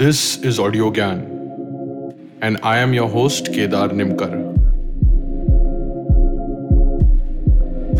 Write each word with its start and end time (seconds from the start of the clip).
This 0.00 0.36
is 0.48 0.58
Audio 0.60 0.90
Gyan, 0.90 1.20
and 2.42 2.58
I 2.62 2.76
am 2.76 2.92
your 2.92 3.08
host 3.08 3.46
Kedar 3.46 3.88
Nimkar. 3.98 4.32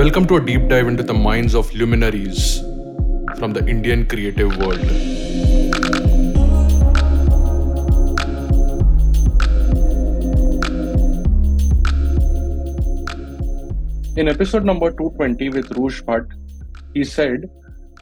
Welcome 0.01 0.27
to 0.27 0.37
a 0.37 0.45
deep 0.45 0.69
dive 0.69 0.89
into 0.89 1.03
the 1.03 1.15
minds 1.15 1.55
of 1.55 1.73
luminaries 1.73 2.61
from 3.39 3.55
the 3.55 3.65
Indian 3.67 4.05
creative 4.05 4.59
world. 4.59 4.79
In 14.19 14.29
episode 14.29 14.67
number 14.67 14.91
220 14.91 15.49
with 15.49 15.71
Rouge 15.79 16.03
Bhatt, 16.03 16.29
he 16.93 17.05
said, 17.05 17.49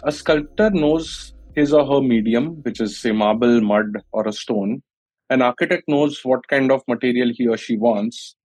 A 0.02 0.10
sculptor 0.10 0.70
knows 0.70 1.33
his 1.54 1.72
or 1.72 1.86
her 1.86 2.00
medium, 2.00 2.62
which 2.62 2.80
is, 2.80 2.98
say, 2.98 3.12
marble, 3.12 3.60
mud, 3.60 3.86
or 4.12 4.26
a 4.26 4.32
stone. 4.32 4.82
An 5.30 5.42
architect 5.42 5.84
knows 5.88 6.20
what 6.24 6.46
kind 6.48 6.70
of 6.70 6.82
material 6.88 7.30
he 7.32 7.46
or 7.46 7.56
she 7.56 7.76
wants. 7.76 8.36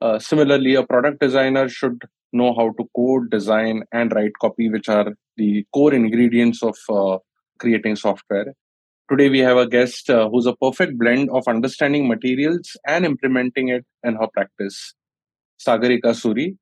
Uh, 0.00 0.18
similarly, 0.18 0.74
a 0.74 0.84
product 0.84 1.20
designer 1.20 1.68
should 1.68 2.02
know 2.32 2.54
how 2.54 2.72
to 2.78 2.88
code, 2.96 3.30
design, 3.30 3.84
and 3.92 4.12
write 4.12 4.32
copy, 4.40 4.68
which 4.68 4.88
are 4.88 5.14
the 5.36 5.64
core 5.72 5.94
ingredients 5.94 6.62
of 6.62 6.76
uh, 6.88 7.18
creating 7.58 7.96
software. 7.96 8.54
Today, 9.10 9.28
we 9.28 9.40
have 9.40 9.56
a 9.56 9.68
guest 9.68 10.08
uh, 10.10 10.28
who's 10.28 10.46
a 10.46 10.56
perfect 10.56 10.98
blend 10.98 11.28
of 11.30 11.46
understanding 11.46 12.08
materials 12.08 12.76
and 12.86 13.04
implementing 13.04 13.68
it 13.68 13.84
in 14.04 14.14
her 14.14 14.28
practice. 14.32 14.94
Sagarika 15.60 16.12
Suri, 16.12 16.56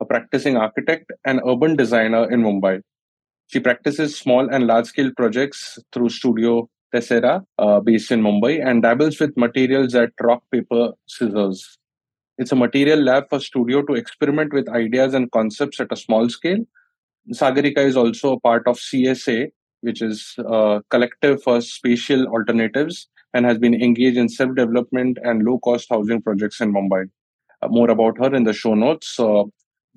a 0.00 0.04
practicing 0.04 0.56
architect 0.56 1.10
and 1.24 1.40
urban 1.46 1.76
designer 1.76 2.30
in 2.30 2.42
Mumbai. 2.42 2.80
She 3.46 3.60
practices 3.60 4.16
small 4.16 4.48
and 4.52 4.66
large 4.66 4.86
scale 4.86 5.10
projects 5.16 5.78
through 5.92 6.08
Studio 6.10 6.68
Tessera, 6.92 7.44
uh, 7.58 7.80
based 7.80 8.10
in 8.10 8.20
Mumbai, 8.22 8.66
and 8.66 8.82
dabbles 8.82 9.20
with 9.20 9.36
materials 9.36 9.94
at 9.94 10.10
rock, 10.20 10.42
paper, 10.50 10.92
scissors. 11.06 11.78
It's 12.38 12.52
a 12.52 12.56
material 12.56 13.00
lab 13.00 13.28
for 13.28 13.40
Studio 13.40 13.82
to 13.82 13.94
experiment 13.94 14.52
with 14.52 14.68
ideas 14.68 15.14
and 15.14 15.30
concepts 15.30 15.80
at 15.80 15.92
a 15.92 15.96
small 15.96 16.28
scale. 16.28 16.64
Sagarika 17.32 17.78
is 17.78 17.96
also 17.96 18.34
a 18.34 18.40
part 18.40 18.66
of 18.66 18.78
CSA, 18.78 19.50
which 19.80 20.02
is 20.02 20.34
a 20.38 20.82
collective 20.90 21.42
for 21.42 21.60
spatial 21.60 22.26
alternatives, 22.26 23.08
and 23.32 23.46
has 23.46 23.58
been 23.58 23.74
engaged 23.74 24.16
in 24.16 24.28
self 24.28 24.54
development 24.54 25.18
and 25.22 25.44
low 25.44 25.58
cost 25.58 25.88
housing 25.90 26.20
projects 26.20 26.60
in 26.60 26.72
Mumbai. 26.72 27.08
Uh, 27.62 27.68
more 27.68 27.90
about 27.90 28.18
her 28.18 28.34
in 28.34 28.44
the 28.44 28.52
show 28.52 28.74
notes. 28.74 29.18
Uh, 29.18 29.44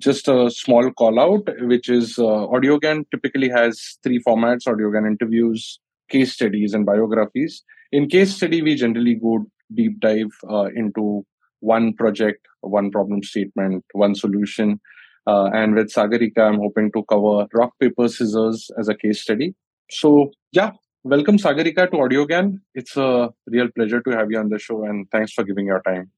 just 0.00 0.28
a 0.28 0.50
small 0.50 0.90
call 0.90 1.20
out, 1.20 1.48
which 1.60 1.88
is 1.88 2.18
uh, 2.18 2.48
Audio 2.48 2.78
Gyan 2.78 3.04
typically 3.10 3.48
has 3.48 3.98
three 4.02 4.20
formats 4.26 4.66
Audio 4.66 4.90
Gyan 4.90 5.06
interviews, 5.06 5.78
case 6.08 6.32
studies, 6.32 6.74
and 6.74 6.86
biographies. 6.86 7.62
In 7.92 8.08
case 8.08 8.34
study, 8.34 8.62
we 8.62 8.74
generally 8.74 9.14
go 9.14 9.46
deep 9.74 10.00
dive 10.00 10.32
uh, 10.48 10.68
into 10.74 11.24
one 11.60 11.92
project, 11.94 12.46
one 12.62 12.90
problem 12.90 13.22
statement, 13.22 13.84
one 13.92 14.14
solution. 14.14 14.80
Uh, 15.26 15.50
and 15.52 15.74
with 15.74 15.92
Sagarika, 15.92 16.38
I'm 16.38 16.58
hoping 16.58 16.90
to 16.92 17.04
cover 17.04 17.46
rock, 17.52 17.72
paper, 17.78 18.08
scissors 18.08 18.70
as 18.78 18.88
a 18.88 18.94
case 18.94 19.20
study. 19.20 19.54
So, 19.90 20.30
yeah, 20.52 20.70
welcome 21.04 21.36
Sagarika 21.36 21.90
to 21.90 22.00
Audio 22.00 22.26
Gyan. 22.26 22.60
It's 22.74 22.96
a 22.96 23.30
real 23.46 23.68
pleasure 23.76 24.00
to 24.00 24.10
have 24.10 24.30
you 24.30 24.38
on 24.38 24.48
the 24.48 24.58
show, 24.58 24.84
and 24.84 25.06
thanks 25.12 25.32
for 25.32 25.44
giving 25.44 25.66
your 25.66 25.82
time. 25.82 26.10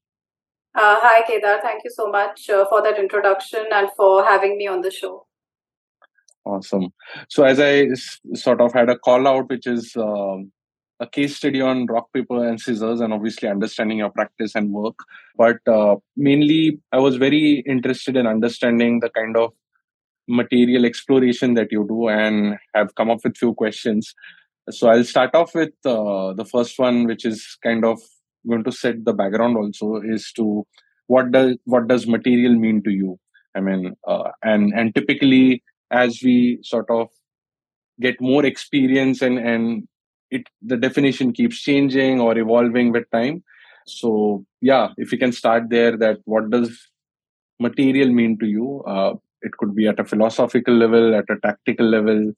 Uh, 0.75 0.97
hi, 1.01 1.21
Kedar. 1.27 1.59
Thank 1.61 1.83
you 1.83 1.91
so 1.91 2.07
much 2.09 2.49
uh, 2.49 2.65
for 2.67 2.81
that 2.81 2.97
introduction 2.97 3.63
and 3.71 3.89
for 3.95 4.23
having 4.23 4.57
me 4.57 4.67
on 4.67 4.81
the 4.81 4.89
show. 4.89 5.27
Awesome. 6.45 6.89
So, 7.29 7.43
as 7.43 7.59
I 7.59 7.83
s- 7.91 8.19
sort 8.33 8.59
of 8.59 8.73
had 8.73 8.89
a 8.89 8.97
call 8.97 9.27
out, 9.27 9.49
which 9.49 9.67
is 9.67 9.95
um, 9.95 10.51
a 10.99 11.07
case 11.07 11.37
study 11.37 11.61
on 11.61 11.85
rock, 11.85 12.11
paper, 12.11 12.47
and 12.47 12.59
scissors, 12.59 13.01
and 13.01 13.13
obviously 13.13 13.47
understanding 13.47 13.99
your 13.99 14.09
practice 14.09 14.55
and 14.55 14.71
work. 14.71 14.95
But 15.37 15.59
uh, 15.67 15.97
mainly, 16.17 16.79
I 16.91 16.97
was 16.97 17.17
very 17.17 17.63
interested 17.67 18.17
in 18.17 18.25
understanding 18.25 18.99
the 18.99 19.09
kind 19.09 19.37
of 19.37 19.53
material 20.27 20.85
exploration 20.85 21.53
that 21.53 21.71
you 21.71 21.85
do 21.87 22.07
and 22.07 22.57
have 22.73 22.95
come 22.95 23.11
up 23.11 23.19
with 23.23 23.37
few 23.37 23.53
questions. 23.53 24.13
So, 24.71 24.89
I'll 24.89 25.03
start 25.03 25.35
off 25.35 25.53
with 25.53 25.73
uh, 25.85 26.33
the 26.33 26.45
first 26.51 26.79
one, 26.79 27.05
which 27.05 27.25
is 27.25 27.57
kind 27.63 27.85
of 27.85 28.01
going 28.47 28.63
to 28.63 28.71
set 28.71 29.03
the 29.05 29.13
background 29.13 29.57
also 29.57 30.01
is 30.03 30.31
to 30.33 30.65
what 31.07 31.31
does 31.31 31.57
what 31.65 31.87
does 31.87 32.07
material 32.07 32.55
mean 32.55 32.83
to 32.83 32.91
you? 32.91 33.19
I 33.55 33.61
mean 33.61 33.95
uh, 34.07 34.31
and 34.43 34.73
and 34.73 34.95
typically 34.95 35.63
as 35.91 36.21
we 36.23 36.59
sort 36.63 36.89
of 36.89 37.09
get 37.99 38.19
more 38.19 38.45
experience 38.45 39.21
and 39.21 39.37
and 39.37 39.87
it 40.31 40.47
the 40.61 40.77
definition 40.77 41.31
keeps 41.31 41.61
changing 41.61 42.19
or 42.19 42.37
evolving 42.37 42.91
with 42.91 43.09
time. 43.11 43.43
So 43.85 44.45
yeah 44.61 44.89
if 44.97 45.11
you 45.11 45.17
can 45.17 45.31
start 45.31 45.69
there 45.69 45.97
that 45.97 46.19
what 46.25 46.49
does 46.49 46.89
material 47.59 48.09
mean 48.09 48.37
to 48.39 48.47
you 48.47 48.83
uh, 48.87 49.13
it 49.41 49.51
could 49.57 49.75
be 49.75 49.87
at 49.87 49.99
a 49.99 50.05
philosophical 50.05 50.73
level 50.73 51.15
at 51.15 51.25
a 51.29 51.39
tactical 51.41 51.85
level 51.85 52.31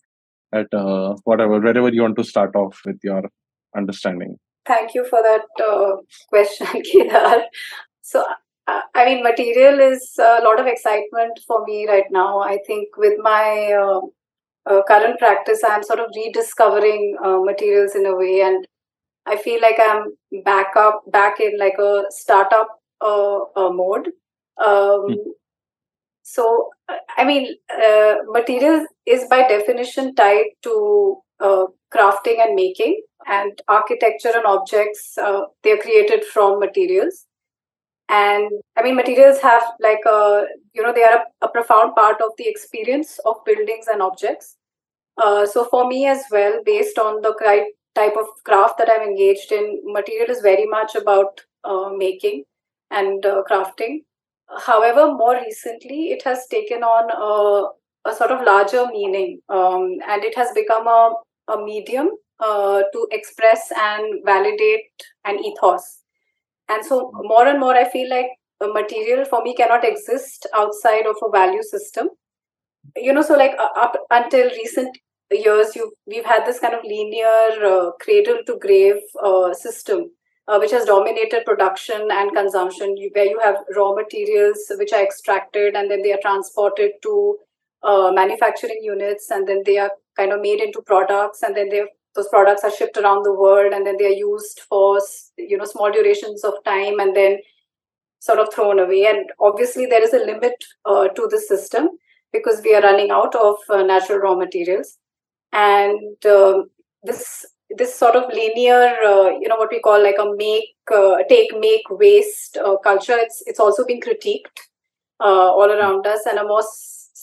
at 0.54 0.74
uh, 0.74 1.16
whatever 1.24 1.60
wherever 1.60 1.90
you 1.90 2.02
want 2.02 2.18
to 2.18 2.24
start 2.24 2.56
off 2.56 2.82
with 2.86 3.00
your 3.04 3.24
understanding 3.76 4.38
Thank 4.68 4.96
you 4.96 5.06
for 5.06 5.22
that 5.22 5.46
uh, 5.64 5.98
question, 6.30 6.68
Kedar. 6.92 7.44
So, 8.02 8.24
uh, 8.68 8.82
I 8.96 9.06
mean, 9.06 9.24
material 9.24 9.80
is 9.80 10.14
a 10.20 10.42
lot 10.44 10.60
of 10.60 10.68
excitement 10.68 11.40
for 11.48 11.64
me 11.66 11.88
right 11.88 12.06
now. 12.12 12.40
I 12.40 12.60
think 12.66 12.90
with 12.98 13.14
my 13.20 13.74
uh, 13.74 14.02
uh, 14.72 14.82
current 14.88 15.20
practice, 15.20 15.62
I'm 15.68 15.84
sort 15.84 16.00
of 16.00 16.12
rediscovering 16.16 17.18
uh, 17.24 17.40
materials 17.42 17.96
in 17.96 18.06
a 18.06 18.16
way, 18.16 18.42
and 18.42 18.68
I 19.26 19.38
feel 19.38 19.62
like 19.62 19.80
I'm 19.80 20.18
back 20.44 20.76
up, 20.78 21.04
back 21.12 21.40
in 21.40 21.58
like 21.60 21.78
a 21.80 22.04
startup 22.10 22.70
uh, 23.02 23.40
uh, 23.56 23.72
mode. 23.72 24.10
Um, 24.66 25.16
Hmm. 25.16 25.32
so, 26.24 26.70
I 27.18 27.24
mean, 27.24 27.56
uh, 27.72 28.16
materials 28.28 28.88
is 29.06 29.26
by 29.30 29.48
definition 29.48 30.16
tied 30.16 30.46
to 30.64 31.18
uh, 31.40 31.66
crafting 31.94 32.40
and 32.44 32.56
making, 32.56 33.02
and 33.28 33.62
architecture 33.68 34.32
and 34.36 34.46
objects. 34.46 35.18
Uh, 35.18 35.44
they're 35.64 35.78
created 35.78 36.24
from 36.26 36.60
materials, 36.60 37.26
and 38.10 38.52
I 38.78 38.84
mean, 38.84 38.96
materials 38.96 39.40
have 39.40 39.64
like 39.80 40.02
a 40.06 40.46
you 40.74 40.84
know 40.84 40.94
they 40.94 41.04
are 41.04 41.24
a, 41.42 41.46
a 41.46 41.50
profound 41.50 41.96
part 41.96 42.22
of 42.22 42.32
the 42.38 42.48
experience 42.48 43.20
of 43.26 43.44
buildings 43.46 43.88
and 43.92 44.02
objects. 44.02 44.58
Uh, 45.18 45.46
so 45.46 45.66
for 45.66 45.88
me 45.88 46.08
as 46.08 46.24
well, 46.32 46.62
based 46.66 46.98
on 47.00 47.22
the 47.22 47.34
cri- 47.34 47.74
type 47.96 48.16
of 48.20 48.28
craft 48.44 48.78
that 48.78 48.90
I'm 48.90 49.08
engaged 49.08 49.52
in, 49.52 49.82
material 49.86 50.30
is 50.30 50.42
very 50.42 50.66
much 50.66 50.96
about 50.96 51.42
uh, 51.64 51.90
making 51.96 52.44
and 52.92 53.26
uh, 53.26 53.44
crafting. 53.50 54.00
However, 54.66 55.12
more 55.14 55.36
recently, 55.36 56.12
it 56.12 56.24
has 56.24 56.48
taken 56.48 56.84
on 56.84 57.10
a, 57.12 58.10
a 58.10 58.16
sort 58.16 58.32
of 58.32 58.46
larger 58.46 58.86
meaning, 58.88 59.42
um, 59.50 59.98
and 60.08 60.24
it 60.24 60.36
has 60.36 60.52
become 60.54 60.88
a, 60.88 61.14
a 61.48 61.64
medium 61.64 62.10
uh, 62.40 62.82
to 62.94 63.08
express 63.12 63.72
and 63.78 64.22
validate 64.26 65.04
an 65.26 65.44
ethos. 65.44 66.02
And 66.70 66.86
so, 66.86 67.12
more 67.14 67.48
and 67.48 67.60
more, 67.60 67.76
I 67.76 67.90
feel 67.90 68.10
like 68.10 68.28
a 68.62 68.68
material 68.68 69.26
for 69.26 69.44
me 69.44 69.56
cannot 69.56 69.84
exist 69.86 70.48
outside 70.56 71.06
of 71.06 71.16
a 71.22 71.30
value 71.30 71.64
system. 71.64 72.10
You 72.96 73.14
know, 73.14 73.22
so 73.22 73.36
like 73.36 73.56
uh, 73.60 73.80
up 73.80 73.98
until 74.10 74.50
recent 74.50 74.98
years, 75.32 75.76
you 75.76 75.92
we've 76.06 76.26
had 76.26 76.46
this 76.46 76.60
kind 76.60 76.74
of 76.74 76.84
linear 76.84 77.66
uh, 77.66 77.92
cradle 78.00 78.40
to 78.46 78.58
grave 78.60 79.02
uh, 79.24 79.54
system 79.54 80.12
uh, 80.48 80.58
which 80.60 80.72
has 80.72 80.86
dominated 80.86 81.46
production 81.46 82.08
and 82.12 82.34
consumption, 82.34 82.96
you, 82.98 83.10
where 83.14 83.26
you 83.26 83.40
have 83.40 83.58
raw 83.76 83.94
materials 83.94 84.72
which 84.78 84.94
are 84.94 85.04
extracted 85.04 85.76
and 85.76 85.90
then 85.90 86.02
they 86.02 86.14
are 86.14 86.20
transported 86.22 86.92
to 87.02 87.38
uh, 87.84 88.12
manufacturing 88.14 88.80
units 88.82 89.32
and 89.32 89.48
then 89.48 89.62
they 89.66 89.78
are 89.78 89.92
kind 90.16 90.32
of 90.32 90.42
made 90.42 90.62
into 90.62 90.82
products 90.82 91.42
and 91.44 91.56
then 91.56 91.70
they 91.70 91.84
those 92.16 92.28
products 92.30 92.64
are 92.64 92.72
shipped 92.72 92.98
around 92.98 93.24
the 93.24 93.34
world 93.34 93.74
and 93.74 93.86
then 93.86 93.98
they 93.98 94.06
are 94.06 94.20
used 94.28 94.62
for 94.70 95.00
you 95.38 95.58
know 95.58 95.66
small 95.66 95.92
durations 95.92 96.44
of 96.44 96.54
time 96.64 97.00
and 97.00 97.16
then 97.16 97.40
sort 98.20 98.40
of 98.40 98.54
thrown 98.54 98.80
away. 98.80 99.06
And 99.06 99.30
obviously 99.40 99.86
there 99.86 100.04
is 100.04 100.14
a 100.14 100.26
limit 100.26 100.64
uh, 100.86 101.10
to 101.10 101.28
the 101.30 101.40
system 101.40 101.90
because 102.32 102.62
we 102.64 102.74
are 102.76 102.82
running 102.82 103.12
out 103.12 103.36
of 103.36 103.56
uh, 103.70 103.84
natural 103.84 104.20
raw 104.20 104.36
materials. 104.36 104.98
And 105.52 106.26
um, 106.26 106.70
this 107.04 107.46
this 107.78 107.98
sort 107.98 108.16
of 108.16 108.32
linear 108.32 108.96
uh, 109.06 109.30
you 109.40 109.48
know 109.48 109.56
what 109.58 109.72
we 109.72 109.80
call 109.82 110.02
like 110.02 110.20
a 110.20 110.36
make 110.36 110.76
uh, 110.94 111.18
take 111.30 111.50
make 111.60 111.84
waste 111.90 112.58
uh, 112.58 112.78
culture 112.78 113.18
it's 113.18 113.42
it's 113.48 113.60
also 113.60 113.84
being 113.86 114.02
critiqued 114.02 114.60
all 115.20 115.72
around 115.72 116.06
us 116.06 116.22
and 116.30 116.38
a 116.38 116.44
more 116.44 116.62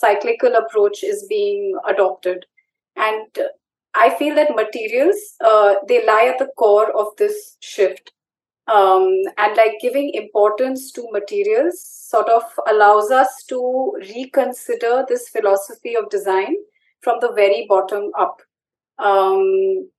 cyclical 0.02 0.54
approach 0.56 1.02
is 1.04 1.26
being 1.28 1.78
adopted. 1.86 2.44
And 2.96 3.28
i 3.94 4.08
feel 4.18 4.34
that 4.34 4.54
materials 4.56 5.16
uh, 5.44 5.74
they 5.88 6.04
lie 6.06 6.32
at 6.32 6.38
the 6.38 6.50
core 6.56 6.90
of 6.98 7.08
this 7.18 7.56
shift. 7.60 8.12
Um, 8.68 9.08
and 9.38 9.56
like 9.56 9.80
giving 9.80 10.12
importance 10.14 10.92
to 10.92 11.08
materials 11.10 11.84
sort 11.84 12.28
of 12.28 12.44
allows 12.70 13.10
us 13.10 13.44
to 13.48 13.92
reconsider 14.14 15.04
this 15.08 15.28
philosophy 15.28 15.96
of 15.96 16.08
design 16.10 16.54
from 17.00 17.18
the 17.20 17.32
very 17.32 17.66
bottom 17.68 18.12
up. 18.16 18.40
Um, 18.98 19.90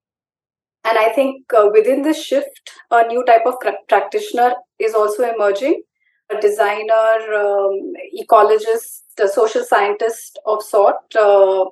and 0.85 0.97
I 0.97 1.09
think 1.13 1.51
uh, 1.53 1.69
within 1.73 2.01
this 2.03 2.23
shift, 2.23 2.71
a 2.89 3.05
new 3.07 3.23
type 3.25 3.45
of 3.45 3.55
practitioner 3.89 4.53
is 4.79 4.93
also 4.93 5.23
emerging. 5.23 5.83
A 6.31 6.39
designer, 6.39 7.33
um, 7.35 7.93
ecologist, 8.17 9.01
a 9.19 9.27
social 9.27 9.63
scientist 9.63 10.39
of 10.45 10.63
sort, 10.63 11.15
uh, 11.15 11.65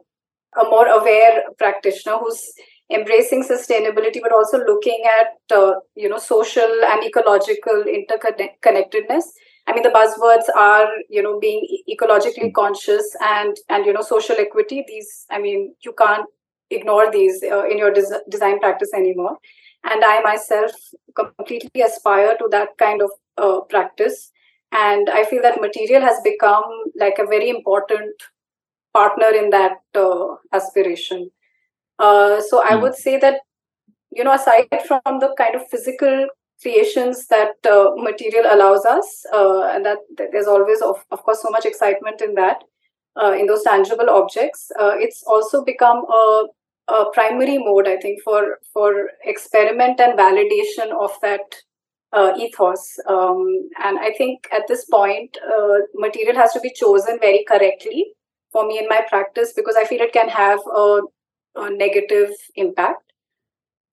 a 0.59 0.63
more 0.65 0.88
aware 0.88 1.44
practitioner 1.57 2.18
who's 2.18 2.44
embracing 2.92 3.44
sustainability 3.44 4.19
but 4.21 4.33
also 4.33 4.57
looking 4.59 5.03
at 5.19 5.57
uh, 5.57 5.74
you 5.95 6.09
know 6.09 6.18
social 6.18 6.71
and 6.86 7.03
ecological 7.03 7.83
interconnectedness. 7.86 9.24
I 9.68 9.74
mean 9.74 9.83
the 9.83 9.89
buzzwords 9.89 10.53
are 10.56 10.88
you 11.09 11.21
know 11.21 11.39
being 11.39 11.65
ecologically 11.89 12.53
conscious 12.53 13.15
and 13.21 13.56
and 13.69 13.86
you 13.86 13.94
know 13.94 14.01
social 14.01 14.36
equity. 14.38 14.83
These 14.88 15.25
i 15.30 15.39
mean 15.39 15.74
you 15.86 15.94
can't 15.98 16.25
ignore 16.69 17.12
these 17.12 17.44
uh, 17.44 17.65
in 17.65 17.77
your 17.77 17.92
des- 17.92 18.24
design 18.30 18.59
practice 18.59 18.94
anymore. 18.94 19.38
And 19.83 20.04
i 20.04 20.21
myself 20.21 20.71
completely 21.15 21.81
aspire 21.81 22.36
to 22.38 22.47
that 22.51 22.69
kind 22.77 23.01
of 23.01 23.12
uh, 23.38 23.62
practice. 23.62 24.31
And 24.71 25.09
i 25.09 25.24
feel 25.25 25.42
that 25.42 25.62
material 25.62 26.01
has 26.01 26.19
become 26.24 26.63
like 27.00 27.19
a 27.19 27.25
very 27.25 27.50
important 27.50 28.13
partner 28.94 29.30
in 29.30 29.50
that 29.50 29.78
uh, 29.96 30.36
aspiration 30.54 31.30
uh, 32.00 32.42
so 32.42 32.64
i 32.64 32.72
mm. 32.72 32.82
would 32.82 32.96
say 32.96 33.18
that 33.18 33.42
you 34.12 34.24
know 34.24 34.34
aside 34.34 34.68
from 34.88 35.20
the 35.20 35.34
kind 35.38 35.56
of 35.56 35.68
physical 35.70 36.28
creations 36.62 37.28
that 37.28 37.56
uh, 37.66 37.90
material 37.96 38.46
allows 38.52 38.86
us 38.86 39.26
uh, 39.34 39.64
and 39.64 39.84
that, 39.84 39.98
that, 40.18 40.28
there's 40.32 40.48
always 40.48 40.82
of, 40.82 41.04
of 41.12 41.24
course 41.24 41.42
so 41.42 41.50
much 41.50 41.66
excitement 41.66 42.22
in 42.22 42.36
that 42.36 42.64
uh, 43.22 43.32
in 43.32 43.48
those 43.48 43.64
tangible 43.64 44.10
objects 44.10 44.72
uh, 44.80 44.94
it's 44.96 45.24
also 45.28 45.64
become 45.66 46.06
a 46.10 46.48
a 46.88 47.06
primary 47.14 47.58
mode, 47.58 47.88
I 47.88 47.98
think, 47.98 48.22
for 48.22 48.60
for 48.74 49.10
experiment 49.24 50.00
and 50.00 50.18
validation 50.18 50.92
of 51.00 51.12
that 51.22 51.56
uh, 52.14 52.34
ethos. 52.38 53.00
Um, 53.08 53.70
and 53.84 54.00
I 54.00 54.12
think 54.18 54.48
at 54.52 54.68
this 54.68 54.86
point, 54.86 55.38
uh, 55.46 55.80
material 55.96 56.36
has 56.36 56.54
to 56.54 56.60
be 56.60 56.74
chosen 56.74 57.20
very 57.20 57.46
correctly 57.48 58.14
for 58.51 58.68
me 58.68 58.80
in 58.80 58.88
my 58.88 59.01
practice 59.09 59.53
because 59.56 59.75
I 59.75 59.86
feel 59.86 60.01
it 60.01 60.13
can 60.13 60.30
have 60.30 60.59
a, 60.75 61.01
a 61.56 61.69
negative 61.69 62.31
impact. 62.56 63.13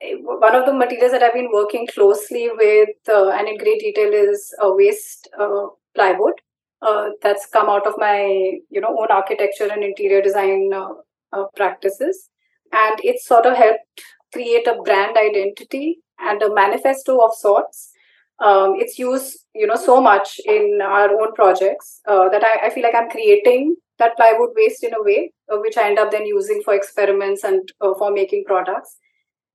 One 0.00 0.54
of 0.54 0.66
the 0.66 0.72
materials 0.72 1.12
that 1.12 1.22
I've 1.22 1.34
been 1.34 1.50
working 1.52 1.86
closely 1.92 2.48
with 2.54 2.90
uh, 3.08 3.30
and 3.30 3.48
in 3.48 3.58
great 3.58 3.80
detail 3.80 4.12
is 4.12 4.54
a 4.60 4.72
waste 4.72 5.28
uh, 5.38 5.66
plywood. 5.94 6.34
Uh, 6.80 7.08
that's 7.22 7.46
come 7.46 7.68
out 7.68 7.84
of 7.88 7.94
my, 7.96 8.22
you 8.70 8.80
know, 8.80 8.96
own 8.96 9.08
architecture 9.10 9.68
and 9.70 9.82
interior 9.82 10.22
design 10.22 10.70
uh, 10.72 11.44
practices 11.56 12.30
and 12.72 13.00
it 13.02 13.20
sort 13.20 13.46
of 13.46 13.56
helped 13.56 14.02
create 14.32 14.66
a 14.66 14.80
brand 14.82 15.16
identity 15.16 15.98
and 16.20 16.42
a 16.42 16.54
manifesto 16.54 17.18
of 17.24 17.34
sorts 17.34 17.92
um, 18.40 18.74
it's 18.76 18.98
used 18.98 19.46
you 19.54 19.66
know 19.66 19.76
so 19.76 20.00
much 20.00 20.40
in 20.44 20.80
our 20.82 21.10
own 21.10 21.32
projects 21.34 22.00
uh, 22.06 22.28
that 22.28 22.44
I, 22.44 22.66
I, 22.66 22.70
feel 22.70 22.82
like 22.82 22.94
i'm 22.94 23.10
creating 23.10 23.76
that 23.98 24.16
plywood 24.16 24.50
waste 24.54 24.84
in 24.84 24.94
a 24.94 25.02
way 25.02 25.32
uh, 25.52 25.56
which 25.58 25.76
i 25.76 25.88
end 25.88 25.98
up 25.98 26.10
then 26.10 26.26
using 26.26 26.62
for 26.64 26.74
experiments 26.74 27.44
and 27.44 27.72
uh, 27.80 27.94
for 27.98 28.10
making 28.12 28.44
products. 28.46 28.96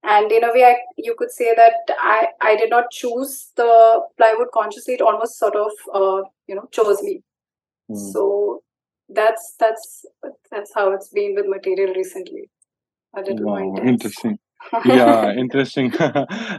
And 0.05 0.29
in 0.33 0.43
a 0.43 0.51
way 0.53 0.65
I, 0.65 0.75
you 0.97 1.15
could 1.17 1.31
say 1.31 1.53
that 1.55 1.95
I, 1.97 2.27
I 2.41 2.57
did 2.57 2.69
not 2.69 2.91
choose 2.91 3.51
the 3.55 4.01
plywood 4.17 4.49
consciously. 4.53 4.95
It 4.95 5.01
almost 5.01 5.39
sort 5.39 5.55
of 5.55 5.71
uh, 5.93 6.23
you 6.47 6.55
know 6.55 6.67
chose 6.71 7.01
me. 7.01 7.21
Mm. 7.91 8.13
so 8.13 8.63
that's 9.09 9.55
that's 9.59 10.05
that's 10.51 10.71
how 10.73 10.93
it's 10.93 11.09
been 11.09 11.35
with 11.35 11.45
material 11.47 11.93
recently. 11.93 12.49
A 13.15 13.21
little 13.21 13.45
wow, 13.45 13.59
more 13.59 13.85
interesting. 13.85 14.39
Yeah 14.85 15.31
interesting. 15.37 15.93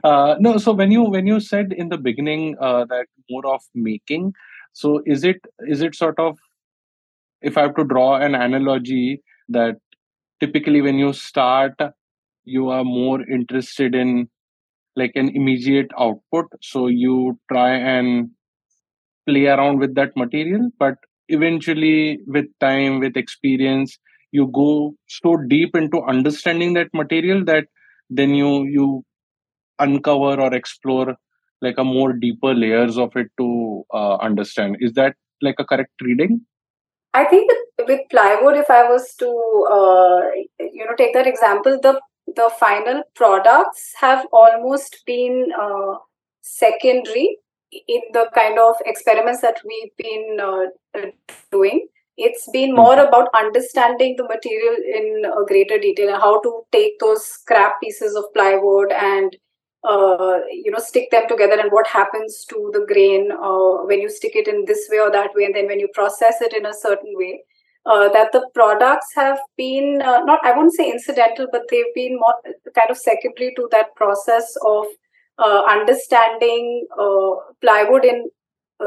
Uh, 0.05 0.37
no 0.39 0.57
so 0.59 0.73
when 0.73 0.91
you 0.91 1.03
when 1.03 1.27
you 1.27 1.41
said 1.41 1.73
in 1.73 1.89
the 1.89 1.99
beginning 1.99 2.57
uh, 2.61 2.85
that 2.87 3.07
more 3.31 3.47
of 3.47 3.63
making 3.75 4.33
so 4.73 5.03
is 5.07 5.25
it 5.25 5.41
is 5.67 5.83
it 5.83 5.95
sort 5.95 6.19
of 6.19 6.39
if 7.50 7.58
i 7.58 7.62
have 7.62 7.75
to 7.76 7.85
draw 7.85 8.17
an 8.17 8.35
analogy 8.35 9.20
that 9.49 9.76
typically 10.41 10.81
when 10.81 10.99
you 10.99 11.12
start 11.12 11.75
you 12.44 12.69
are 12.69 12.85
more 12.85 13.20
interested 13.29 13.94
in 13.94 14.29
like 14.96 15.12
an 15.14 15.31
immediate 15.35 15.91
output. 15.99 16.46
So 16.62 16.87
you 16.87 17.38
try 17.50 17.75
and 17.75 18.31
play 19.26 19.46
around 19.46 19.79
with 19.79 19.94
that 19.94 20.11
material 20.17 20.69
but 20.79 20.96
eventually 21.29 22.19
with 22.26 22.44
time 22.61 23.00
with 23.00 23.17
experience 23.17 23.99
you 24.32 24.47
go 24.49 24.94
so 25.08 25.38
deep 25.49 25.75
into 25.75 26.02
understanding 26.02 26.75
that 26.75 26.88
material 26.93 27.43
that 27.43 27.64
then 28.11 28.35
you 28.35 28.64
you 28.64 29.02
uncover 29.79 30.38
or 30.38 30.52
explore 30.52 31.17
like 31.62 31.79
a 31.79 31.85
more 31.85 32.12
deeper 32.12 32.52
layers 32.52 32.99
of 32.99 33.17
it 33.17 33.29
to 33.38 33.85
uh, 33.94 34.17
understand. 34.17 34.76
Is 34.81 34.93
that 34.93 35.17
like 35.40 35.55
a 35.58 35.64
correct 35.64 35.93
reading 36.02 36.43
i 37.14 37.25
think 37.25 37.50
with, 37.50 37.88
with 37.88 38.00
plywood 38.11 38.56
if 38.56 38.70
i 38.70 38.82
was 38.88 39.14
to 39.19 39.28
uh, 39.76 40.20
you 40.61 40.84
know 40.84 40.96
take 40.96 41.14
that 41.14 41.26
example 41.26 41.78
the 41.82 42.00
the 42.37 42.50
final 42.58 43.02
products 43.14 43.93
have 44.00 44.26
almost 44.32 45.02
been 45.06 45.49
uh, 45.61 45.94
secondary 46.43 47.38
in 47.88 48.00
the 48.12 48.28
kind 48.34 48.58
of 48.58 48.76
experiments 48.87 49.40
that 49.40 49.61
we've 49.64 49.96
been 49.96 50.38
uh, 50.40 51.06
doing 51.50 51.87
it's 52.16 52.49
been 52.52 52.70
hmm. 52.70 52.76
more 52.76 52.99
about 52.99 53.28
understanding 53.38 54.14
the 54.16 54.25
material 54.25 54.76
in 54.99 55.25
a 55.25 55.44
greater 55.46 55.78
detail 55.78 56.12
and 56.14 56.22
how 56.22 56.40
to 56.43 56.62
take 56.72 56.99
those 57.00 57.25
scrap 57.25 57.81
pieces 57.82 58.14
of 58.14 58.25
plywood 58.34 58.93
and 58.93 59.37
uh, 59.85 60.39
you 60.51 60.71
know 60.71 60.79
stick 60.79 61.11
them 61.11 61.25
together 61.29 61.59
and 61.61 61.71
what 61.71 61.87
happens 61.87 62.45
to 62.49 62.71
the 62.73 62.85
grain 62.87 63.31
uh, 63.33 63.85
when 63.89 64.01
you 64.01 64.09
stick 64.09 64.35
it 64.35 64.49
in 64.49 64.65
this 64.67 64.89
way 64.91 64.99
or 64.99 65.11
that 65.11 65.35
way 65.35 65.45
and 65.45 65.55
then 65.55 65.67
when 65.67 65.79
you 65.79 65.89
process 65.93 66.41
it 66.41 66.55
in 66.55 66.65
a 66.65 66.73
certain 66.73 67.13
way 67.17 67.43
uh, 67.85 68.09
that 68.09 68.33
the 68.33 68.49
products 68.55 69.09
have 69.15 69.39
been 69.59 70.01
uh, 70.03 70.21
not 70.25 70.41
i 70.43 70.53
wouldn't 70.53 70.73
say 70.73 70.91
incidental 70.91 71.47
but 71.53 71.63
they've 71.71 71.95
been 71.95 72.17
more 72.17 72.35
kind 72.75 72.91
of 72.91 72.97
secondary 72.97 73.53
to 73.57 73.69
that 73.71 73.95
process 73.95 74.57
of 74.67 74.87
uh, 75.39 75.63
understanding 75.69 76.87
plywood 77.61 78.05
in 78.05 78.29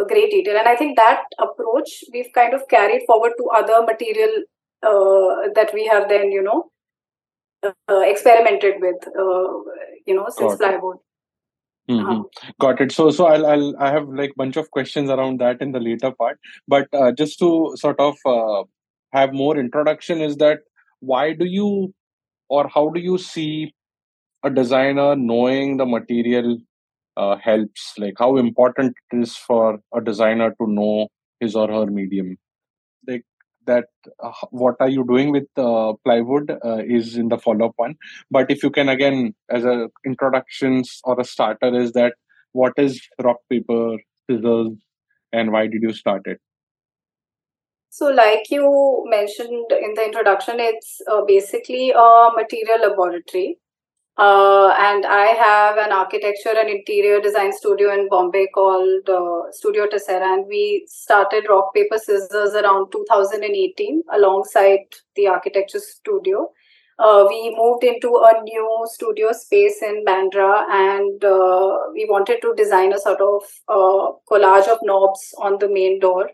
great 0.08 0.32
detail. 0.32 0.58
And 0.58 0.68
I 0.68 0.76
think 0.76 0.96
that 0.96 1.24
approach 1.40 2.04
we've 2.14 2.32
kind 2.34 2.54
of 2.54 2.68
carried 2.70 3.02
forward 3.06 3.34
to 3.38 3.50
other 3.54 3.86
material 3.86 4.44
that 4.82 5.72
we 5.74 5.86
have 5.88 6.08
then, 6.08 6.32
you 6.32 6.42
know, 6.42 6.72
uh, 7.90 8.00
experimented 8.00 8.76
with, 8.80 9.08
uh, 9.08 9.48
you 10.06 10.16
know, 10.16 10.28
since 10.30 10.56
Got 10.56 10.60
plywood. 10.60 10.98
Mm-hmm. 11.90 12.06
Uh-huh. 12.06 12.24
Got 12.60 12.82
it. 12.82 12.92
So, 12.92 13.12
so 13.12 13.28
I'll, 13.28 13.46
I'll, 13.46 13.76
I 13.80 13.92
have 13.92 14.08
like 14.10 14.34
bunch 14.36 14.58
of 14.58 14.72
questions 14.72 15.10
around 15.10 15.40
that 15.40 15.62
in 15.62 15.72
the 15.72 15.80
later 15.80 16.12
part. 16.12 16.40
But 16.68 16.88
uh, 16.94 17.12
just 17.12 17.40
to 17.40 17.74
sort 17.76 18.00
of 18.00 18.18
uh, 18.26 18.64
have 19.14 19.34
more 19.34 19.58
introduction, 19.58 20.22
is 20.22 20.38
that 20.38 20.60
why 21.00 21.34
do 21.34 21.46
you, 21.46 21.94
or 22.50 22.68
how 22.68 22.90
do 22.90 23.00
you 23.00 23.18
see 23.18 23.74
a 24.44 24.50
designer 24.50 25.16
knowing 25.16 25.78
the 25.78 25.86
material 25.86 26.58
uh, 27.18 27.36
helps 27.38 27.94
like 27.98 28.14
how 28.18 28.38
important 28.38 28.94
it 29.12 29.22
is 29.22 29.36
for 29.36 29.80
a 29.94 30.02
designer 30.02 30.52
to 30.62 30.68
know 30.68 31.08
his 31.40 31.56
or 31.56 31.68
her 31.68 31.88
medium 31.88 32.38
like 33.08 33.24
that 33.68 33.86
uh, 34.24 34.32
what 34.50 34.76
are 34.80 34.90
you 34.90 35.06
doing 35.08 35.32
with 35.32 35.48
uh, 35.58 35.94
plywood 36.04 36.52
uh, 36.66 36.82
is 36.86 37.16
in 37.18 37.28
the 37.28 37.38
follow-up 37.38 37.74
one. 37.76 37.96
But 38.32 38.50
if 38.50 38.64
you 38.64 38.72
can 38.72 38.90
again 38.90 39.36
as 39.50 39.66
a 39.66 39.90
introductions 40.06 41.00
or 41.04 41.20
a 41.20 41.24
starter 41.24 41.74
is 41.80 41.92
that 41.94 42.14
what 42.54 42.74
is 42.78 43.02
rock 43.24 43.38
paper 43.50 43.98
scissors 44.26 44.74
and 45.32 45.52
why 45.52 45.68
did 45.68 45.82
you 45.82 45.94
start 45.94 46.24
it? 46.26 46.40
So 47.90 48.08
like 48.08 48.50
you 48.50 49.06
mentioned 49.10 49.72
in 49.72 49.94
the 49.96 50.06
introduction 50.06 50.56
it's 50.60 51.02
uh, 51.12 51.22
basically 51.28 51.92
a 51.92 52.30
material 52.36 52.90
laboratory 52.90 53.58
uh, 54.18 54.74
and 54.80 55.06
I 55.06 55.28
have 55.28 55.78
an 55.78 55.92
architecture 55.92 56.54
and 56.58 56.70
interior 56.70 57.22
design 57.22 57.54
studio 57.54 57.94
in 57.94 58.10
Bombay 58.10 58.48
called 58.54 59.08
uh, 59.08 59.52
Studio 59.52 59.86
Tessera. 59.86 60.34
And 60.34 60.48
we 60.48 60.86
started 60.88 61.46
Rock 61.48 61.74
Paper 61.76 62.00
Scissors 62.00 62.56
around 62.56 62.92
2018 62.92 64.02
alongside 64.12 64.80
the 65.16 65.28
architecture 65.28 65.80
studio. 65.80 66.50
Uh, 66.98 67.26
we 67.30 67.56
moved 67.56 67.84
into 67.84 68.08
a 68.08 68.42
new 68.42 68.88
studio 68.92 69.32
space 69.32 69.84
in 69.84 70.04
Bandra 70.04 70.66
and 70.68 71.24
uh, 71.24 71.78
we 71.94 72.08
wanted 72.10 72.42
to 72.42 72.56
design 72.58 72.92
a 72.94 72.98
sort 72.98 73.22
of 73.22 73.44
uh, 73.70 74.14
collage 74.28 74.68
of 74.68 74.80
knobs 74.82 75.32
on 75.38 75.60
the 75.60 75.70
main 75.70 76.00
door 76.00 76.32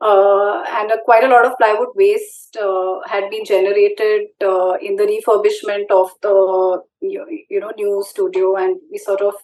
uh, 0.00 0.62
and 0.68 0.90
quite 1.04 1.24
a 1.24 1.28
lot 1.28 1.44
of 1.44 1.56
plywood 1.58 1.88
waste 1.94 2.56
uh, 2.56 3.00
had 3.06 3.28
been 3.30 3.44
generated 3.44 4.28
uh, 4.42 4.74
in 4.80 4.96
the 4.96 5.04
refurbishment 5.04 5.90
of 5.90 6.10
the 6.22 6.82
you 7.00 7.60
know 7.60 7.72
new 7.76 8.02
studio. 8.06 8.56
And 8.56 8.76
we 8.90 8.98
sort 8.98 9.20
of 9.20 9.34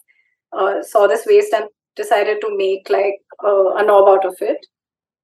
uh, 0.57 0.81
saw 0.81 1.07
this 1.07 1.25
waste 1.25 1.53
and 1.53 1.65
decided 1.95 2.41
to 2.41 2.57
make 2.57 2.89
like 2.89 3.15
uh, 3.43 3.75
a 3.75 3.83
knob 3.85 4.09
out 4.09 4.25
of 4.25 4.35
it. 4.41 4.65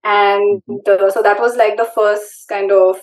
And 0.03 0.61
mm-hmm. 0.69 1.09
so 1.09 1.21
that 1.21 1.39
was 1.39 1.55
like 1.55 1.77
the 1.77 1.89
first 1.95 2.47
kind 2.49 2.71
of 2.71 2.97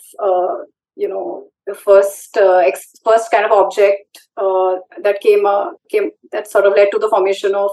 you 0.97 1.09
know 1.09 1.49
the 1.67 1.75
first 1.75 2.37
uh, 2.37 2.59
ex- 2.59 3.01
first 3.05 3.31
kind 3.31 3.45
of 3.45 3.53
object 3.53 4.21
uh, 4.37 4.77
that 5.03 5.21
came 5.21 5.47
uh, 5.47 5.71
came 5.91 6.11
that 6.33 6.51
sort 6.51 6.67
of 6.67 6.75
led 6.77 6.89
to 6.93 6.99
the 6.99 7.09
formation 7.09 7.55
of 7.55 7.71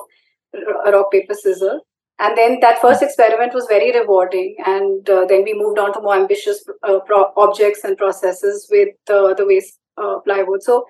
rock 0.94 1.12
paper 1.12 1.34
scissors 1.34 1.82
and 2.20 2.38
then 2.38 2.60
that 2.62 2.82
first 2.82 3.04
experiment 3.04 3.54
was 3.54 3.68
very 3.70 3.92
rewarding. 3.92 4.56
And 4.66 5.08
uh, 5.10 5.26
then 5.26 5.44
we 5.44 5.54
moved 5.54 5.78
on 5.78 5.94
to 5.94 6.02
more 6.02 6.16
ambitious 6.16 6.64
uh, 6.84 7.00
pro- 7.06 7.32
objects 7.38 7.84
and 7.84 7.98
processes 7.98 8.68
with 8.72 8.96
uh, 9.10 9.34
the 9.36 9.46
waste 9.46 9.78
uh, 9.98 10.20
plywood. 10.20 10.64
So 10.64 10.86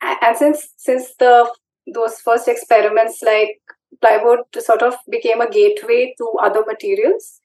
and 0.00 0.36
since 0.36 0.68
since 0.76 1.14
the 1.18 1.52
those 1.92 2.20
first 2.20 2.48
experiments 2.48 3.20
like 3.22 3.60
plywood 4.00 4.40
sort 4.58 4.82
of 4.82 4.94
became 5.10 5.40
a 5.40 5.50
gateway 5.50 6.14
to 6.16 6.32
other 6.42 6.64
materials. 6.66 7.40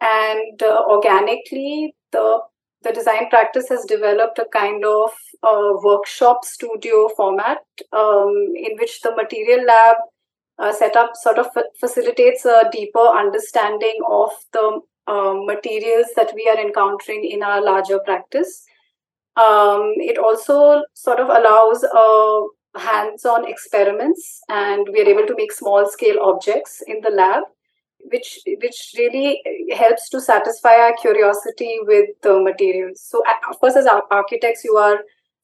And 0.00 0.62
uh, 0.62 0.82
organically 0.88 1.94
the 2.12 2.40
the 2.82 2.92
design 2.92 3.28
practice 3.28 3.68
has 3.68 3.84
developed 3.84 4.38
a 4.38 4.46
kind 4.50 4.82
of 4.86 5.10
uh, 5.42 5.72
workshop 5.82 6.46
studio 6.46 7.10
format 7.14 7.58
um, 7.92 8.32
in 8.56 8.78
which 8.78 9.02
the 9.02 9.14
material 9.14 9.66
lab 9.66 9.96
uh, 10.60 10.72
setup 10.72 11.16
sort 11.16 11.38
of 11.38 11.46
facilitates 11.78 12.44
a 12.44 12.68
deeper 12.70 13.06
understanding 13.22 13.98
of 14.08 14.30
the 14.52 14.80
um, 15.06 15.46
materials 15.46 16.06
that 16.16 16.32
we 16.34 16.48
are 16.48 16.60
encountering 16.60 17.24
in 17.24 17.42
our 17.42 17.62
larger 17.62 17.98
practice. 18.00 18.64
Um, 19.36 19.94
it 19.96 20.18
also 20.18 20.82
sort 20.94 21.20
of 21.20 21.28
allows 21.28 21.82
uh, 21.84 22.40
hands-on 22.78 23.48
experiments, 23.48 24.40
and 24.48 24.86
we 24.92 25.00
are 25.00 25.08
able 25.08 25.26
to 25.26 25.34
make 25.36 25.52
small-scale 25.52 26.18
objects 26.22 26.82
in 26.86 27.00
the 27.00 27.10
lab, 27.10 27.44
which 28.12 28.40
which 28.62 28.94
really 28.98 29.40
helps 29.76 30.08
to 30.10 30.20
satisfy 30.20 30.74
our 30.74 30.94
curiosity 31.00 31.78
with 31.82 32.10
the 32.22 32.40
materials. 32.40 33.00
So, 33.02 33.22
of 33.48 33.58
course, 33.60 33.76
as 33.76 33.88
architects, 34.10 34.64
you 34.64 34.76
are 34.76 34.98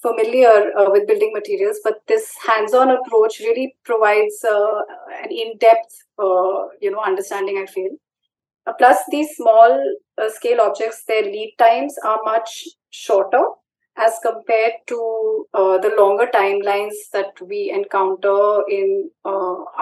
familiar 0.06 0.56
uh, 0.78 0.88
with 0.94 1.06
building 1.06 1.32
materials, 1.34 1.78
but 1.82 2.00
this 2.06 2.32
hands-on 2.46 2.90
approach 2.90 3.40
really 3.40 3.76
provides 3.84 4.44
uh, 4.44 4.80
an 5.22 5.30
in-depth, 5.30 5.94
uh, 6.18 6.58
you 6.80 6.90
know, 6.90 7.02
understanding. 7.12 7.58
I 7.62 7.66
feel. 7.76 7.92
Uh, 8.66 8.72
plus, 8.78 8.98
these 9.10 9.36
small 9.36 9.94
uh, 10.18 10.30
scale 10.38 10.60
objects, 10.60 11.04
their 11.08 11.22
lead 11.22 11.54
times 11.58 11.94
are 12.04 12.18
much 12.24 12.64
shorter 12.90 13.44
as 13.96 14.18
compared 14.22 14.74
to 14.86 15.46
uh, 15.54 15.78
the 15.78 15.92
longer 15.98 16.26
timelines 16.32 16.96
that 17.12 17.40
we 17.50 17.60
encounter 17.74 18.62
in 18.68 19.10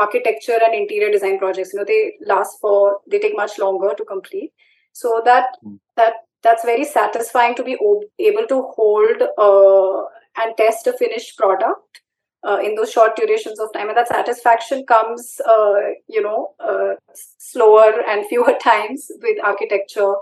architecture 0.02 0.58
and 0.66 0.74
interior 0.74 1.10
design 1.10 1.38
projects. 1.38 1.72
You 1.72 1.80
know, 1.80 1.86
they 1.86 2.12
last 2.26 2.60
for 2.60 3.00
they 3.10 3.18
take 3.18 3.36
much 3.36 3.58
longer 3.58 3.90
to 3.96 4.04
complete. 4.04 4.52
So 4.92 5.20
that 5.24 5.56
mm. 5.64 5.78
that 5.96 6.14
that's 6.44 6.64
very 6.64 6.84
satisfying 6.84 7.54
to 7.56 7.64
be 7.64 7.76
able 8.18 8.46
to 8.46 8.62
hold 8.76 9.22
uh, 9.38 10.02
and 10.36 10.56
test 10.56 10.86
a 10.86 10.92
finished 10.92 11.36
product 11.36 12.00
uh, 12.46 12.58
in 12.62 12.74
those 12.74 12.92
short 12.92 13.16
durations 13.16 13.58
of 13.58 13.72
time. 13.72 13.88
And 13.88 13.96
that 13.96 14.08
satisfaction 14.08 14.84
comes 14.86 15.40
uh, 15.48 15.74
you 16.08 16.22
know 16.22 16.54
uh, 16.60 16.94
slower 17.38 18.02
and 18.08 18.26
fewer 18.28 18.54
times 18.60 19.10
with 19.22 19.38
architecture 19.42 20.14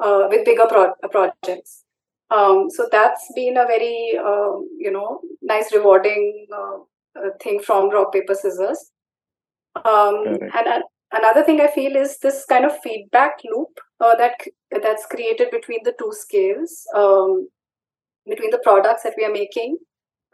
uh, 0.00 0.26
with 0.30 0.44
bigger 0.44 0.66
pro- 0.68 0.94
uh, 1.02 1.08
projects. 1.08 1.84
Um, 2.30 2.68
so 2.68 2.88
that's 2.92 3.26
been 3.34 3.56
a 3.56 3.66
very 3.66 4.18
um, 4.18 4.68
you 4.78 4.90
know 4.90 5.20
nice 5.42 5.72
rewarding 5.72 6.46
thing 7.42 7.60
from 7.60 7.90
rock 7.90 8.12
paper 8.12 8.34
scissors. 8.34 8.92
Um, 9.84 10.24
and 10.54 10.84
another 11.12 11.42
thing 11.42 11.60
i 11.60 11.66
feel 11.66 11.96
is 11.96 12.18
this 12.18 12.44
kind 12.44 12.64
of 12.64 12.78
feedback 12.80 13.38
loop 13.44 13.78
uh, 14.00 14.14
that 14.16 14.40
that's 14.82 15.06
created 15.06 15.50
between 15.50 15.80
the 15.84 15.94
two 15.98 16.12
scales. 16.12 16.86
Um, 16.94 17.48
between 18.28 18.50
the 18.50 18.62
products 18.62 19.02
that 19.02 19.14
we 19.16 19.24
are 19.24 19.32
making 19.32 19.78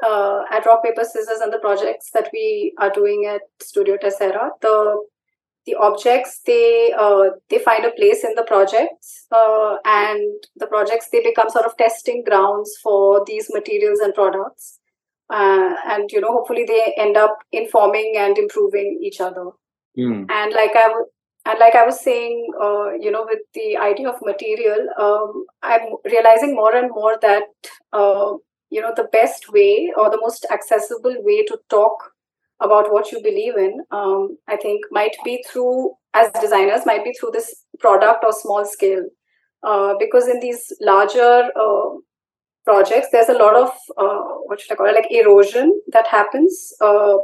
uh, 0.03 0.43
at 0.51 0.67
rock 0.67 0.83
paper 0.83 1.05
scissors 1.05 1.41
and 1.41 1.53
the 1.53 1.59
projects 1.59 2.11
that 2.13 2.29
we 2.33 2.75
are 2.79 2.91
doing 2.91 3.27
at 3.27 3.43
studio 3.61 3.97
tessera 3.97 4.51
the 4.61 5.05
the 5.67 5.75
objects 5.77 6.41
they 6.47 6.93
uh, 6.99 7.31
they 7.49 7.59
find 7.59 7.85
a 7.85 7.93
place 7.93 8.25
in 8.25 8.35
the 8.35 8.45
projects 8.45 9.27
uh, 9.33 9.77
and 9.85 10.45
the 10.57 10.67
projects 10.67 11.09
they 11.11 11.23
become 11.23 11.49
sort 11.49 11.65
of 11.65 11.77
testing 11.77 12.23
grounds 12.27 12.75
for 12.83 13.25
these 13.27 13.49
materials 13.53 14.01
and 14.01 14.15
products 14.15 14.79
uh, 15.31 15.75
and 15.87 16.11
you 16.13 16.21
know 16.21 16.33
hopefully 16.33 16.65
they 16.67 16.95
end 16.99 17.17
up 17.17 17.39
informing 17.53 18.15
and 18.17 18.37
improving 18.37 18.99
each 19.03 19.21
other 19.21 19.47
mm. 19.97 20.27
and 20.31 20.53
like 20.53 20.73
I 20.75 20.93
and 21.47 21.59
like 21.59 21.75
I 21.75 21.85
was 21.85 22.01
saying, 22.01 22.47
uh, 22.59 22.93
you 22.99 23.11
know, 23.11 23.27
with 23.29 23.41
the 23.53 23.77
idea 23.77 24.09
of 24.09 24.15
material, 24.23 24.89
um, 24.99 25.45
I'm 25.63 25.91
realizing 26.11 26.55
more 26.55 26.75
and 26.75 26.89
more 26.91 27.19
that, 27.21 27.43
uh, 27.95 28.35
you 28.71 28.81
know, 28.81 28.93
the 28.97 29.09
best 29.13 29.53
way 29.53 29.93
or 29.97 30.11
the 30.11 30.21
most 30.21 30.47
accessible 30.53 31.15
way 31.19 31.45
to 31.45 31.59
talk 31.71 32.13
about 32.61 32.93
what 32.93 33.13
you 33.13 33.23
believe 33.23 33.57
in, 33.57 33.81
um, 33.91 34.37
I 34.49 34.57
think 34.57 34.85
might 34.91 35.17
be 35.25 35.45
through, 35.49 35.93
as 36.13 36.31
designers, 36.41 36.87
might 36.87 37.05
be 37.05 37.13
through 37.13 37.31
this 37.33 37.65
product 37.79 38.25
or 38.25 38.33
small 38.33 38.65
scale. 38.65 39.05
Uh, 39.63 39.95
because 39.99 40.29
in 40.29 40.41
these 40.41 40.73
larger 40.81 41.51
uh, 41.57 41.91
projects, 42.65 43.09
there's 43.13 43.29
a 43.29 43.39
lot 43.39 43.55
of, 43.55 43.71
uh, 43.97 44.25
what 44.47 44.61
should 44.61 44.73
I 44.73 44.77
call 44.77 44.87
it, 44.87 44.95
like 44.95 45.11
erosion 45.11 45.81
that 45.93 46.07
happens 46.07 46.73
uh, 46.81 47.17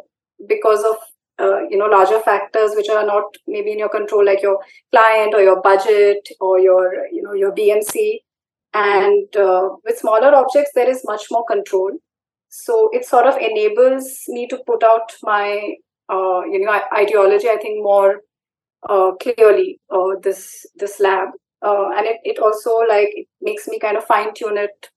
because 0.49 0.85
of 0.85 0.97
uh, 1.41 1.61
you 1.71 1.79
know 1.79 1.87
larger 1.87 2.21
factors 2.21 2.73
which 2.77 2.89
are 2.91 3.05
not 3.07 3.25
maybe 3.47 3.73
in 3.73 3.79
your 3.79 3.89
control 3.89 4.25
like 4.25 4.43
your 4.43 4.59
client 4.91 5.35
or 5.35 5.41
your 5.41 5.61
budget 5.63 6.29
or 6.39 6.59
your 6.59 7.07
you 7.11 7.23
know 7.23 7.33
your 7.33 7.53
bmc 7.53 8.19
and 8.75 9.37
uh, 9.37 9.69
with 9.85 9.99
smaller 9.99 10.35
objects 10.35 10.73
there 10.75 10.89
is 10.89 11.03
much 11.05 11.27
more 11.31 11.45
control. 11.45 11.93
So 12.49 12.89
it 12.93 13.05
sort 13.05 13.27
of 13.27 13.37
enables 13.37 14.25
me 14.29 14.47
to 14.49 14.59
put 14.67 14.83
out 14.83 15.13
my 15.23 15.75
uh, 16.09 16.43
you 16.45 16.65
know 16.65 16.81
ideology 16.93 17.49
i 17.49 17.57
think 17.57 17.85
more 17.85 18.21
uh, 18.89 19.13
clearly 19.21 19.81
uh, 19.91 20.19
this 20.23 20.67
this 20.77 21.01
lab. 21.01 21.29
Uh, 21.63 21.91
and 21.97 22.07
it, 22.07 22.17
it 22.25 22.39
also 22.39 22.79
like 22.89 23.09
it 23.13 23.29
makes 23.43 23.69
me 23.69 23.79
kind 23.79 23.97
of 23.97 24.05
fine 24.05 24.33
tune 24.35 24.57
it 24.57 24.89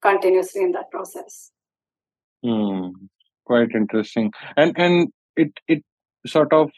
continuously 0.00 0.62
in 0.62 0.72
that 0.72 0.90
process. 0.90 1.50
Hmm. 2.42 2.88
quite 3.44 3.70
interesting. 3.74 4.32
And 4.56 4.72
and 4.76 5.12
it 5.36 5.52
it 5.68 5.84
sort 6.26 6.52
of 6.52 6.70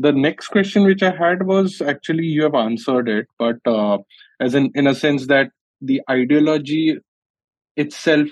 the 0.00 0.12
next 0.12 0.48
question 0.48 0.84
which 0.84 1.02
I 1.02 1.14
had 1.14 1.46
was 1.46 1.80
actually 1.82 2.24
you 2.24 2.44
have 2.44 2.54
answered 2.54 3.08
it, 3.08 3.26
but 3.38 3.56
uh, 3.66 3.98
as 4.40 4.54
in 4.54 4.70
in 4.74 4.86
a 4.86 4.94
sense 4.94 5.26
that 5.26 5.50
the 5.80 6.00
ideology 6.10 6.98
itself, 7.76 8.28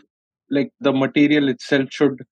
like 0.50 0.72
the 0.80 0.92
material 0.92 1.48
itself, 1.48 1.88
should 1.90 2.22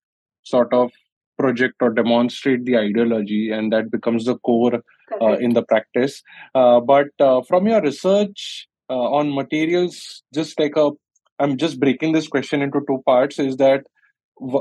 sort 0.43 0.73
of 0.73 0.91
project 1.39 1.75
or 1.81 1.91
demonstrate 1.91 2.65
the 2.65 2.79
ideology, 2.79 3.51
and 3.51 3.73
that 3.73 3.91
becomes 3.91 4.25
the 4.25 4.39
core 4.39 4.81
uh, 5.21 5.37
in 5.49 5.53
the 5.53 5.63
practice. 5.63 6.23
Uh, 6.55 6.81
but 6.81 7.09
uh, 7.21 7.43
from 7.43 7.67
your 7.67 7.83
research 7.83 8.67
uh, 8.89 9.09
on 9.21 9.35
materials, 9.35 10.23
just 10.33 10.59
like 10.59 10.77
a, 10.77 10.91
I'm 11.39 11.59
just 11.59 11.79
breaking 11.79 12.13
this 12.13 12.29
question 12.29 12.63
into 12.63 12.81
two 12.89 13.03
parts. 13.05 13.39
Is 13.39 13.59
that 13.59 13.85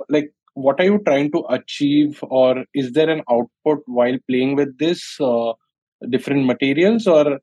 like 0.10 0.34
what 0.56 0.80
are 0.80 0.86
you 0.86 1.00
trying 1.06 1.32
to 1.34 1.44
achieve 1.50 2.20
or 2.24 2.64
is 2.74 2.94
there 2.94 3.10
an 3.10 3.22
output 3.30 3.84
while 3.86 4.18
playing 4.28 4.56
with 4.56 4.78
this 4.80 5.20
uh, 5.20 5.54
different 6.10 6.46
materials? 6.46 7.08
Or 7.08 7.40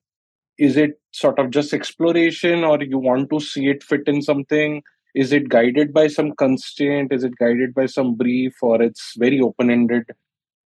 is 0.59 0.77
it 0.77 1.01
sort 1.13 1.39
of 1.39 1.51
just 1.51 1.73
exploration 1.75 2.65
or 2.65 2.83
you 2.83 2.99
want 2.99 3.31
to 3.31 3.39
see 3.39 3.69
it 3.69 3.83
fit 3.83 4.03
in 4.07 4.23
something? 4.23 4.83
Is 5.15 5.31
it 5.31 5.51
guided 5.51 5.93
by 5.93 6.09
some 6.09 6.33
constraint? 6.33 7.13
Is 7.13 7.23
it 7.23 7.37
guided 7.39 7.75
by 7.75 7.87
some 7.87 8.15
brief 8.15 8.55
or 8.63 8.81
it's 8.81 9.13
very 9.19 9.41
open 9.41 9.71
ended 9.71 10.05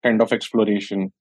kind 0.04 0.22
of 0.22 0.34
exploration 0.34 1.14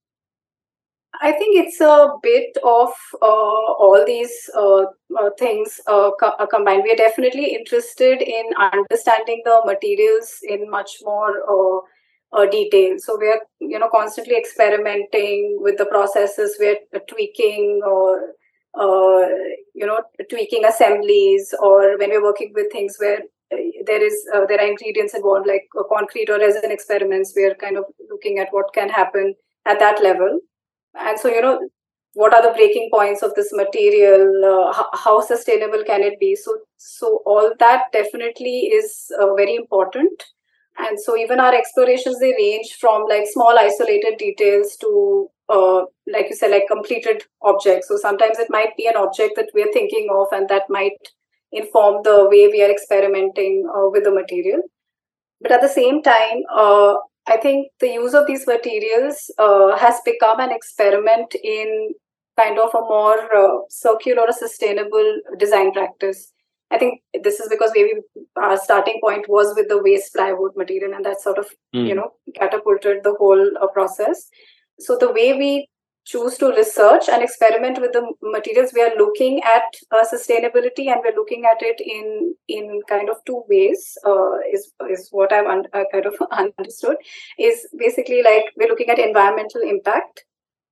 I 1.21 1.31
think 1.31 1.55
it's 1.55 1.79
a 1.79 2.09
bit 2.23 2.57
of 2.63 2.89
uh, 3.21 3.25
all 3.25 4.03
these 4.05 4.49
uh, 4.55 4.85
uh, 5.17 5.29
things 5.37 5.79
uh, 5.87 6.09
co- 6.19 6.35
uh, 6.39 6.47
combined. 6.47 6.83
We 6.83 6.91
are 6.91 6.95
definitely 6.95 7.53
interested 7.53 8.21
in 8.21 8.45
understanding 8.57 9.41
the 9.45 9.61
materials 9.65 10.39
in 10.43 10.69
much 10.69 10.97
more 11.03 11.85
uh, 12.33 12.45
detail. 12.49 12.95
So 12.97 13.17
we 13.19 13.27
are, 13.27 13.41
you 13.59 13.77
know, 13.77 13.89
constantly 13.93 14.35
experimenting 14.35 15.59
with 15.61 15.77
the 15.77 15.85
processes. 15.85 16.57
We're 16.59 16.79
tweaking 17.07 17.81
or, 17.85 18.33
you 19.75 19.85
know, 19.85 20.01
tweaking 20.31 20.65
assemblies, 20.65 21.53
or 21.61 21.97
when 21.99 22.09
we're 22.09 22.23
working 22.23 22.53
with 22.55 22.71
things 22.71 22.95
where 22.97 23.19
there 23.85 24.03
is 24.03 24.17
there 24.47 24.59
are 24.59 24.67
ingredients 24.67 25.13
involved, 25.13 25.45
like 25.45 25.67
concrete 25.89 26.31
or 26.31 26.39
resin 26.39 26.71
experiments. 26.71 27.33
We 27.35 27.45
are 27.45 27.55
kind 27.55 27.77
of 27.77 27.85
looking 28.09 28.39
at 28.39 28.47
what 28.49 28.73
can 28.73 28.89
happen 28.89 29.35
at 29.67 29.77
that 29.79 30.01
level 30.01 30.39
and 30.95 31.19
so 31.19 31.29
you 31.29 31.41
know 31.41 31.59
what 32.13 32.33
are 32.33 32.43
the 32.43 32.53
breaking 32.53 32.89
points 32.91 33.23
of 33.23 33.33
this 33.35 33.51
material? 33.53 34.45
Uh, 34.45 34.83
how, 34.93 35.19
sustainable 35.19 35.83
can 35.83 36.03
it 36.03 36.19
be? 36.19 36.35
So 36.35 36.57
so 36.77 37.21
all 37.25 37.53
that 37.59 37.91
definitely 37.91 38.67
is 38.67 39.11
uh, 39.19 39.33
very 39.33 39.55
important. 39.55 40.23
And 40.77 40.99
so 40.99 41.17
even 41.17 41.39
our 41.39 41.53
explorations 41.53 42.19
they 42.19 42.33
range 42.33 42.77
from 42.79 43.05
like 43.07 43.25
small 43.31 43.57
isolated 43.57 44.17
details 44.17 44.75
to 44.81 45.27
uh, 45.49 45.83
like 46.11 46.29
you 46.29 46.35
said 46.35 46.51
like 46.51 46.67
completed 46.67 47.23
objects. 47.41 47.87
So 47.87 47.97
sometimes 47.97 48.39
it 48.39 48.47
might 48.49 48.75
be 48.77 48.87
an 48.87 48.95
object 48.95 49.33
that 49.35 49.49
we're 49.53 49.71
thinking 49.71 50.07
of 50.11 50.27
and 50.31 50.47
that 50.49 50.63
might 50.69 50.97
inform 51.51 52.01
the 52.03 52.27
way 52.29 52.47
we 52.47 52.63
are 52.63 52.71
experimenting 52.71 53.67
uh, 53.69 53.89
with 53.89 54.03
the 54.03 54.11
material. 54.11 54.61
But 55.41 55.51
at 55.51 55.61
the 55.61 55.67
same 55.67 56.01
time, 56.01 56.41
uh, 56.53 56.95
I 57.27 57.37
think 57.37 57.67
the 57.79 57.87
use 57.87 58.13
of 58.13 58.27
these 58.27 58.45
materials 58.45 59.31
uh, 59.37 59.77
has 59.77 60.01
become 60.03 60.39
an 60.39 60.51
experiment 60.51 61.35
in 61.41 61.93
kind 62.37 62.59
of 62.59 62.73
a 62.73 62.81
more 62.81 63.35
uh, 63.35 63.59
circular 63.69 64.23
or 64.23 64.31
sustainable 64.31 65.19
design 65.37 65.71
practice. 65.71 66.31
I 66.71 66.77
think 66.77 67.01
this 67.23 67.39
is 67.39 67.47
because 67.49 67.71
maybe 67.75 67.91
our 68.35 68.57
starting 68.57 68.99
point 69.01 69.29
was 69.29 69.53
with 69.55 69.69
the 69.69 69.81
waste 69.81 70.13
plywood 70.13 70.51
material, 70.55 70.93
and 70.93 71.05
that 71.05 71.21
sort 71.21 71.37
of 71.37 71.45
mm. 71.73 71.87
you 71.87 71.95
know 71.95 72.11
catapulted 72.35 73.03
the 73.03 73.13
whole 73.17 73.51
uh, 73.61 73.67
process. 73.67 74.27
So 74.79 74.97
the 74.97 75.11
way 75.11 75.33
we 75.33 75.67
choose 76.05 76.37
to 76.37 76.47
research 76.49 77.07
and 77.09 77.23
experiment 77.23 77.79
with 77.79 77.93
the 77.93 78.05
materials. 78.21 78.71
We 78.73 78.81
are 78.81 78.95
looking 78.97 79.41
at 79.43 79.63
uh, 79.91 80.03
sustainability 80.05 80.87
and 80.87 81.01
we're 81.03 81.15
looking 81.15 81.45
at 81.45 81.61
it 81.61 81.79
in 81.79 82.35
in 82.47 82.81
kind 82.89 83.09
of 83.09 83.17
two 83.25 83.43
ways 83.47 83.97
uh, 84.05 84.39
is 84.51 84.73
is 84.89 85.07
what 85.11 85.31
i've 85.31 85.45
un- 85.45 85.67
uh, 85.73 85.83
kind 85.91 86.05
of 86.05 86.15
understood. 86.31 86.97
Is 87.39 87.67
basically 87.77 88.21
like 88.23 88.45
we're 88.57 88.69
looking 88.69 88.89
at 88.89 88.99
environmental 88.99 89.61
impact 89.61 90.25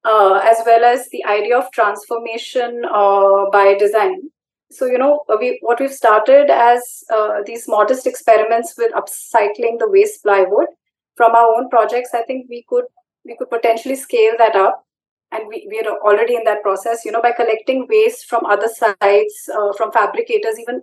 uh, 0.03 0.41
as 0.43 0.57
well 0.65 0.83
as 0.83 1.07
the 1.09 1.23
idea 1.25 1.57
of 1.57 1.71
transformation 1.71 2.81
uh, 2.93 3.49
by 3.51 3.75
design. 3.79 4.29
So 4.71 4.85
you 4.85 4.97
know 4.97 5.21
we 5.39 5.59
what 5.61 5.79
we've 5.79 5.93
started 5.93 6.49
as 6.49 7.03
uh, 7.13 7.39
these 7.45 7.67
modest 7.67 8.07
experiments 8.07 8.75
with 8.77 8.91
upcycling 8.93 9.79
the 9.79 9.89
waste 9.89 10.23
plywood 10.23 10.67
from 11.15 11.35
our 11.35 11.55
own 11.55 11.69
projects 11.69 12.11
i 12.13 12.23
think 12.23 12.47
we 12.49 12.63
could 12.67 12.85
we 13.25 13.35
could 13.37 13.49
potentially 13.49 13.95
scale 13.95 14.33
that 14.37 14.55
up 14.55 14.85
and 15.31 15.47
we, 15.47 15.67
we 15.69 15.79
are 15.79 15.97
already 15.99 16.35
in 16.35 16.43
that 16.43 16.61
process 16.61 17.05
you 17.05 17.11
know 17.11 17.21
by 17.21 17.31
collecting 17.31 17.87
waste 17.89 18.25
from 18.25 18.45
other 18.45 18.67
sites 18.67 19.49
uh, 19.49 19.73
from 19.73 19.91
fabricators 19.91 20.59
even 20.59 20.81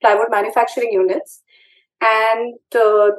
plywood 0.00 0.30
manufacturing 0.30 0.92
units. 0.92 1.42
And 2.00 2.54
uh, 2.74 3.10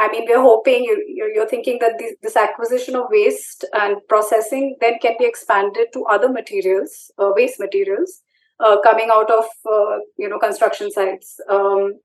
i 0.00 0.08
mean 0.12 0.26
we're 0.28 0.40
hoping 0.40 0.84
you, 0.84 1.30
you're 1.34 1.48
thinking 1.48 1.78
that 1.80 1.98
this, 1.98 2.14
this, 2.22 2.36
acquisition 2.36 2.94
of 2.94 3.06
waste 3.10 3.64
and 3.72 3.96
processing 4.08 4.76
then 4.80 4.98
can 5.00 5.14
be 5.18 5.24
expanded 5.24 5.88
to 5.92 6.04
other 6.04 6.28
materials 6.28 7.10
uh, 7.18 7.30
waste 7.34 7.58
materials 7.58 8.20
uh, 8.60 8.80
coming 8.82 9.08
out 9.12 9.30
of 9.30 9.44
uh, 9.70 9.98
you 10.16 10.28
know 10.28 10.38
construction 10.38 10.90
sites. 10.90 11.40
Um, 11.48 12.00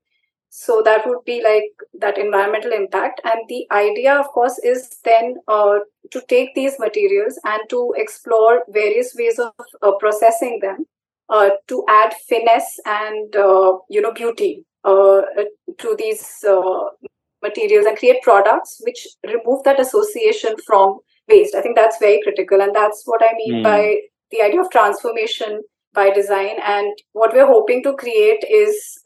so 0.56 0.82
that 0.84 1.04
would 1.04 1.24
be 1.24 1.42
like 1.42 1.64
that 1.98 2.16
environmental 2.16 2.70
impact. 2.70 3.20
And 3.24 3.40
the 3.48 3.66
idea 3.72 4.14
of 4.14 4.28
course 4.28 4.56
is 4.62 4.98
then 5.04 5.34
uh, 5.48 5.80
to 6.12 6.22
take 6.28 6.54
these 6.54 6.78
materials 6.78 7.40
and 7.44 7.60
to 7.70 7.92
explore 7.96 8.62
various 8.68 9.16
ways 9.18 9.40
of 9.40 9.52
uh, 9.82 9.90
processing 9.98 10.60
them 10.62 10.86
uh, 11.28 11.50
to 11.66 11.84
add 11.88 12.14
finesse 12.28 12.78
and 12.86 13.34
uh, 13.34 13.72
you 13.90 14.00
know 14.00 14.12
beauty 14.12 14.64
uh, 14.84 15.22
to 15.78 15.96
these 15.98 16.44
uh, 16.48 16.84
materials 17.42 17.86
and 17.86 17.98
create 17.98 18.22
products 18.22 18.80
which 18.84 19.08
remove 19.26 19.64
that 19.64 19.80
association 19.80 20.54
from 20.64 21.00
waste. 21.28 21.56
I 21.56 21.62
think 21.62 21.74
that's 21.74 21.98
very 21.98 22.20
critical. 22.22 22.60
And 22.60 22.72
that's 22.72 23.02
what 23.06 23.24
i 23.24 23.32
mean 23.34 23.54
mm. 23.54 23.64
by 23.64 23.96
the 24.30 24.42
idea 24.42 24.60
of 24.60 24.70
transformation 24.70 25.62
by 25.94 26.10
design. 26.10 26.58
And 26.64 26.96
what 27.10 27.34
we're 27.34 27.48
hoping 27.48 27.82
to 27.82 27.96
create 27.96 28.44
is 28.48 29.00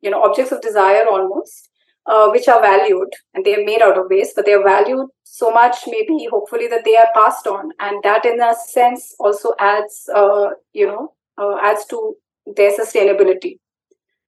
you 0.00 0.10
know 0.10 0.22
objects 0.22 0.52
of 0.52 0.60
desire 0.60 1.04
almost 1.08 1.70
uh, 2.06 2.28
which 2.30 2.48
are 2.48 2.60
valued 2.60 3.08
and 3.34 3.44
they 3.44 3.54
are 3.54 3.64
made 3.64 3.82
out 3.82 3.98
of 3.98 4.06
waste 4.08 4.34
but 4.36 4.44
they 4.46 4.52
are 4.52 4.62
valued 4.62 5.08
so 5.24 5.50
much 5.50 5.76
maybe 5.86 6.26
hopefully 6.30 6.68
that 6.68 6.84
they 6.84 6.96
are 6.96 7.08
passed 7.14 7.46
on 7.46 7.70
and 7.80 8.02
that 8.02 8.24
in 8.24 8.40
a 8.40 8.54
sense 8.54 9.14
also 9.18 9.52
adds 9.58 10.08
uh, 10.14 10.50
you 10.72 10.86
know 10.86 11.12
uh, 11.38 11.56
adds 11.62 11.84
to 11.86 12.16
their 12.56 12.70
sustainability 12.78 13.58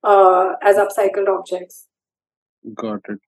uh, 0.04 0.52
as 0.62 0.76
upcycled 0.76 1.28
objects 1.28 1.86
got 2.74 3.00
it 3.08 3.18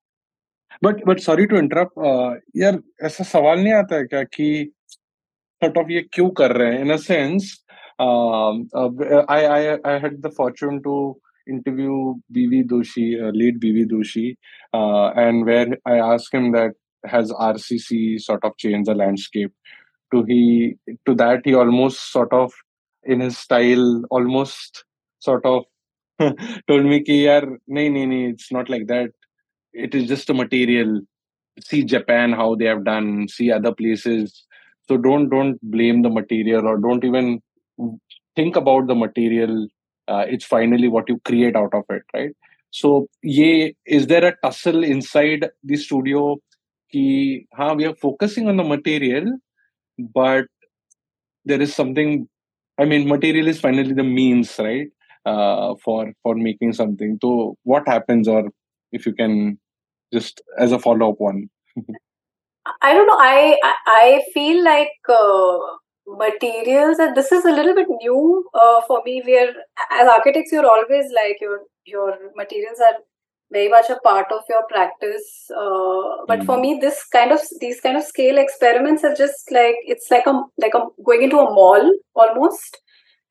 but 0.82 1.04
but 1.04 1.20
sorry 1.20 1.46
to 1.46 1.56
interrupt 1.56 1.96
uh, 1.98 2.34
यार 2.56 2.82
ऐसा 3.04 3.24
सवाल 3.24 3.58
नहीं 3.58 3.72
आता 3.74 3.96
है 3.96 4.04
क्या 4.04 4.22
कि 4.36 4.50
sort 5.62 5.76
of 5.78 5.90
ये 5.90 6.02
क्यों 6.12 6.28
कर 6.40 6.56
रहे 6.56 6.74
हैं 6.74 6.84
in 6.84 6.90
a 6.90 6.98
sense 6.98 7.48
um, 8.04 8.68
uh, 8.74 9.24
I 9.28 9.40
I 9.56 9.78
I 9.92 9.98
had 10.04 10.22
the 10.22 10.30
fortune 10.30 10.82
to 10.82 10.94
interview 11.47 12.15
BV 12.35 12.67
Doshi, 12.67 13.21
uh, 13.21 13.31
BV 13.31 13.85
Doshi, 13.89 14.35
uh, 14.73 15.11
and 15.15 15.45
where 15.45 15.77
I 15.85 15.97
asked 15.97 16.33
him 16.33 16.51
that 16.53 16.71
has 17.05 17.31
RCC 17.31 18.19
sort 18.19 18.43
of 18.43 18.57
changed 18.57 18.89
the 18.89 18.95
landscape. 18.95 19.51
To 20.13 20.23
he 20.23 20.75
to 21.07 21.15
that 21.15 21.41
he 21.43 21.53
almost 21.55 22.11
sort 22.11 22.31
of 22.31 22.53
in 23.03 23.19
his 23.19 23.37
style 23.37 24.03
almost 24.11 24.85
sort 25.19 25.45
of 25.45 25.63
told 26.67 26.85
me 26.85 27.01
ki 27.03 27.25
yaar 27.25 27.43
nahi, 27.69 27.89
nahi, 27.91 28.33
it's 28.33 28.51
not 28.51 28.69
like 28.69 28.87
that. 28.87 29.09
It 29.73 29.93
is 29.95 30.07
just 30.07 30.29
a 30.29 30.33
material. 30.33 31.01
See 31.59 31.83
Japan 31.83 32.31
how 32.33 32.55
they 32.55 32.65
have 32.65 32.85
done. 32.85 33.27
See 33.27 33.51
other 33.51 33.73
places. 33.73 34.45
So 34.87 34.97
don't 34.97 35.29
don't 35.29 35.59
blame 35.61 36.01
the 36.03 36.09
material 36.09 36.67
or 36.67 36.77
don't 36.77 37.03
even 37.03 37.41
think 38.35 38.55
about 38.55 38.87
the 38.87 38.95
material 38.95 39.67
uh, 40.07 40.25
it's 40.27 40.45
finally 40.45 40.87
what 40.87 41.09
you 41.09 41.19
create 41.25 41.55
out 41.55 41.73
of 41.73 41.83
it 41.89 42.03
right? 42.13 42.31
So 42.71 43.07
yeah 43.23 43.69
is 43.85 44.07
there 44.07 44.25
a 44.25 44.35
tussle 44.43 44.83
inside 44.83 45.49
the 45.63 45.77
studio 45.77 46.37
ki, 46.91 47.47
ha, 47.53 47.73
we 47.73 47.85
are 47.85 47.95
focusing 47.95 48.47
on 48.47 48.57
the 48.57 48.63
material 48.63 49.37
but 49.97 50.45
there 51.45 51.61
is 51.61 51.73
something 51.73 52.27
i 52.79 52.85
mean 52.85 53.07
material 53.07 53.47
is 53.47 53.59
finally 53.59 53.93
the 53.93 54.03
means 54.03 54.59
right 54.59 54.89
uh, 55.25 55.73
for 55.83 56.13
for 56.23 56.35
making 56.35 56.73
something. 56.73 57.17
So 57.21 57.57
what 57.63 57.87
happens 57.87 58.27
or 58.27 58.49
if 58.91 59.05
you 59.05 59.13
can 59.13 59.59
just 60.13 60.41
as 60.59 60.71
a 60.71 60.79
follow-up 60.79 61.15
one? 61.19 61.49
I 62.81 62.93
don't 62.93 63.07
know. 63.07 63.17
I 63.19 63.57
i 63.87 64.23
feel 64.33 64.63
like 64.63 64.89
uh, 65.09 65.57
materials 66.07 66.99
and 66.99 67.15
this 67.15 67.31
is 67.31 67.45
a 67.45 67.51
little 67.51 67.73
bit 67.73 67.87
new 67.89 68.47
uh, 68.53 68.81
for 68.87 69.01
me 69.05 69.21
where 69.25 69.53
as 69.91 70.07
architects 70.07 70.51
you're 70.51 70.69
always 70.69 71.11
like 71.13 71.37
your 71.41 71.61
your 71.85 72.13
materials 72.35 72.79
are 72.79 72.99
very 73.51 73.69
much 73.69 73.89
a 73.89 73.99
part 74.03 74.31
of 74.31 74.41
your 74.49 74.63
practice 74.69 75.49
uh, 75.55 76.25
but 76.27 76.39
mm. 76.39 76.45
for 76.45 76.59
me 76.59 76.77
this 76.79 77.03
kind 77.05 77.31
of 77.31 77.39
these 77.59 77.79
kind 77.79 77.97
of 77.97 78.03
scale 78.03 78.37
experiments 78.37 79.03
are 79.03 79.15
just 79.15 79.51
like 79.51 79.75
it's 79.83 80.09
like 80.11 80.25
a 80.25 80.41
like 80.57 80.73
a 80.73 80.85
going 81.03 81.23
into 81.23 81.39
a 81.39 81.53
mall 81.53 81.91
almost 82.15 82.79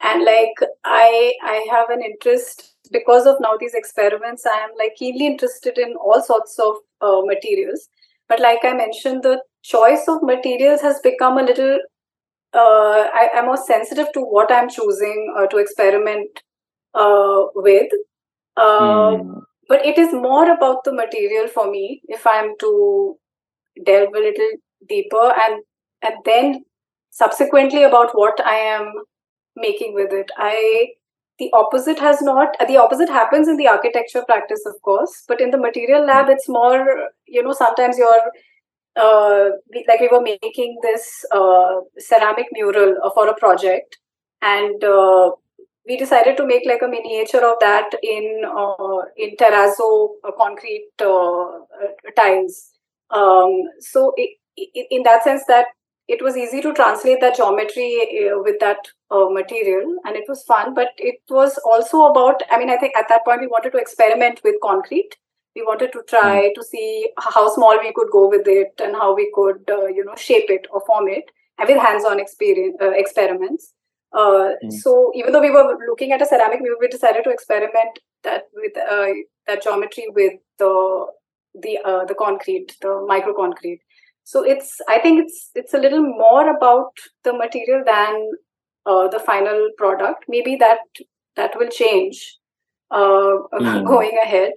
and 0.02 0.24
like 0.24 0.54
i 0.84 1.32
i 1.42 1.66
have 1.70 1.90
an 1.90 2.02
interest 2.02 2.74
because 2.92 3.26
of 3.26 3.36
now 3.40 3.56
these 3.58 3.74
experiments 3.74 4.46
i 4.46 4.58
am 4.58 4.70
like 4.78 4.94
keenly 4.96 5.26
interested 5.26 5.78
in 5.78 5.94
all 5.96 6.22
sorts 6.22 6.58
of 6.58 6.74
uh, 7.00 7.22
materials 7.24 7.88
but 8.28 8.40
like 8.40 8.64
i 8.64 8.72
mentioned 8.72 9.22
the 9.22 9.40
choice 9.62 10.06
of 10.08 10.22
materials 10.22 10.80
has 10.80 11.00
become 11.00 11.38
a 11.38 11.42
little 11.42 11.78
uh, 12.54 13.08
I, 13.12 13.30
am 13.34 13.46
more 13.46 13.56
sensitive 13.56 14.06
to 14.14 14.20
what 14.20 14.52
I'm 14.52 14.68
choosing 14.68 15.34
uh, 15.36 15.46
to 15.46 15.58
experiment 15.58 16.28
uh, 16.94 17.44
with. 17.54 17.90
Mm. 18.58 19.42
But 19.68 19.84
it 19.84 19.98
is 19.98 20.12
more 20.12 20.50
about 20.50 20.84
the 20.84 20.92
material 20.92 21.48
for 21.48 21.70
me 21.70 22.02
if 22.04 22.26
I'm 22.26 22.54
to 22.60 23.16
delve 23.84 24.14
a 24.14 24.18
little 24.18 24.50
deeper 24.88 25.32
and 25.36 25.62
and 26.02 26.14
then 26.24 26.64
subsequently 27.10 27.82
about 27.82 28.10
what 28.12 28.38
I 28.44 28.54
am 28.54 28.92
making 29.56 29.94
with 29.94 30.12
it. 30.12 30.30
I 30.36 30.88
the 31.38 31.50
opposite 31.52 31.98
has 31.98 32.22
not 32.22 32.56
the 32.68 32.76
opposite 32.76 33.08
happens 33.08 33.48
in 33.48 33.56
the 33.56 33.66
architecture 33.66 34.22
practice 34.26 34.62
of 34.66 34.74
course 34.82 35.24
but 35.26 35.40
in 35.40 35.50
the 35.50 35.58
material 35.58 36.06
lab 36.06 36.28
it's 36.28 36.48
more 36.48 37.08
you 37.26 37.42
know 37.42 37.52
sometimes 37.52 37.98
you're 37.98 38.30
uh, 38.96 39.50
like 39.88 40.00
we 40.00 40.08
were 40.10 40.20
making 40.20 40.78
this 40.82 41.24
uh, 41.32 41.80
ceramic 41.98 42.46
mural 42.52 42.96
for 43.14 43.28
a 43.28 43.34
project. 43.34 43.98
And 44.42 44.82
uh, 44.84 45.32
we 45.86 45.96
decided 45.96 46.36
to 46.36 46.46
make 46.46 46.62
like 46.66 46.82
a 46.82 46.88
miniature 46.88 47.44
of 47.44 47.56
that 47.60 47.90
in 48.02 48.42
uh, 48.44 49.02
in 49.16 49.36
terrazzo 49.36 50.10
uh, 50.22 50.32
concrete 50.38 50.90
uh, 51.00 51.44
tiles. 52.16 52.70
Um, 53.10 53.50
so 53.80 54.12
it, 54.16 54.38
it, 54.56 54.86
in 54.90 55.02
that 55.04 55.24
sense 55.24 55.42
that 55.48 55.66
it 56.06 56.22
was 56.22 56.36
easy 56.36 56.60
to 56.60 56.74
translate 56.74 57.20
that 57.22 57.36
geometry 57.36 57.98
with 58.44 58.60
that 58.60 58.76
material 59.10 59.96
and 60.04 60.16
it 60.16 60.24
was 60.28 60.42
fun. 60.44 60.74
But 60.74 60.88
it 60.98 61.20
was 61.30 61.58
also 61.64 62.04
about 62.04 62.42
i 62.50 62.58
mean 62.58 62.68
i 62.68 62.76
think 62.76 62.94
at 62.96 63.08
that 63.08 63.24
point 63.24 63.40
we 63.40 63.46
wanted 63.46 63.70
to 63.70 63.78
experiment 63.78 64.40
with 64.44 64.56
concrete 64.62 65.16
we 65.54 65.62
wanted 65.62 65.92
to 65.92 66.02
try 66.08 66.48
mm. 66.48 66.54
to 66.54 66.64
see 66.64 67.08
how 67.18 67.52
small 67.54 67.78
we 67.78 67.92
could 67.92 68.10
go 68.10 68.28
with 68.28 68.46
it 68.46 68.72
and 68.82 68.94
how 68.94 69.14
we 69.14 69.30
could 69.34 69.62
uh, 69.70 69.86
you 69.86 70.04
know 70.04 70.14
shape 70.16 70.48
it 70.48 70.66
or 70.70 70.82
form 70.86 71.08
it 71.08 71.24
and 71.58 71.68
with 71.68 71.78
hands-on 71.78 72.20
experience 72.20 72.76
uh, 72.80 72.90
experiments 72.90 73.72
uh, 74.12 74.50
mm. 74.64 74.72
so 74.72 75.12
even 75.14 75.32
though 75.32 75.40
we 75.40 75.50
were 75.50 75.78
looking 75.88 76.12
at 76.12 76.22
a 76.22 76.26
ceramic 76.26 76.60
we 76.60 76.74
we 76.80 76.88
decided 76.88 77.24
to 77.24 77.30
experiment 77.30 77.98
that 78.22 78.44
with 78.54 78.76
uh, 78.76 79.12
that 79.46 79.62
geometry 79.62 80.06
with 80.10 80.34
the 80.58 81.06
the 81.54 81.78
uh, 81.84 82.04
the 82.04 82.14
concrete 82.14 82.76
the 82.80 83.04
micro 83.06 83.34
concrete 83.34 83.80
so 84.24 84.42
it's 84.42 84.80
i 84.88 84.98
think 84.98 85.22
it's 85.24 85.50
it's 85.54 85.74
a 85.74 85.78
little 85.78 86.02
more 86.02 86.48
about 86.56 87.04
the 87.24 87.32
material 87.32 87.82
than 87.84 88.30
uh, 88.86 89.08
the 89.08 89.18
final 89.18 89.68
product 89.78 90.24
maybe 90.28 90.56
that 90.56 90.78
that 91.36 91.56
will 91.58 91.68
change 91.68 92.38
mm. 92.92 93.84
going 93.86 94.16
ahead. 94.22 94.52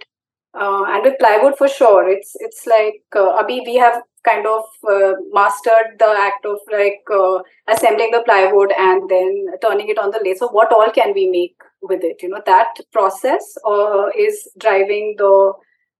Uh, 0.54 0.84
and 0.88 1.04
with 1.04 1.20
plywood 1.20 1.58
for 1.58 1.68
sure. 1.68 2.08
It's 2.10 2.32
it's 2.40 2.66
like 2.66 3.04
uh, 3.16 3.42
abhi 3.42 3.66
we 3.66 3.76
have 3.76 4.02
kind 4.28 4.46
of 4.48 4.64
uh, 4.90 5.14
mastered 5.32 6.00
the 6.00 6.10
act 6.18 6.46
of 6.46 6.60
like 6.72 7.04
uh, 7.14 7.40
assembling 7.68 8.12
the 8.12 8.24
plywood 8.26 8.72
and 8.78 9.10
then 9.10 9.46
turning 9.62 9.90
it 9.90 10.00
on 10.00 10.12
the 10.12 10.22
lathe. 10.24 10.38
So 10.38 10.50
what 10.50 10.72
all 10.72 10.90
can 10.92 11.14
we 11.14 11.28
make 11.30 11.56
with 11.82 12.04
it? 12.04 12.24
You 12.24 12.30
know 12.30 12.42
that 12.46 12.80
process 12.92 13.58
uh, 13.66 14.08
is 14.18 14.48
driving 14.58 15.16
the 15.18 15.54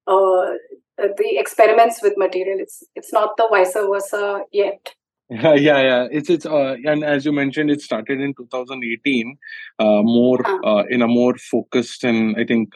uh, 0.08 0.54
the 0.98 1.38
experiments 1.38 2.02
with 2.02 2.18
material. 2.18 2.60
It's 2.60 2.84
it's 2.96 3.14
not 3.14 3.38
the 3.38 3.48
vice 3.50 3.74
versa 3.74 4.42
yet. 4.52 4.94
Yeah 5.30 5.56
yeah. 5.56 6.08
It's 6.10 6.30
it's 6.30 6.46
uh, 6.46 6.76
and 6.86 7.04
as 7.04 7.26
you 7.26 7.34
mentioned 7.34 7.70
it 7.70 7.82
started 7.82 8.22
in 8.22 8.34
2018 8.34 9.38
uh, 9.78 10.02
more 10.02 10.40
uh, 10.66 10.84
in 10.90 11.02
a 11.02 11.08
more 11.08 11.36
focused 11.38 12.06
and 12.06 12.38
i 12.38 12.46
think 12.46 12.74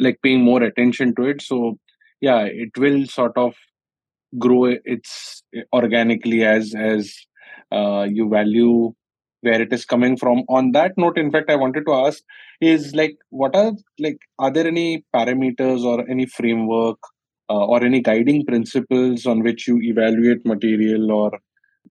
like 0.00 0.18
paying 0.22 0.42
more 0.42 0.62
attention 0.62 1.14
to 1.16 1.24
it. 1.24 1.42
So 1.42 1.78
yeah 2.20 2.42
it 2.42 2.76
will 2.76 3.06
sort 3.06 3.36
of 3.36 3.54
grow 4.38 4.64
its 4.84 5.42
organically 5.72 6.44
as 6.44 6.74
as 6.74 7.14
uh, 7.72 8.06
you 8.10 8.28
value 8.28 8.92
where 9.42 9.62
it 9.62 9.72
is 9.72 9.84
coming 9.84 10.16
from. 10.16 10.44
On 10.48 10.72
that 10.72 10.92
note 10.96 11.18
in 11.18 11.30
fact 11.30 11.50
i 11.50 11.56
wanted 11.56 11.86
to 11.86 11.94
ask 11.94 12.22
is 12.60 12.94
like 12.94 13.16
what 13.30 13.54
are 13.56 13.72
like 13.98 14.18
are 14.38 14.50
there 14.50 14.66
any 14.66 15.04
parameters 15.14 15.84
or 15.84 16.08
any 16.08 16.26
framework 16.26 16.98
uh, 17.48 17.64
or 17.66 17.82
any 17.82 18.00
guiding 18.00 18.44
principles 18.46 19.26
on 19.26 19.42
which 19.42 19.66
you 19.66 19.80
evaluate 19.82 20.44
material? 20.46 21.10
Or 21.10 21.32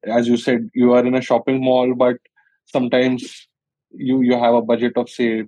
as 0.05 0.27
you 0.27 0.37
said 0.37 0.69
you 0.73 0.93
are 0.93 1.05
in 1.05 1.15
a 1.15 1.21
shopping 1.21 1.63
mall 1.63 1.93
but 1.95 2.17
sometimes 2.65 3.47
you 3.91 4.21
you 4.21 4.37
have 4.39 4.53
a 4.53 4.61
budget 4.61 4.93
of 4.95 5.09
say 5.09 5.45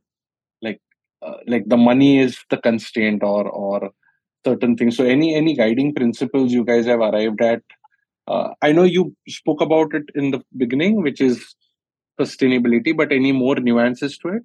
uh, 1.22 1.38
like 1.48 1.68
the 1.68 1.78
money 1.78 2.20
is 2.20 2.38
the 2.50 2.58
constraint 2.58 3.24
or 3.24 3.50
or 3.50 3.92
certain 4.46 4.76
things 4.76 4.98
so 4.98 5.06
any 5.06 5.36
any 5.36 5.56
guiding 5.56 5.94
principles 5.94 6.52
you 6.52 6.64
guys 6.64 6.86
have 6.86 7.00
arrived 7.00 7.42
at 7.42 7.62
uh, 8.28 8.50
i 8.62 8.72
know 8.72 8.84
you 8.84 9.16
spoke 9.28 9.62
about 9.62 9.94
it 9.94 10.04
in 10.16 10.32
the 10.32 10.42
beginning 10.58 11.02
which 11.02 11.22
is 11.22 11.56
sustainability 12.20 12.96
but 12.96 13.12
any 13.12 13.32
more 13.32 13.56
nuances 13.56 14.18
to 14.18 14.30
it 14.30 14.44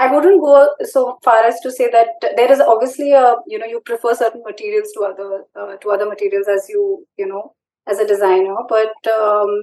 I 0.00 0.12
wouldn't 0.14 0.40
go 0.40 0.68
so 0.84 1.18
far 1.24 1.44
as 1.44 1.58
to 1.60 1.72
say 1.72 1.90
that 1.90 2.34
there 2.36 2.52
is 2.52 2.60
obviously 2.60 3.12
a 3.12 3.34
you 3.48 3.58
know 3.58 3.66
you 3.66 3.80
prefer 3.80 4.14
certain 4.14 4.42
materials 4.44 4.92
to 4.94 5.04
other 5.04 5.44
uh, 5.60 5.76
to 5.76 5.90
other 5.90 6.06
materials 6.08 6.46
as 6.46 6.68
you 6.68 7.04
you 7.16 7.26
know 7.26 7.54
as 7.88 7.98
a 7.98 8.06
designer, 8.06 8.56
but 8.68 8.94
um, 9.12 9.62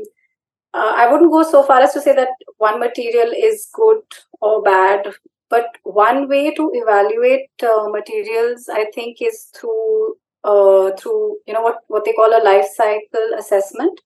uh, 0.74 0.94
I 0.98 1.10
wouldn't 1.10 1.32
go 1.32 1.44
so 1.44 1.64
far 1.64 1.82
as 1.82 1.94
to 1.94 2.02
say 2.02 2.16
that 2.16 2.30
one 2.58 2.80
material 2.80 3.32
is 3.32 3.70
good 3.74 4.02
or 4.42 4.62
bad. 4.62 5.14
But 5.50 5.78
one 5.84 6.28
way 6.28 6.54
to 6.54 6.72
evaluate 6.74 7.50
uh, 7.62 7.88
materials, 7.90 8.68
I 8.72 8.86
think, 8.94 9.18
is 9.22 9.50
through 9.56 10.16
uh, 10.44 10.92
through 10.98 11.38
you 11.48 11.54
know 11.54 11.62
what 11.62 11.80
what 11.88 12.06
they 12.06 12.14
call 12.14 12.32
a 12.34 12.44
life 12.44 12.68
cycle 12.76 13.30
assessment. 13.38 14.00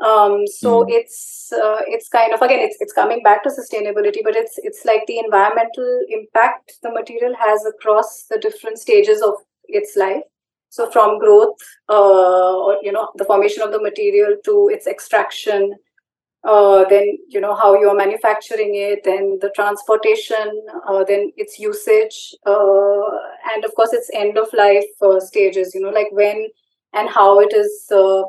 Um, 0.00 0.46
so 0.46 0.84
mm. 0.84 0.86
it's 0.88 1.52
uh, 1.52 1.82
it's 1.86 2.08
kind 2.08 2.32
of 2.32 2.40
again 2.40 2.60
it's 2.60 2.76
it's 2.80 2.92
coming 2.92 3.22
back 3.22 3.42
to 3.42 3.50
sustainability, 3.50 4.20
but 4.24 4.36
it's 4.36 4.54
it's 4.58 4.84
like 4.84 5.06
the 5.06 5.18
environmental 5.18 6.00
impact 6.08 6.72
the 6.82 6.90
material 6.90 7.34
has 7.38 7.66
across 7.66 8.24
the 8.30 8.38
different 8.38 8.78
stages 8.78 9.20
of 9.20 9.34
its 9.68 9.96
life. 9.96 10.22
So 10.70 10.88
from 10.90 11.18
growth, 11.18 11.58
uh, 11.88 12.56
or 12.56 12.78
you 12.82 12.92
know, 12.92 13.08
the 13.16 13.24
formation 13.24 13.62
of 13.62 13.72
the 13.72 13.82
material 13.82 14.36
to 14.44 14.70
its 14.72 14.86
extraction, 14.86 15.74
uh, 16.44 16.84
then 16.88 17.18
you 17.28 17.40
know 17.40 17.54
how 17.54 17.78
you're 17.78 17.96
manufacturing 17.96 18.74
it, 18.74 19.04
then 19.04 19.38
the 19.40 19.50
transportation, 19.54 20.66
uh, 20.88 21.04
then 21.04 21.32
its 21.36 21.58
usage, 21.58 22.34
uh, 22.46 23.02
and 23.54 23.64
of 23.64 23.74
course 23.74 23.92
its 23.92 24.10
end 24.14 24.38
of 24.38 24.48
life 24.54 24.84
uh, 25.02 25.20
stages. 25.20 25.74
You 25.74 25.82
know, 25.82 25.90
like 25.90 26.08
when 26.12 26.48
and 26.92 27.08
how 27.08 27.40
it 27.40 27.52
is 27.54 27.86
uh, 27.92 28.22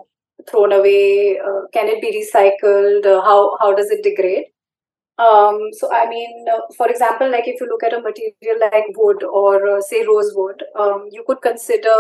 thrown 0.49 0.71
away 0.71 1.39
uh, 1.39 1.61
can 1.73 1.87
it 1.87 2.01
be 2.01 2.11
recycled 2.17 3.05
how 3.23 3.57
how 3.59 3.73
does 3.73 3.89
it 3.91 4.03
degrade 4.03 4.45
um, 5.17 5.59
so 5.73 5.91
i 5.93 6.07
mean 6.09 6.45
for 6.77 6.89
example 6.89 7.29
like 7.29 7.47
if 7.47 7.59
you 7.61 7.67
look 7.67 7.83
at 7.83 7.93
a 7.93 8.01
material 8.01 8.59
like 8.59 8.85
wood 8.95 9.23
or 9.23 9.81
say 9.81 10.03
rosewood 10.05 10.63
um, 10.79 11.07
you 11.11 11.23
could 11.27 11.41
consider 11.41 11.95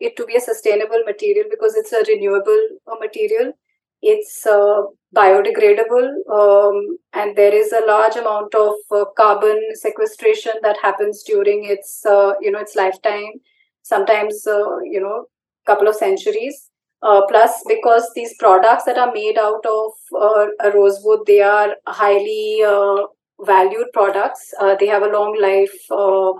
it 0.00 0.16
to 0.16 0.24
be 0.24 0.36
a 0.36 0.40
sustainable 0.40 1.02
material 1.04 1.44
because 1.50 1.74
it's 1.74 1.92
a 1.92 2.04
renewable 2.08 2.66
material 3.00 3.52
it's 4.12 4.46
biodegradable 5.16 6.08
um, 6.38 6.98
and 7.14 7.36
there 7.36 7.54
is 7.54 7.72
a 7.72 7.84
large 7.86 8.16
amount 8.16 8.54
of 8.54 8.74
carbon 9.16 9.60
sequestration 9.74 10.52
that 10.62 10.76
happens 10.82 11.22
during 11.22 11.64
its 11.64 12.02
you 12.40 12.50
know 12.50 12.58
its 12.66 12.76
lifetime 12.76 13.32
sometimes 13.82 14.42
you 14.94 15.00
know 15.00 15.24
couple 15.66 15.88
of 15.88 15.96
centuries 15.96 16.70
uh, 17.02 17.22
plus, 17.28 17.62
because 17.68 18.10
these 18.14 18.34
products 18.38 18.84
that 18.84 18.98
are 18.98 19.12
made 19.12 19.38
out 19.38 19.64
of 19.64 19.92
uh, 20.18 20.70
rosewood, 20.74 21.20
they 21.26 21.40
are 21.42 21.76
highly 21.86 22.62
uh, 22.66 23.06
valued 23.40 23.86
products. 23.92 24.52
Uh, 24.58 24.74
they 24.74 24.86
have 24.86 25.02
a 25.02 25.08
long 25.08 25.38
life, 25.40 25.74
uh, 25.90 26.30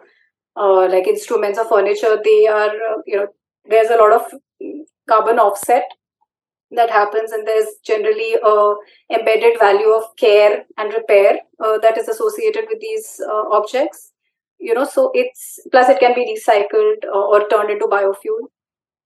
uh, 0.57 0.89
like 0.89 1.07
instruments 1.07 1.59
or 1.59 1.69
furniture. 1.69 2.19
They 2.25 2.47
are, 2.47 2.73
you 3.07 3.17
know, 3.17 3.29
there's 3.67 3.91
a 3.91 3.97
lot 3.97 4.13
of 4.13 4.23
carbon 5.09 5.39
offset 5.39 5.85
that 6.73 6.91
happens, 6.91 7.33
and 7.33 7.47
there's 7.47 7.69
generally 7.85 8.35
a 8.43 8.75
embedded 9.13 9.59
value 9.59 9.91
of 9.91 10.05
care 10.17 10.65
and 10.79 10.93
repair 10.93 11.39
that 11.61 11.97
is 11.97 12.09
associated 12.09 12.67
with 12.69 12.81
these 12.81 13.21
objects. 13.53 14.13
You 14.59 14.75
know, 14.75 14.85
so 14.85 15.11
it's 15.15 15.61
plus 15.71 15.89
it 15.91 16.01
can 16.01 16.15
be 16.15 16.35
recycled 16.35 17.05
or 17.13 17.49
turned 17.49 17.71
into 17.71 17.87
biofuel. 17.87 18.49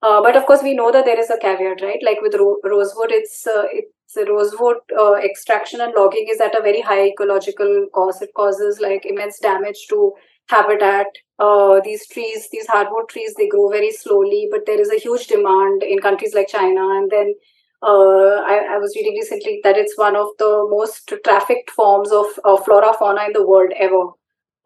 Uh, 0.03 0.23
but 0.23 0.37
of 0.37 0.46
course, 0.46 0.62
we 0.62 0.75
know 0.75 0.90
that 0.90 1.05
there 1.05 1.18
is 1.20 1.29
a 1.29 1.38
caveat, 1.38 1.83
right? 1.83 1.99
Like 2.03 2.20
with 2.23 2.35
ro- 2.35 2.59
rosewood, 2.64 3.11
it's 3.12 3.46
uh, 3.46 3.64
it's 3.70 4.16
rosewood 4.29 4.77
uh, 4.99 5.14
extraction 5.14 5.81
and 5.83 5.92
logging 5.96 6.27
is 6.31 6.40
at 6.40 6.55
a 6.59 6.62
very 6.62 6.81
high 6.81 7.09
ecological 7.09 7.87
cost. 7.94 8.23
It 8.23 8.31
causes 8.35 8.81
like 8.81 9.05
immense 9.05 9.38
damage 9.38 9.87
to 9.90 10.14
habitat. 10.51 11.07
Uh, 11.39 11.81
these 11.83 12.07
trees, 12.09 12.49
these 12.53 12.67
hardwood 12.67 13.09
trees, 13.09 13.35
they 13.37 13.49
grow 13.49 13.71
very 13.71 13.91
slowly, 13.91 14.49
but 14.51 14.67
there 14.67 14.81
is 14.81 14.91
a 14.91 14.99
huge 14.99 15.27
demand 15.27 15.83
in 15.83 15.99
countries 15.99 16.35
like 16.35 16.49
China. 16.49 16.89
And 16.99 17.11
then 17.11 17.35
uh, 17.83 18.43
I, 18.53 18.75
I, 18.75 18.79
was 18.79 18.95
reading 18.95 19.15
recently 19.15 19.61
that 19.65 19.79
it's 19.79 19.97
one 19.97 20.15
of 20.15 20.27
the 20.39 20.67
most 20.69 21.13
trafficked 21.25 21.71
forms 21.71 22.13
of 22.13 22.27
flora 22.65 22.93
fauna 22.99 23.25
in 23.25 23.33
the 23.33 23.47
world 23.47 23.73
ever 23.79 24.11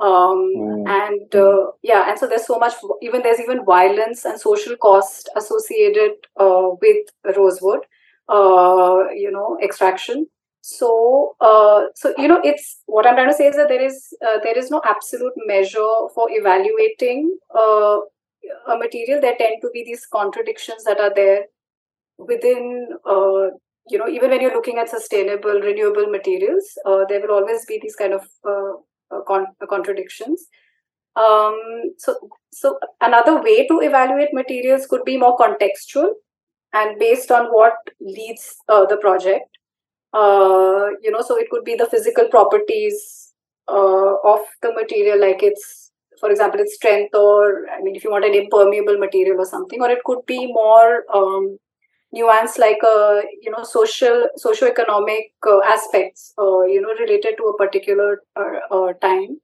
um, 0.01 0.53
mm. 0.57 0.88
and 0.88 1.35
uh, 1.35 1.70
yeah 1.83 2.09
and 2.09 2.18
so 2.18 2.27
there's 2.27 2.47
so 2.47 2.59
much 2.59 2.75
even 3.03 3.23
there's 3.23 3.40
even 3.40 3.64
violence 3.64 4.25
and 4.25 4.40
social 4.40 4.77
cost 4.77 5.31
associated 5.37 6.12
uh, 6.38 6.70
with 6.83 7.07
rosewood 7.37 7.81
uh, 8.29 9.05
you 9.14 9.31
know 9.31 9.57
extraction 9.62 10.27
so 10.66 11.37
uh, 11.40 11.83
so 11.94 12.12
you 12.16 12.29
know 12.29 12.40
it's 12.42 12.81
what 12.87 13.07
i'm 13.07 13.16
trying 13.16 13.29
to 13.29 13.35
say 13.35 13.48
is 13.48 13.57
that 13.57 13.68
there 13.68 13.85
is 13.85 13.98
uh, 14.27 14.38
there 14.42 14.57
is 14.57 14.70
no 14.70 14.81
absolute 14.85 15.33
measure 15.46 15.94
for 16.14 16.29
evaluating 16.31 17.37
uh, 17.55 17.98
a 18.72 18.79
material 18.79 19.20
there 19.20 19.37
tend 19.38 19.61
to 19.61 19.70
be 19.74 19.85
these 19.85 20.07
contradictions 20.07 20.85
that 20.85 21.00
are 21.00 21.12
there 21.14 21.44
within 22.18 22.88
you 23.92 23.98
know 23.98 24.09
even 24.09 24.31
when 24.31 24.40
you're 24.40 24.55
looking 24.55 24.79
at 24.79 24.88
sustainable 24.88 25.61
renewable 25.68 26.07
materials 26.07 26.74
there 27.09 27.20
will 27.20 27.37
always 27.38 27.64
be 27.66 27.79
these 27.83 27.96
kind 27.96 28.14
of 28.14 28.27
uh, 29.14 29.20
con- 29.27 29.55
uh, 29.61 29.66
contradictions. 29.66 30.46
Um, 31.16 31.57
so, 31.98 32.16
so 32.53 32.79
another 33.00 33.40
way 33.40 33.66
to 33.68 33.81
evaluate 33.81 34.31
materials 34.33 34.87
could 34.87 35.05
be 35.05 35.16
more 35.16 35.37
contextual 35.37 36.12
and 36.72 36.98
based 36.98 37.31
on 37.31 37.46
what 37.46 37.74
leads 38.00 38.57
uh, 38.68 38.87
the 38.87 38.96
project. 38.96 39.46
Uh, 40.14 40.90
you 41.03 41.11
know, 41.11 41.22
so 41.22 41.37
it 41.38 41.50
could 41.50 41.64
be 41.64 41.74
the 41.77 41.87
physical 41.87 42.29
properties 42.29 43.33
uh, 43.68 44.14
of 44.24 44.40
the 44.62 44.72
material, 44.74 45.20
like 45.20 45.42
its, 45.42 45.92
for 46.20 46.31
example, 46.31 46.61
its 46.61 46.77
strength, 46.77 47.14
or 47.14 47.66
I 47.68 47.83
mean, 47.83 47.96
if 47.96 48.05
you 48.05 48.12
want 48.12 48.24
an 48.24 48.35
impermeable 48.35 48.98
material 48.98 49.40
or 49.40 49.46
something, 49.46 49.83
or 49.83 49.90
it 49.90 50.05
could 50.05 50.24
be 50.27 50.46
more 50.46 51.05
um, 51.12 51.59
nuance 52.12 52.59
like 52.59 52.79
uh, 52.85 53.20
you 53.42 53.50
know 53.50 53.64
social 53.64 54.29
socio-economic 54.37 55.33
uh, 55.46 55.61
aspects 55.64 56.33
uh, 56.38 56.62
you 56.62 56.81
know 56.81 56.94
related 57.00 57.37
to 57.38 57.44
a 57.44 57.57
particular 57.59 58.22
time. 59.03 59.38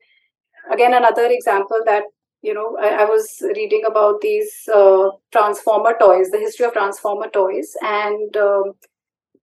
Again 0.73 0.95
another 0.95 1.27
example 1.27 1.81
that 1.87 2.05
you 2.43 2.55
know 2.55 2.77
i, 2.81 2.89
I 3.03 3.05
was 3.05 3.43
reading 3.57 3.83
about 3.87 4.21
these 4.21 4.53
uh, 4.75 5.11
transformer 5.33 5.95
toys 6.01 6.31
the 6.31 6.39
history 6.39 6.67
of 6.67 6.73
transformer 6.73 7.29
toys 7.29 7.77
and 7.83 8.37
um, 8.37 8.73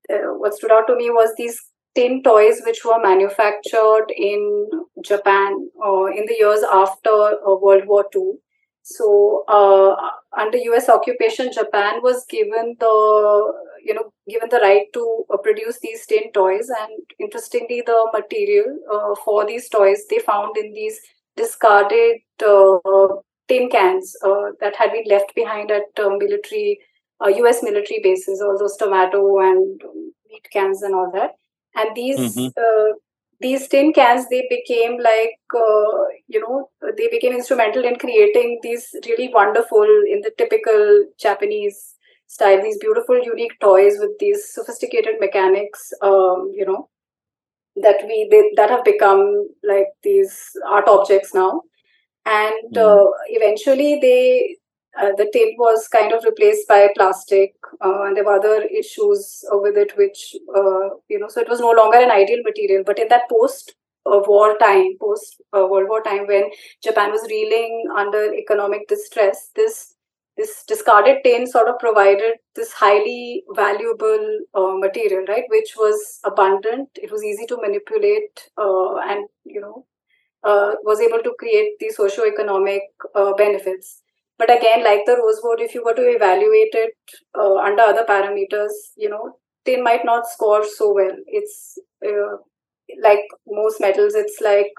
what 0.10 0.54
stood 0.54 0.72
out 0.72 0.88
to 0.88 0.96
me 0.96 1.10
was 1.10 1.34
these 1.38 1.60
tin 1.96 2.22
toys 2.24 2.62
which 2.66 2.84
were 2.86 3.00
manufactured 3.02 4.08
in 4.16 4.70
japan 5.04 5.54
in 6.20 6.26
the 6.28 6.38
years 6.40 6.64
after 6.72 7.16
world 7.62 7.88
war 7.88 8.06
ii 8.16 8.34
so 8.90 9.44
uh, 9.50 9.98
under 10.38 10.58
U.S. 10.58 10.88
occupation, 10.88 11.52
Japan 11.52 12.00
was 12.02 12.26
given 12.30 12.78
the 12.80 13.54
you 13.84 13.94
know 13.94 14.14
given 14.30 14.48
the 14.50 14.62
right 14.62 14.86
to 14.94 15.26
uh, 15.30 15.36
produce 15.38 15.80
these 15.82 16.06
tin 16.06 16.32
toys, 16.32 16.70
and 16.70 16.94
interestingly, 17.20 17.84
the 17.86 18.10
material 18.14 18.80
uh, 18.90 19.14
for 19.26 19.46
these 19.46 19.68
toys 19.68 20.06
they 20.10 20.20
found 20.20 20.56
in 20.56 20.72
these 20.72 21.02
discarded 21.36 22.20
uh, 22.46 23.08
tin 23.50 23.70
cans 23.70 24.16
uh, 24.24 24.52
that 24.62 24.78
had 24.78 24.94
been 24.94 25.04
left 25.10 25.36
behind 25.36 25.70
at 25.70 25.84
uh, 27.24 27.30
US 27.30 27.64
military 27.64 28.00
bases, 28.04 28.42
all 28.42 28.58
those 28.58 28.78
tomato 28.78 29.40
and 29.40 29.82
meat 30.30 30.48
cans 30.52 30.82
and 30.82 30.96
all 30.96 31.12
that. 31.14 31.32
And 31.76 31.96
these 31.96 32.36
mm-hmm. 32.36 32.92
these 33.40 33.68
tin 33.68 33.94
cans 33.94 34.28
they 34.30 34.46
became 34.50 34.98
like 34.98 35.40
uh, 35.56 36.06
you 36.28 36.40
know 36.40 36.70
they 36.98 37.08
became 37.10 37.34
instrumental 37.34 37.84
in 37.84 37.98
creating 37.98 38.60
these 38.64 38.96
really 39.06 39.30
wonderful 39.34 39.84
in 39.84 40.22
the 40.22 40.32
typical 40.38 41.06
Japanese 41.20 41.96
style 42.28 42.62
these 42.62 42.78
beautiful 42.80 43.18
unique 43.24 43.60
toys 43.60 43.98
with 44.00 44.12
these 44.20 44.54
sophisticated 44.54 45.16
mechanics 45.20 45.94
um, 46.02 46.52
you 46.54 46.66
know 46.66 46.90
that 47.76 48.04
we 48.08 48.28
they, 48.32 48.52
that 48.56 48.70
have 48.70 48.84
become 48.84 49.48
like 49.64 49.88
these 50.04 50.52
art 50.68 50.88
objects 50.88 51.34
now 51.34 51.62
and 52.26 52.76
mm. 52.76 52.78
uh, 52.78 53.10
eventually 53.28 54.00
they 54.02 54.58
uh, 55.00 55.12
the 55.18 55.30
tin 55.34 55.54
was 55.58 55.88
kind 55.88 56.14
of 56.14 56.24
replaced 56.24 56.68
by 56.68 56.88
plastic 56.96 57.54
uh, 57.84 58.04
and 58.04 58.16
there 58.18 58.24
were 58.26 58.38
other 58.40 58.64
issues 58.64 59.44
with 59.52 59.78
it 59.78 59.96
which 59.98 60.36
uh, 60.56 60.90
you 61.10 61.20
know 61.20 61.28
so 61.28 61.42
it 61.42 61.50
was 61.50 61.60
no 61.60 61.72
longer 61.72 61.98
an 62.00 62.12
ideal 62.12 62.42
material 62.44 62.84
but 62.86 63.00
in 63.00 63.08
that 63.10 63.30
post 63.30 63.76
uh, 64.06 64.20
war 64.28 64.58
time 64.60 64.96
post 65.00 65.42
world 65.54 65.90
war 65.90 66.02
time 66.04 66.26
when 66.28 66.50
japan 66.84 67.12
was 67.12 67.28
reeling 67.30 67.86
under 67.98 68.34
economic 68.34 68.88
distress 68.88 69.50
this 69.56 69.94
this 70.38 70.64
discarded 70.68 71.18
tin 71.24 71.48
sort 71.48 71.68
of 71.68 71.80
provided 71.80 72.36
this 72.56 72.72
highly 72.72 73.44
valuable 73.56 74.40
uh, 74.54 74.74
material, 74.78 75.26
right? 75.28 75.46
Which 75.50 75.74
was 75.76 76.20
abundant. 76.24 76.90
It 77.02 77.12
was 77.12 77.24
easy 77.24 77.48
to 77.48 77.58
manipulate, 77.58 78.48
uh, 78.56 78.98
and 78.98 79.28
you 79.46 79.60
know, 79.62 79.88
uh, 80.44 80.74
was 80.84 81.02
able 81.02 81.20
to 81.20 81.36
create 81.40 81.80
the 81.80 81.90
socio-economic 81.90 82.84
benefits. 83.38 84.04
But 84.38 84.52
again, 84.56 84.84
like 84.84 85.02
the 85.06 85.18
rosewood, 85.18 85.62
if 85.62 85.74
you 85.74 85.84
were 85.84 85.94
to 85.94 86.02
evaluate 86.02 86.74
it 86.74 86.94
uh, 87.38 87.56
under 87.58 87.84
other 87.84 88.06
parameters, 88.06 88.72
you 88.96 89.10
know, 89.10 89.38
tin 89.66 89.84
might 89.84 90.06
not 90.06 90.28
score 90.28 90.64
so 90.66 90.94
well. 90.94 91.16
It's 91.28 91.78
uh, 92.06 92.38
like 93.02 93.22
most 93.48 93.80
metals. 93.82 94.16
It's 94.16 94.40
like 94.42 94.72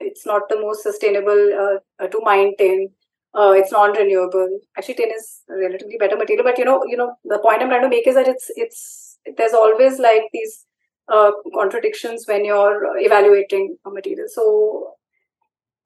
it's 0.00 0.26
not 0.26 0.42
the 0.48 0.60
most 0.60 0.82
sustainable 0.82 1.80
to 2.10 2.20
mine 2.22 2.54
tin 2.58 2.88
uh, 3.34 3.52
it's 3.52 3.70
non-renewable. 3.70 4.58
Actually, 4.76 4.94
tin 4.94 5.10
is 5.14 5.42
relatively 5.48 5.96
better 5.98 6.16
material, 6.16 6.44
but 6.44 6.58
you 6.58 6.64
know, 6.64 6.82
you 6.86 6.96
know, 6.96 7.14
the 7.24 7.38
point 7.38 7.60
I'm 7.62 7.68
trying 7.68 7.82
to 7.82 7.88
make 7.88 8.06
is 8.06 8.14
that 8.14 8.26
it's 8.26 8.50
it's 8.56 9.18
there's 9.36 9.52
always 9.52 9.98
like 9.98 10.22
these 10.32 10.64
uh, 11.12 11.30
contradictions 11.54 12.24
when 12.26 12.44
you're 12.44 12.96
evaluating 12.98 13.76
a 13.86 13.90
material. 13.90 14.26
So, 14.28 14.94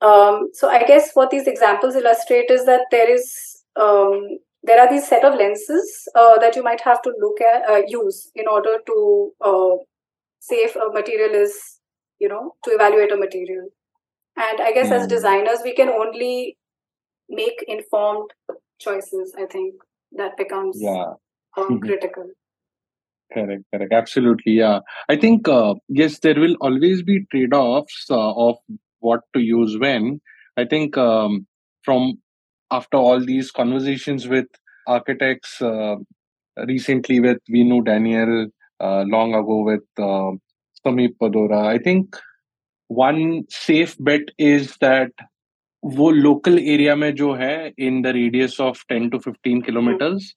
um, 0.03 0.49
so 0.53 0.69
I 0.69 0.85
guess 0.85 1.11
what 1.15 1.31
these 1.31 1.47
examples 1.47 1.95
illustrate 1.97 2.51
is 2.51 2.65
that 2.67 2.87
there 2.91 3.11
is 3.11 3.63
um, 3.81 4.39
there 4.63 4.81
are 4.81 4.89
these 4.89 5.07
set 5.09 5.25
of 5.25 5.35
lenses 5.35 6.09
uh, 6.15 6.39
that 6.39 6.57
you 6.57 6.63
might 6.63 6.81
have 6.81 7.03
to 7.03 7.13
look 7.21 7.41
at 7.41 7.69
uh, 7.71 7.83
use 7.87 8.31
in 8.35 8.47
order 8.47 8.79
to 8.87 9.33
uh, 9.41 9.77
say 10.41 10.57
if 10.57 10.77
a 10.77 10.93
material 10.93 11.35
is 11.35 11.79
you 12.19 12.29
know 12.29 12.55
to 12.65 12.71
evaluate 12.71 13.13
a 13.13 13.17
material. 13.17 13.69
And 14.37 14.63
I 14.63 14.73
guess 14.73 14.89
mm. 14.89 14.93
as 14.93 15.03
hmm. 15.03 15.09
designers, 15.09 15.59
we 15.63 15.75
can 15.75 15.91
only 15.91 16.57
make 17.29 17.65
informed 17.67 18.31
choices 18.79 19.35
i 19.39 19.47
think 19.47 19.75
that 20.13 20.37
becomes 20.37 20.77
yeah 20.81 21.13
um, 21.57 21.81
critical 21.87 22.31
correct 23.33 23.63
correct 23.73 23.93
absolutely 23.93 24.53
yeah 24.53 24.81
i 25.09 25.17
think 25.17 25.49
uh, 25.49 25.75
yes 25.89 26.19
there 26.19 26.39
will 26.45 26.57
always 26.61 27.03
be 27.03 27.25
trade-offs 27.31 28.07
uh, 28.11 28.33
of 28.47 28.57
what 29.03 29.21
to 29.35 29.41
use 29.41 29.79
when. 29.79 30.21
I 30.57 30.65
think 30.65 30.97
um, 30.97 31.47
from 31.85 32.15
after 32.71 32.97
all 32.97 33.25
these 33.25 33.51
conversations 33.51 34.27
with 34.27 34.47
architects 34.87 35.61
uh, 35.61 35.97
recently 36.67 37.21
with 37.21 37.39
Vinu 37.51 37.85
Daniel 37.85 38.49
uh, 38.81 39.05
long 39.07 39.35
ago 39.35 39.63
with 39.63 39.85
uh, 39.99 40.33
Sameep 40.85 41.15
Padora 41.21 41.67
i 41.67 41.79
think 41.79 42.17
one 42.89 43.45
safe 43.49 43.97
bet 44.01 44.23
is 44.39 44.77
that 44.81 45.13
wo 45.83 46.09
local 46.11 46.59
area 46.59 46.97
mein 47.03 47.17
jo 47.17 47.35
hai 47.43 47.73
in 47.89 48.03
the 48.03 48.13
radius 48.19 48.59
of 48.69 48.83
10 48.95 49.11
to 49.13 49.21
15 49.21 49.63
kilometers 49.69 50.35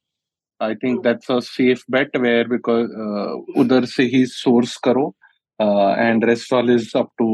i 0.60 0.74
think 0.84 1.04
that's 1.04 1.30
a 1.30 1.42
safe 1.42 1.84
bet 1.98 2.22
where 2.26 2.48
because 2.56 2.90
udar 3.64 3.84
uh, 3.84 3.92
se 3.96 4.26
source 4.38 4.78
karo 4.88 5.06
and 6.08 6.28
rest 6.32 6.54
all 6.60 6.70
is 6.78 6.88
up 7.02 7.12
to 7.24 7.30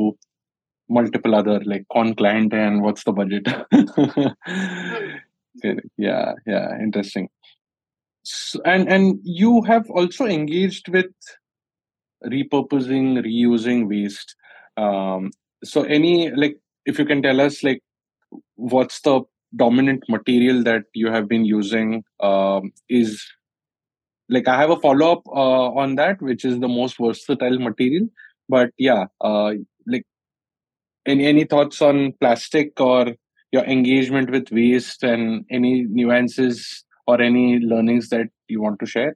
multiple 0.91 1.35
other 1.35 1.59
like 1.65 1.85
con 1.91 2.13
client 2.15 2.53
and 2.53 2.81
what's 2.81 3.03
the 3.03 3.11
budget? 3.11 3.47
Yeah 5.97 6.33
yeah 6.47 6.79
interesting. 6.81 7.27
So, 8.23 8.61
and 8.65 8.87
and 8.87 9.19
you 9.23 9.61
have 9.63 9.89
also 9.89 10.25
engaged 10.25 10.87
with 10.87 11.11
repurposing 12.25 13.19
reusing 13.25 13.89
waste. 13.89 14.35
Um, 14.77 15.31
so 15.63 15.83
any 15.83 16.31
like 16.31 16.57
if 16.85 16.97
you 16.99 17.05
can 17.05 17.21
tell 17.21 17.41
us 17.41 17.63
like 17.63 17.81
what's 18.55 19.01
the 19.01 19.21
dominant 19.55 20.03
material 20.07 20.63
that 20.63 20.83
you 20.93 21.11
have 21.11 21.27
been 21.27 21.45
using 21.45 22.03
um, 22.21 22.71
is 22.89 23.21
like 24.29 24.47
i 24.47 24.57
have 24.57 24.69
a 24.69 24.79
follow 24.79 25.11
up 25.11 25.27
uh, 25.27 25.69
on 25.83 25.95
that 25.95 26.21
which 26.21 26.45
is 26.45 26.59
the 26.59 26.67
most 26.67 26.97
versatile 26.97 27.59
material 27.59 28.07
but 28.47 28.71
yeah 28.77 29.05
uh, 29.21 29.51
like 29.87 30.05
any 31.05 31.25
any 31.25 31.43
thoughts 31.45 31.81
on 31.81 32.13
plastic 32.19 32.79
or 32.79 33.13
your 33.51 33.63
engagement 33.65 34.29
with 34.29 34.51
waste 34.51 35.03
and 35.03 35.45
any 35.49 35.83
nuances 35.83 36.83
or 37.07 37.21
any 37.21 37.59
learnings 37.59 38.09
that 38.09 38.27
you 38.47 38.61
want 38.61 38.79
to 38.79 38.85
share? 38.85 39.15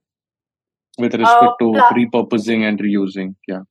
With 0.98 1.14
respect 1.14 1.44
uh, 1.44 1.56
to 1.60 1.66
repurposing 1.94 2.68
and 2.68 2.80
reusing 2.80 3.36
yeah. 3.48 3.62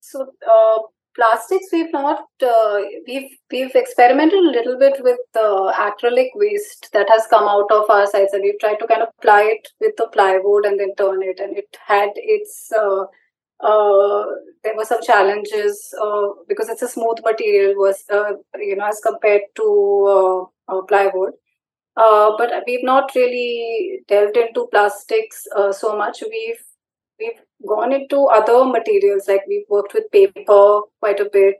So 0.00 0.26
uh, 0.48 0.78
plastics 1.16 1.66
we've 1.72 1.92
not 1.92 2.24
uh, 2.42 2.78
we've 3.06 3.30
we've 3.50 3.74
experimented 3.74 4.38
a 4.38 4.50
little 4.56 4.78
bit 4.78 5.02
with 5.02 5.18
the 5.34 5.74
acrylic 5.86 6.28
waste 6.34 6.90
that 6.92 7.08
has 7.10 7.26
come 7.28 7.48
out 7.48 7.70
of 7.72 7.90
our 7.90 8.06
sites 8.06 8.32
and 8.32 8.42
we've 8.42 8.60
tried 8.60 8.76
to 8.76 8.86
kind 8.86 9.02
of 9.02 9.08
ply 9.22 9.42
it 9.42 9.68
with 9.80 9.96
the 9.96 10.06
plywood 10.12 10.64
and 10.64 10.78
then 10.78 10.94
turn 10.96 11.22
it 11.22 11.40
and 11.40 11.56
it 11.56 11.76
had 11.86 12.10
its 12.16 12.70
uh, 13.62 13.66
uh, 13.66 14.24
there 14.62 14.76
were 14.76 14.84
some 14.84 15.02
challenges 15.02 15.94
uh, 16.00 16.28
because 16.48 16.68
it's 16.68 16.82
a 16.82 16.88
smooth 16.88 17.18
material 17.24 17.74
was 17.76 18.04
uh, 18.12 18.32
you 18.58 18.76
know 18.76 18.86
as 18.86 19.00
compared 19.00 19.42
to 19.56 20.48
uh, 20.68 20.82
plywood. 20.82 21.32
But 21.94 22.52
we've 22.66 22.84
not 22.84 23.14
really 23.14 24.00
delved 24.08 24.36
into 24.36 24.68
plastics 24.70 25.46
so 25.72 25.96
much. 25.96 26.22
We've 26.22 26.62
we've 27.18 27.40
gone 27.66 27.92
into 27.92 28.26
other 28.26 28.64
materials 28.64 29.28
like 29.28 29.42
we've 29.48 29.68
worked 29.68 29.94
with 29.94 30.10
paper 30.12 30.80
quite 31.00 31.20
a 31.20 31.30
bit. 31.32 31.56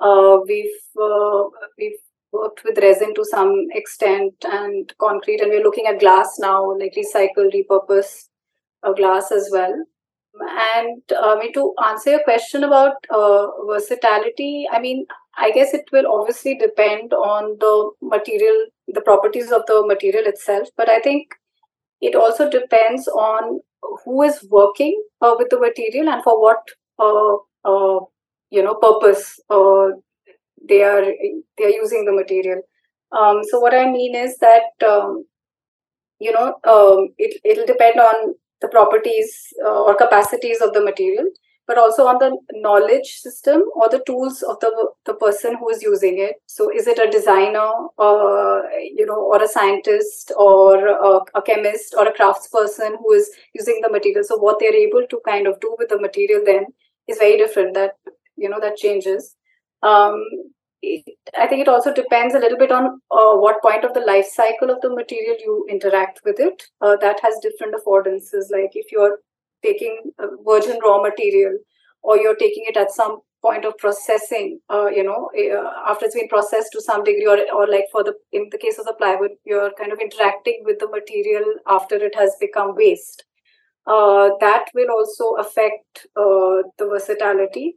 Uh, 0.00 0.38
we've 0.46 0.80
uh, 1.00 1.44
we've 1.78 1.98
worked 2.32 2.64
with 2.64 2.78
resin 2.78 3.14
to 3.14 3.24
some 3.24 3.68
extent 3.72 4.34
and 4.44 4.92
concrete 4.98 5.40
and 5.40 5.50
we're 5.50 5.62
looking 5.62 5.86
at 5.86 6.00
glass 6.00 6.38
now 6.38 6.76
like 6.78 6.94
recycle 6.96 7.50
repurpose 7.54 8.28
uh, 8.82 8.92
glass 8.94 9.30
as 9.30 9.50
well 9.52 9.84
and 10.40 11.02
I 11.16 11.38
mean 11.38 11.52
to 11.54 11.74
answer 11.84 12.10
your 12.10 12.24
question 12.24 12.64
about 12.64 12.94
uh, 13.10 13.46
versatility 13.66 14.66
i 14.72 14.80
mean 14.80 15.06
i 15.36 15.50
guess 15.50 15.74
it 15.74 15.84
will 15.92 16.10
obviously 16.12 16.56
depend 16.56 17.12
on 17.12 17.56
the 17.60 17.90
material 18.00 18.66
the 18.88 19.02
properties 19.02 19.52
of 19.52 19.62
the 19.66 19.84
material 19.86 20.26
itself 20.26 20.68
but 20.76 20.88
i 20.88 20.98
think 21.00 21.34
it 22.00 22.14
also 22.14 22.50
depends 22.50 23.08
on 23.08 23.60
who 24.04 24.22
is 24.22 24.44
working 24.50 25.02
uh, 25.20 25.34
with 25.38 25.48
the 25.50 25.60
material 25.60 26.08
and 26.08 26.22
for 26.22 26.40
what 26.40 26.62
uh, 26.98 27.34
uh, 27.64 28.00
you 28.50 28.62
know 28.62 28.74
purpose 28.74 29.40
uh, 29.50 29.88
they 30.68 30.82
are 30.82 31.04
they 31.58 31.64
are 31.64 31.76
using 31.82 32.04
the 32.04 32.12
material. 32.12 32.62
Um, 33.12 33.42
so 33.50 33.60
what 33.60 33.74
I 33.74 33.90
mean 33.90 34.14
is 34.14 34.38
that 34.38 34.70
um, 34.86 35.24
you 36.18 36.32
know 36.32 36.54
um, 36.64 37.08
it 37.18 37.40
it'll 37.44 37.66
depend 37.66 38.00
on 38.00 38.34
the 38.62 38.68
properties 38.68 39.52
uh, 39.64 39.82
or 39.82 39.94
capacities 39.94 40.60
of 40.60 40.72
the 40.72 40.82
material 40.82 41.26
but 41.66 41.78
also 41.78 42.06
on 42.06 42.18
the 42.18 42.36
knowledge 42.60 43.18
system 43.20 43.62
or 43.74 43.88
the 43.88 44.02
tools 44.04 44.42
of 44.42 44.58
the 44.60 44.70
the 45.06 45.14
person 45.14 45.56
who 45.58 45.68
is 45.70 45.82
using 45.82 46.18
it. 46.18 46.36
So 46.46 46.70
is 46.70 46.86
it 46.86 46.98
a 46.98 47.10
designer 47.10 47.70
or 47.96 48.64
you 48.82 49.06
know 49.06 49.20
or 49.20 49.42
a 49.42 49.48
scientist 49.48 50.32
or 50.36 50.88
a, 50.88 51.20
a 51.34 51.42
chemist 51.42 51.94
or 51.96 52.06
a 52.06 52.12
craftsperson 52.12 52.96
who 52.98 53.12
is 53.12 53.30
using 53.54 53.80
the 53.82 53.90
material? 53.90 54.24
So 54.24 54.38
what 54.38 54.58
they're 54.58 54.74
able 54.74 55.06
to 55.08 55.20
kind 55.24 55.46
of 55.46 55.60
do 55.60 55.74
with 55.78 55.88
the 55.88 56.00
material 56.00 56.42
then 56.44 56.66
is 57.08 57.18
very 57.18 57.36
different 57.36 57.74
that 57.74 57.92
you 58.36 58.48
know 58.48 58.60
that 58.60 58.76
changes. 58.76 59.36
Um, 59.82 60.22
it, 60.82 61.04
I 61.38 61.46
think 61.46 61.62
it 61.62 61.68
also 61.68 61.92
depends 61.94 62.34
a 62.34 62.38
little 62.38 62.58
bit 62.58 62.72
on 62.72 63.00
uh, 63.10 63.34
what 63.36 63.62
point 63.62 63.84
of 63.84 63.94
the 63.94 64.00
life 64.00 64.26
cycle 64.26 64.70
of 64.70 64.80
the 64.80 64.90
material 64.90 65.36
you 65.40 65.66
interact 65.68 66.20
with 66.24 66.40
it. 66.40 66.64
Uh, 66.80 66.96
that 66.96 67.20
has 67.22 67.34
different 67.40 67.74
affordances. 67.74 68.50
Like 68.50 68.72
if 68.74 68.90
you're 68.92 69.18
taking 69.62 70.10
virgin 70.44 70.78
raw 70.84 71.00
material 71.00 71.56
or 72.02 72.16
you're 72.16 72.36
taking 72.36 72.64
it 72.66 72.76
at 72.76 72.90
some 72.90 73.20
point 73.42 73.64
of 73.64 73.76
processing, 73.78 74.60
uh, 74.70 74.86
you 74.86 75.02
know, 75.02 75.30
uh, 75.36 75.90
after 75.90 76.06
it's 76.06 76.14
been 76.14 76.28
processed 76.28 76.70
to 76.72 76.80
some 76.80 77.02
degree, 77.04 77.26
or, 77.26 77.38
or 77.54 77.66
like 77.68 77.86
for 77.90 78.04
the, 78.04 78.14
in 78.32 78.48
the 78.50 78.58
case 78.58 78.78
of 78.78 78.84
the 78.86 78.94
plywood, 78.94 79.32
you're 79.44 79.72
kind 79.74 79.92
of 79.92 79.98
interacting 79.98 80.62
with 80.64 80.78
the 80.78 80.88
material 80.88 81.44
after 81.68 81.96
it 81.96 82.14
has 82.14 82.36
become 82.40 82.74
waste. 82.76 83.24
Uh, 83.84 84.30
that 84.40 84.66
will 84.74 84.90
also 84.90 85.34
affect 85.40 86.06
uh, 86.16 86.62
the 86.78 86.86
versatility. 86.88 87.76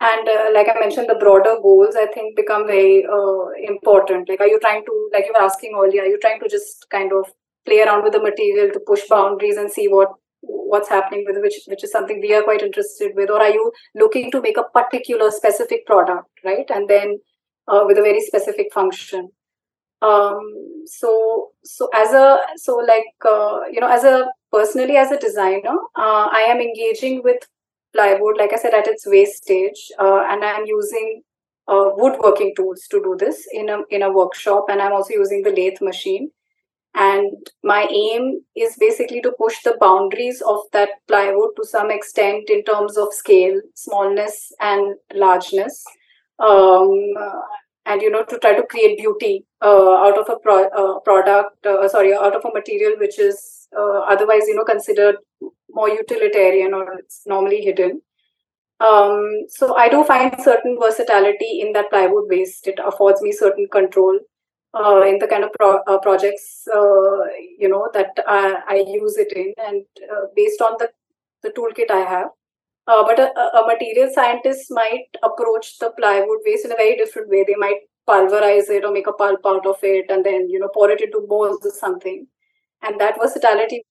And 0.00 0.28
uh, 0.28 0.50
like 0.54 0.68
I 0.68 0.78
mentioned, 0.78 1.08
the 1.08 1.16
broader 1.16 1.56
goals 1.60 1.96
I 1.96 2.06
think 2.06 2.36
become 2.36 2.66
very 2.66 3.04
uh, 3.04 3.48
important. 3.66 4.28
Like, 4.28 4.40
are 4.40 4.46
you 4.46 4.60
trying 4.60 4.84
to, 4.84 5.10
like 5.12 5.26
you 5.26 5.32
were 5.34 5.42
asking 5.42 5.74
earlier, 5.76 6.02
are 6.02 6.06
you 6.06 6.18
trying 6.20 6.40
to 6.40 6.48
just 6.48 6.86
kind 6.90 7.12
of 7.12 7.32
play 7.66 7.80
around 7.82 8.04
with 8.04 8.12
the 8.12 8.20
material 8.22 8.70
to 8.72 8.80
push 8.86 9.02
boundaries 9.08 9.56
and 9.56 9.70
see 9.70 9.88
what 9.88 10.10
what's 10.40 10.88
happening 10.88 11.24
with 11.26 11.36
which 11.42 11.56
which 11.66 11.82
is 11.82 11.90
something 11.90 12.20
we 12.20 12.32
are 12.32 12.44
quite 12.44 12.62
interested 12.62 13.12
with? 13.16 13.28
Or 13.28 13.40
are 13.42 13.50
you 13.50 13.72
looking 13.96 14.30
to 14.30 14.40
make 14.40 14.56
a 14.56 14.62
particular 14.62 15.32
specific 15.32 15.84
product 15.84 16.28
right? 16.44 16.70
And 16.70 16.88
then 16.88 17.18
uh, 17.66 17.82
with 17.86 17.98
a 17.98 18.02
very 18.02 18.20
specific 18.20 18.72
function. 18.72 19.30
Um 20.00 20.38
so 20.86 21.50
so 21.64 21.88
as 21.92 22.12
a 22.12 22.38
so 22.56 22.76
like 22.76 23.12
uh, 23.28 23.60
you 23.72 23.80
know 23.80 23.88
as 23.88 24.04
a 24.04 24.26
personally 24.52 24.96
as 24.96 25.10
a 25.10 25.18
designer 25.18 25.76
uh, 25.96 26.28
i 26.40 26.42
am 26.52 26.60
engaging 26.60 27.20
with 27.22 27.42
plywood 27.92 28.36
like 28.38 28.52
i 28.52 28.56
said 28.56 28.74
at 28.74 28.86
its 28.86 29.06
waste 29.06 29.42
stage 29.44 29.90
uh, 29.98 30.22
and 30.28 30.44
i'm 30.44 30.66
using 30.66 31.22
uh, 31.68 31.90
woodworking 31.96 32.52
tools 32.56 32.86
to 32.90 33.00
do 33.02 33.16
this 33.18 33.46
in 33.52 33.68
a 33.68 33.78
in 33.90 34.02
a 34.02 34.12
workshop 34.12 34.66
and 34.68 34.80
i'm 34.80 34.92
also 34.92 35.14
using 35.14 35.42
the 35.42 35.50
lathe 35.50 35.80
machine. 35.80 36.30
And 36.94 37.46
my 37.62 37.86
aim 37.90 38.40
is 38.56 38.76
basically 38.80 39.20
to 39.20 39.32
push 39.38 39.62
the 39.62 39.76
boundaries 39.78 40.40
of 40.40 40.60
that 40.72 40.88
plywood 41.06 41.50
to 41.56 41.64
some 41.64 41.90
extent 41.90 42.50
in 42.50 42.64
terms 42.64 42.96
of 42.96 43.12
scale 43.12 43.60
smallness 43.74 44.50
and 44.58 44.96
largeness. 45.14 45.84
Um, 46.40 47.12
and 47.86 48.02
you 48.02 48.10
know 48.10 48.24
to 48.24 48.38
try 48.38 48.54
to 48.54 48.66
create 48.66 48.98
beauty 48.98 49.44
uh, 49.62 49.94
out 50.06 50.18
of 50.18 50.28
a 50.28 50.38
pro- 50.38 50.68
uh, 50.80 51.00
product 51.00 51.66
uh, 51.66 51.88
sorry 51.88 52.14
out 52.14 52.36
of 52.36 52.44
a 52.44 52.52
material 52.52 52.94
which 52.98 53.18
is 53.18 53.57
uh, 53.76 54.00
otherwise 54.08 54.46
you 54.46 54.54
know 54.54 54.64
considered 54.64 55.16
more 55.70 55.88
utilitarian 55.88 56.74
or 56.74 56.92
it's 56.94 57.22
normally 57.26 57.60
hidden. 57.62 58.00
Um, 58.80 59.46
so 59.48 59.76
i 59.76 59.88
do 59.88 60.04
find 60.04 60.40
certain 60.40 60.78
versatility 60.80 61.60
in 61.60 61.72
that 61.72 61.90
plywood 61.90 62.28
waste. 62.28 62.66
It 62.68 62.78
affords 62.84 63.20
me 63.20 63.32
certain 63.32 63.66
control 63.72 64.18
uh, 64.74 65.02
in 65.02 65.18
the 65.18 65.26
kind 65.26 65.44
of 65.44 65.52
pro- 65.58 65.82
uh, 65.86 65.98
projects 65.98 66.68
uh, 66.74 67.24
you 67.58 67.68
know 67.68 67.88
that 67.92 68.18
I, 68.26 68.56
I, 68.68 68.74
use 68.86 69.16
it 69.16 69.32
in 69.32 69.52
and 69.66 69.84
uh, 70.12 70.26
based 70.36 70.60
on 70.60 70.76
the 70.78 70.90
the 71.42 71.50
toolkit 71.50 71.90
i 71.90 72.00
have. 72.08 72.28
Uh, 72.86 73.02
but 73.04 73.18
a, 73.18 73.28
a, 73.58 73.66
material 73.66 74.10
scientist 74.14 74.66
might 74.70 75.08
approach 75.22 75.78
the 75.78 75.90
plywood 75.98 76.38
waste 76.46 76.64
in 76.64 76.72
a 76.72 76.76
very 76.76 76.96
different 76.96 77.28
way. 77.28 77.44
They 77.46 77.54
might 77.54 77.80
pulverize 78.06 78.70
it 78.70 78.84
or 78.84 78.92
make 78.92 79.06
a 79.06 79.12
pulp 79.12 79.40
out 79.44 79.66
of 79.66 79.76
it 79.82 80.06
and 80.08 80.24
then 80.24 80.48
you 80.48 80.58
know 80.58 80.70
pour 80.72 80.90
it 80.90 81.00
into 81.00 81.26
molds 81.28 81.66
or 81.66 81.70
something 81.70 82.26
and 82.82 83.00
that 83.00 83.16
versatility 83.20 83.82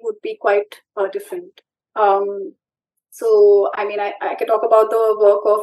would 0.00 0.16
be 0.22 0.36
quite 0.40 0.80
uh, 0.96 1.08
different 1.08 1.60
um, 1.96 2.52
so 3.10 3.70
i 3.74 3.84
mean 3.84 4.00
I, 4.00 4.12
I 4.20 4.34
can 4.34 4.48
talk 4.48 4.62
about 4.64 4.90
the 4.90 5.16
work 5.18 5.42
of 5.46 5.60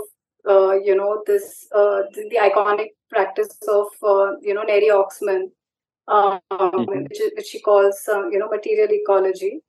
uh, 0.47 0.74
you 0.74 0.95
know 0.95 1.24
this 1.28 1.67
uh, 1.74 2.02
the, 2.13 2.28
the, 2.30 2.38
iconic 2.38 2.89
practice 3.10 3.56
of 3.67 3.88
uh, 4.02 4.38
you 4.41 4.54
know 4.54 4.63
Neri 4.63 4.89
Oxman, 4.89 5.52
um, 6.08 6.39
mm-hmm. 6.52 7.04
which, 7.04 7.19
which, 7.36 7.45
she 7.45 7.62
calls 7.62 8.02
you 8.08 8.39
know 8.39 8.47
material 8.47 8.88
ecology. 8.89 9.60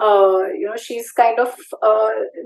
you 0.00 0.66
know 0.66 0.76
she's 0.76 1.12
kind 1.12 1.38
of 1.38 1.54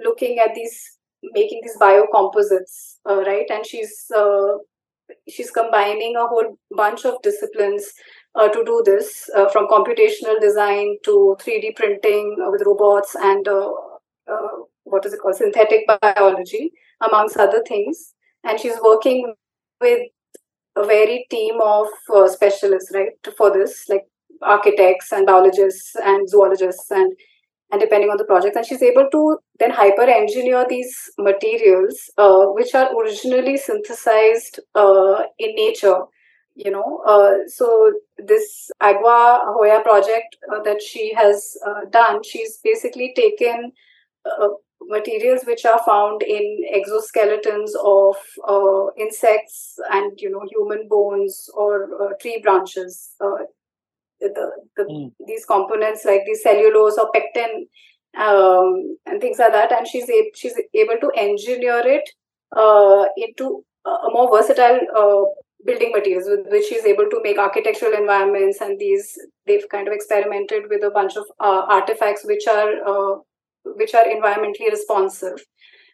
looking 0.04 0.38
at 0.38 0.54
these 0.54 0.98
making 1.22 1.60
these 1.62 1.78
biocomposites, 1.78 2.96
right? 3.06 3.46
And 3.50 3.64
she's 3.64 4.10
she's 5.28 5.50
combining 5.50 6.16
a 6.16 6.26
whole 6.26 6.58
bunch 6.76 7.06
of 7.06 7.22
disciplines 7.22 7.90
uh, 8.34 8.48
to 8.48 8.64
do 8.64 8.82
this, 8.84 9.28
uh, 9.36 9.48
from 9.48 9.68
computational 9.68 10.40
design 10.40 10.96
to 11.04 11.36
3D 11.40 11.76
printing 11.76 12.36
uh, 12.42 12.50
with 12.50 12.62
robots 12.64 13.14
and 13.14 13.46
what 14.84 15.06
is 15.06 15.12
it 15.12 15.20
called, 15.20 15.34
synthetic 15.34 15.86
biology 15.86 16.72
amongst 17.00 17.36
other 17.36 17.62
things. 17.66 18.14
And 18.44 18.58
she's 18.60 18.76
working 18.82 19.34
with 19.80 20.00
a 20.76 20.84
very 20.84 21.26
team 21.30 21.60
of 21.62 21.86
uh, 22.14 22.28
specialists, 22.28 22.90
right, 22.94 23.12
for 23.36 23.52
this, 23.52 23.88
like 23.88 24.06
architects 24.42 25.12
and 25.12 25.26
biologists 25.26 25.94
and 26.02 26.28
zoologists 26.28 26.90
and 26.90 27.12
and 27.70 27.80
depending 27.80 28.10
on 28.10 28.18
the 28.18 28.24
project. 28.24 28.54
And 28.54 28.66
she's 28.66 28.82
able 28.82 29.08
to 29.10 29.38
then 29.58 29.70
hyper 29.70 30.02
engineer 30.02 30.66
these 30.68 30.94
materials 31.18 32.10
uh, 32.18 32.44
which 32.48 32.74
are 32.74 32.90
originally 32.94 33.56
synthesized 33.56 34.60
uh, 34.74 35.22
in 35.38 35.54
nature 35.54 36.02
you 36.54 36.70
know 36.70 37.02
uh, 37.06 37.34
so 37.46 37.92
this 38.18 38.70
Aguahoja 38.80 39.82
project 39.82 40.36
uh, 40.52 40.62
that 40.62 40.82
she 40.82 41.12
has 41.14 41.56
uh, 41.66 41.84
done 41.90 42.22
she's 42.22 42.58
basically 42.62 43.12
taken 43.16 43.72
uh, 44.24 44.48
materials 44.88 45.42
which 45.46 45.64
are 45.64 45.80
found 45.84 46.22
in 46.22 46.64
exoskeletons 46.74 47.70
of 47.84 48.16
uh, 48.46 48.92
insects 48.98 49.78
and 49.90 50.12
you 50.18 50.30
know 50.30 50.42
human 50.50 50.88
bones 50.88 51.48
or 51.54 51.88
uh, 52.02 52.12
tree 52.20 52.40
branches 52.42 53.14
uh, 53.20 53.44
the, 54.20 54.50
the 54.76 54.84
mm. 54.84 55.12
these 55.26 55.44
components 55.44 56.04
like 56.04 56.22
the 56.26 56.34
cellulose 56.34 56.98
or 56.98 57.10
pectin 57.12 57.66
um, 58.18 58.96
and 59.06 59.20
things 59.20 59.38
like 59.38 59.52
that 59.52 59.72
and 59.72 59.86
she's 59.86 60.08
a, 60.08 60.30
she's 60.34 60.54
able 60.74 60.96
to 61.00 61.10
engineer 61.16 61.82
it 61.84 62.08
uh, 62.56 63.06
into 63.16 63.64
a 63.84 64.10
more 64.12 64.30
versatile 64.30 64.80
uh, 64.96 65.24
building 65.64 65.92
materials 65.92 66.24
with 66.28 66.46
which 66.50 66.66
she's 66.66 66.84
able 66.84 67.08
to 67.08 67.20
make 67.22 67.38
architectural 67.38 67.92
environments 67.92 68.60
and 68.60 68.78
these 68.78 69.18
they've 69.46 69.68
kind 69.70 69.88
of 69.88 69.94
experimented 69.94 70.64
with 70.68 70.82
a 70.82 70.90
bunch 70.90 71.16
of 71.16 71.24
uh, 71.40 71.62
artifacts 71.68 72.24
which 72.24 72.46
are 72.46 73.22
which 73.64 73.94
are 73.94 74.04
environmentally 74.04 74.70
responsive. 74.70 75.44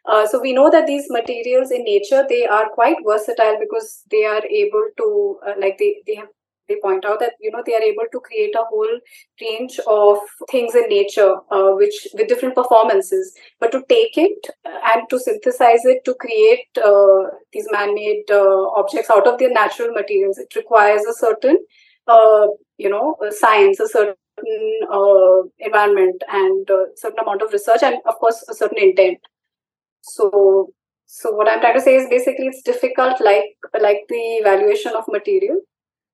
Uh, 0.07 0.26
so 0.26 0.40
we 0.40 0.52
know 0.54 0.70
that 0.70 0.87
these 0.87 1.07
materials 1.11 1.70
in 1.70 1.85
nature 1.85 2.24
they 2.28 2.46
are 2.46 2.68
quite 2.70 2.96
versatile 3.07 3.59
because 3.61 4.04
they 4.11 4.24
are 4.24 4.42
able 4.46 4.88
to 4.96 5.38
uh, 5.46 5.52
like 5.61 5.76
they 5.78 5.96
they 6.07 6.14
have 6.14 6.28
they 6.68 6.76
point 6.83 7.04
out 7.04 7.20
that 7.20 7.33
you 7.40 7.50
know 7.50 7.62
they 7.64 7.74
are 7.74 7.83
able 7.83 8.04
to 8.12 8.20
create 8.20 8.54
a 8.54 8.64
whole 8.64 8.98
range 9.40 9.78
of 9.87 10.18
things 10.50 10.74
in 10.74 10.88
nature 10.88 11.37
uh, 11.50 11.70
which 11.72 12.07
with 12.14 12.28
different 12.28 12.54
performances. 12.54 13.35
But 13.61 13.72
to 13.72 13.83
take 13.88 14.16
it 14.16 14.46
and 14.64 15.09
to 15.11 15.18
synthesize 15.18 15.85
it 15.85 16.04
to 16.04 16.14
create 16.14 16.66
uh, 16.85 17.31
these 17.52 17.66
man-made 17.70 18.31
uh, 18.31 18.70
objects 18.76 19.11
out 19.11 19.26
of 19.26 19.38
their 19.38 19.52
natural 19.52 19.92
materials 19.92 20.38
it 20.38 20.54
requires 20.57 21.02
a 21.04 21.14
certain 21.14 21.59
uh, 22.07 22.46
you 22.76 22.88
know 22.90 23.16
science 23.31 23.81
a 23.81 23.88
certain 23.88 24.14
uh, 24.92 25.42
environment 25.59 26.22
and 26.28 26.68
a 26.70 26.87
certain 26.96 27.18
amount 27.20 27.42
of 27.42 27.52
research 27.52 27.83
and 27.83 27.96
of 28.07 28.14
course 28.16 28.44
a 28.48 28.54
certain 28.54 28.78
intent. 28.78 29.18
So 30.02 30.72
so 31.11 31.31
what 31.33 31.48
i'm 31.48 31.61
trying 31.61 31.74
to 31.74 31.81
say 31.81 31.96
is 31.96 32.07
basically 32.11 32.46
it's 32.46 32.61
difficult 32.62 33.18
like 33.20 33.57
like 33.81 34.00
the 34.11 34.22
evaluation 34.42 34.94
of 34.94 35.04
material 35.09 35.59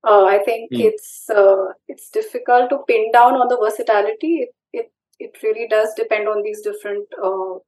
uh, 0.07 0.25
i 0.25 0.39
think 0.45 0.73
mm. 0.73 0.81
it's 0.81 1.29
uh, 1.31 1.67
it's 1.89 2.11
difficult 2.11 2.71
to 2.71 2.79
pin 2.89 3.11
down 3.13 3.35
on 3.35 3.49
the 3.49 3.59
versatility. 3.59 4.47
It 4.47 4.55
it, 4.73 4.93
it 5.19 5.43
really 5.43 5.69
does 5.69 5.95
depend 5.97 6.29
on 6.29 6.43
these 6.43 6.61
different 6.61 7.07
uh, 7.23 7.59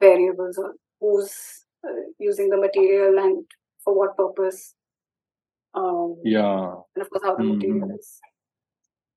variables 0.00 0.58
or 0.58 0.74
who's 1.00 1.64
uh, 1.86 1.92
using 2.18 2.48
the 2.50 2.56
material 2.56 3.18
and 3.18 3.44
for 3.82 3.96
what 3.96 4.16
purpose. 4.16 4.74
Um, 5.74 6.16
yeah. 6.24 6.74
and 6.94 7.02
of 7.02 7.10
course 7.10 7.24
how 7.24 7.34
the 7.34 7.42
mm. 7.42 7.56
material 7.56 7.90
is. 7.98 8.20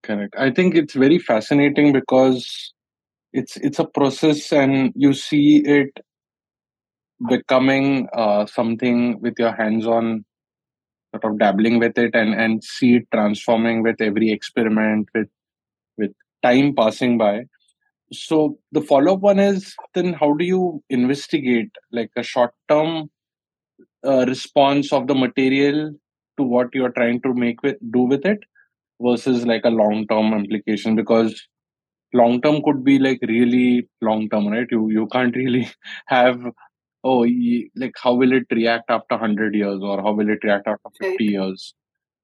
Correct. 0.03 0.33
I 0.37 0.51
think 0.51 0.75
it's 0.75 0.93
very 0.93 1.19
fascinating 1.19 1.91
because 1.93 2.73
it's 3.33 3.57
it's 3.57 3.79
a 3.79 3.85
process 3.85 4.51
and 4.51 4.93
you 4.95 5.13
see 5.13 5.57
it 5.65 5.89
becoming 7.29 8.07
uh, 8.13 8.45
something 8.45 9.19
with 9.21 9.33
your 9.37 9.53
hands 9.53 9.85
on 9.85 10.23
sort 11.11 11.23
of 11.23 11.39
dabbling 11.39 11.79
with 11.79 11.97
it 11.97 12.13
and 12.13 12.33
and 12.33 12.63
see 12.63 12.95
it 12.97 13.07
transforming 13.13 13.83
with 13.83 14.01
every 14.01 14.31
experiment 14.31 15.07
with 15.13 15.27
with 15.97 16.11
time 16.43 16.73
passing 16.75 17.17
by. 17.17 17.45
So 18.11 18.57
the 18.71 18.81
follow 18.81 19.13
up 19.13 19.19
one 19.19 19.39
is 19.39 19.75
then 19.93 20.13
how 20.13 20.33
do 20.33 20.45
you 20.45 20.83
investigate 20.89 21.71
like 21.91 22.11
a 22.15 22.23
short 22.23 22.53
term 22.69 23.09
uh, 24.05 24.25
response 24.25 24.93
of 24.93 25.07
the 25.07 25.15
material 25.15 25.93
to 26.37 26.43
what 26.43 26.67
you're 26.73 26.91
trying 26.91 27.21
to 27.23 27.33
make 27.33 27.61
with 27.63 27.77
do 27.91 28.01
with 28.01 28.25
it 28.25 28.39
versus 29.01 29.45
like 29.45 29.65
a 29.65 29.69
long 29.69 30.07
term 30.07 30.33
implication? 30.33 30.95
Because 30.95 31.47
long 32.13 32.41
term 32.41 32.61
could 32.63 32.83
be 32.83 32.97
like 32.99 33.19
really 33.27 33.87
long 34.01 34.29
term 34.29 34.47
right? 34.47 34.67
You 34.71 34.89
you 34.89 35.07
can't 35.07 35.35
really 35.35 35.67
have 36.07 36.39
oh 37.09 37.19
like 37.83 37.99
how 38.03 38.13
will 38.21 38.33
it 38.39 38.55
react 38.59 38.95
after 38.97 39.15
100 39.15 39.55
years 39.55 39.81
or 39.81 39.97
how 40.01 40.13
will 40.19 40.29
it 40.35 40.43
react 40.43 40.67
after 40.67 40.89
50 40.99 41.07
right. 41.09 41.19
years 41.35 41.73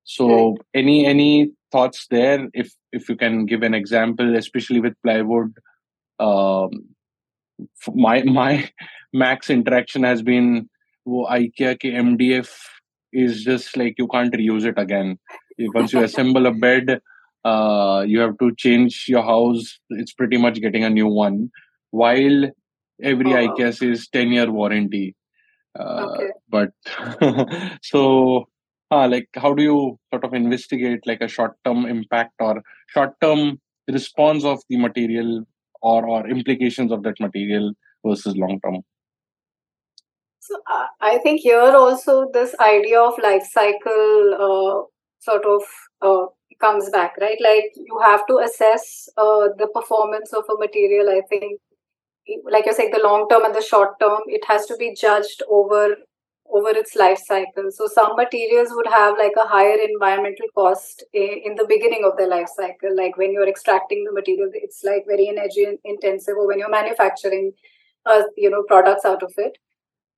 so 0.04 0.28
right. 0.28 0.58
any 0.82 1.06
any 1.06 1.52
thoughts 1.72 2.08
there 2.16 2.48
if 2.54 2.74
if 2.92 3.10
you 3.10 3.16
can 3.16 3.46
give 3.52 3.64
an 3.70 3.74
example 3.74 4.36
especially 4.42 4.82
with 4.88 5.02
plywood 5.04 5.54
um, 6.20 6.72
my 7.94 8.24
my 8.42 8.70
max 9.14 9.50
interaction 9.50 10.04
has 10.04 10.22
been 10.22 10.70
wo 11.06 11.26
IKEA 11.38 11.76
ke 11.84 11.90
MDF 12.04 12.52
is 13.12 13.44
just 13.44 13.78
like 13.78 13.96
you 13.98 14.08
can't 14.08 14.34
reuse 14.34 14.66
it 14.66 14.78
again. 14.78 15.18
Once 15.60 15.94
you 15.94 16.04
assemble 16.08 16.46
a 16.48 16.52
bed, 16.52 17.00
uh, 17.46 18.04
you 18.08 18.20
have 18.20 18.38
to 18.40 18.54
change 18.56 19.06
your 19.08 19.24
house. 19.24 19.80
It's 19.90 20.14
pretty 20.14 20.38
much 20.38 20.62
getting 20.62 20.84
a 20.84 20.90
new 20.90 21.08
one. 21.08 21.52
While 21.92 22.50
every 23.04 23.34
oh. 23.34 23.48
IKEA 23.48 23.74
says 23.76 24.08
10 24.12 24.32
year 24.32 24.52
warranty. 24.52 25.16
Uh, 25.78 26.08
okay. 26.08 26.30
But 26.50 26.70
so, 27.84 28.46
uh, 28.92 29.08
like, 29.08 29.28
how 29.36 29.54
do 29.54 29.64
you 29.64 30.00
sort 30.12 30.24
of 30.24 30.34
investigate 30.34 31.02
like 31.06 31.22
a 31.22 31.28
short 31.28 31.54
term 31.66 31.86
impact 31.86 32.34
or 32.40 32.62
short 32.88 33.14
term 33.22 33.60
response 33.92 34.44
of 34.44 34.60
the 34.70 34.78
material 34.78 35.46
or, 35.82 36.08
or 36.08 36.28
implications 36.30 36.92
of 36.92 37.04
that 37.04 37.20
material 37.20 37.74
versus 38.06 38.36
long 38.38 38.60
term? 38.64 38.82
So 40.40 40.56
uh, 40.70 40.88
I 41.00 41.20
think 41.20 41.42
here 41.42 41.60
also 41.60 42.30
this 42.34 42.54
idea 42.60 43.00
of 43.02 43.14
life 43.24 43.44
cycle 43.50 44.34
uh, 44.36 44.84
sort 45.20 45.46
of 45.46 45.62
uh, 46.02 46.26
comes 46.60 46.90
back, 46.90 47.14
right? 47.20 47.38
Like 47.42 47.72
you 47.76 48.00
have 48.04 48.26
to 48.28 48.40
assess 48.40 49.10
uh, 49.18 49.48
the 49.58 49.68
performance 49.74 50.34
of 50.34 50.44
a 50.50 50.58
material. 50.60 51.10
I 51.10 51.22
think, 51.30 51.62
like 52.50 52.66
you're 52.66 52.74
saying, 52.74 52.92
the 52.92 53.04
long 53.04 53.28
term 53.30 53.46
and 53.46 53.56
the 53.56 53.62
short 53.62 54.00
term, 54.00 54.20
it 54.28 54.46
has 54.48 54.66
to 54.68 54.76
be 54.78 54.94
judged 54.96 55.44
over 55.50 55.96
over 56.56 56.70
its 56.70 56.96
life 56.96 57.20
cycle. 57.26 57.72
So 57.72 57.88
some 57.88 58.16
materials 58.16 58.70
would 58.72 58.88
have 58.88 59.18
like 59.18 59.32
a 59.44 59.48
higher 59.48 59.78
environmental 59.84 60.46
cost 60.54 61.04
in 61.14 61.56
the 61.56 61.66
beginning 61.68 62.04
of 62.06 62.16
their 62.18 62.28
life 62.28 62.50
cycle. 62.56 62.96
Like 62.96 63.18
when 63.18 63.32
you're 63.34 63.48
extracting 63.48 64.04
the 64.04 64.12
material, 64.12 64.50
it's 64.54 64.84
like 64.84 65.06
very 65.08 65.30
energy 65.30 65.66
intensive, 65.84 66.36
or 66.38 66.48
when 66.48 66.60
you're 66.60 66.70
manufacturing, 66.70 67.54
uh, 68.06 68.24
you 68.38 68.50
know, 68.50 68.64
products 68.68 69.06
out 69.06 69.24
of 69.24 69.34
it. 69.38 69.58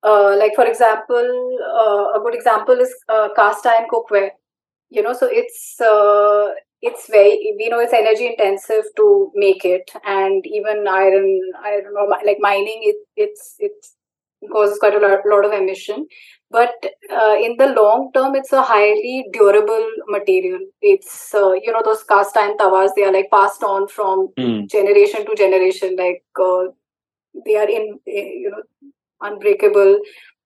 Uh, 0.03 0.35
like 0.37 0.53
for 0.55 0.65
example, 0.65 1.57
uh, 1.63 2.19
a 2.19 2.21
good 2.23 2.35
example 2.35 2.75
is 2.75 2.93
uh, 3.09 3.29
cast 3.35 3.65
iron 3.65 3.87
cookware. 3.91 4.31
You 4.89 5.01
know, 5.01 5.13
so 5.13 5.27
it's 5.31 5.79
uh, 5.81 6.51
it's 6.89 7.07
very 7.09 7.53
we 7.57 7.69
know 7.69 7.79
it's 7.79 7.93
energy 7.93 8.27
intensive 8.27 8.85
to 8.97 9.31
make 9.35 9.65
it, 9.65 9.91
and 10.05 10.45
even 10.45 10.87
iron, 10.87 11.27
I 11.63 11.81
don't 11.81 11.93
know, 11.93 12.07
like 12.25 12.37
mining, 12.39 12.81
it 12.91 12.97
it's 13.15 13.55
it's 13.59 13.95
causes 14.51 14.77
quite 14.79 14.95
a 14.95 14.99
lot, 14.99 15.19
lot 15.25 15.45
of 15.45 15.53
emission. 15.53 16.07
But 16.51 16.75
uh, 17.11 17.35
in 17.41 17.55
the 17.57 17.73
long 17.75 18.11
term, 18.13 18.35
it's 18.35 18.53
a 18.53 18.61
highly 18.61 19.25
durable 19.33 19.87
material. 20.07 20.59
It's, 20.81 21.33
uh, 21.33 21.53
you 21.53 21.71
know, 21.71 21.81
those 21.83 22.03
cast 22.03 22.37
iron 22.37 22.57
tawas, 22.57 22.91
they 22.95 23.03
are 23.03 23.11
like 23.11 23.29
passed 23.31 23.63
on 23.63 23.87
from 23.87 24.29
mm. 24.37 24.69
generation 24.69 25.25
to 25.25 25.35
generation. 25.35 25.95
Like 25.97 26.23
uh, 26.39 26.65
they 27.45 27.55
are 27.55 27.67
in, 27.67 27.99
eh, 28.07 28.29
you 28.43 28.51
know, 28.51 28.91
unbreakable. 29.21 29.99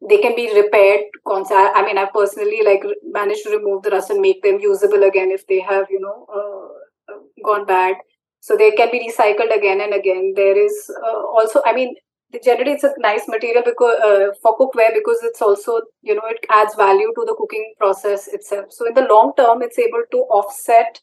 They 0.07 0.17
can 0.17 0.35
be 0.35 0.53
repaired. 0.55 1.05
I 1.27 1.83
mean, 1.85 1.97
I 1.97 2.07
personally 2.13 2.61
like 2.63 2.83
managed 3.03 3.43
to 3.43 3.51
remove 3.51 3.83
the 3.83 3.91
rust 3.91 4.09
and 4.09 4.21
make 4.21 4.41
them 4.43 4.59
usable 4.59 5.03
again 5.03 5.31
if 5.31 5.45
they 5.47 5.59
have, 5.59 5.87
you 5.89 5.99
know, 5.99 6.25
uh, 6.33 7.15
gone 7.45 7.65
bad. 7.65 7.95
So 8.39 8.55
they 8.55 8.71
can 8.71 8.89
be 8.91 9.11
recycled 9.11 9.55
again 9.55 9.81
and 9.81 9.93
again. 9.93 10.33
There 10.35 10.57
is 10.57 10.89
uh, 11.03 11.23
also 11.37 11.61
i 11.65 11.73
mean 11.73 11.95
generally 12.43 12.73
it's 12.73 12.83
a 12.83 12.93
nice 12.99 13.27
material 13.27 13.63
because 13.65 13.99
uh, 13.99 14.27
for 14.41 14.57
cookware 14.57 14.93
because 14.93 15.19
it's 15.23 15.41
also 15.41 15.81
you 16.01 16.15
know 16.15 16.21
it 16.25 16.45
adds 16.49 16.75
value 16.75 17.11
to 17.15 17.25
the 17.25 17.35
cooking 17.37 17.73
process 17.77 18.27
itself. 18.27 18.67
So 18.69 18.87
in 18.87 18.93
the 18.93 19.07
long 19.09 19.33
term 19.35 19.61
it's 19.61 19.79
able 19.79 20.03
to 20.11 20.17
offset 20.39 21.01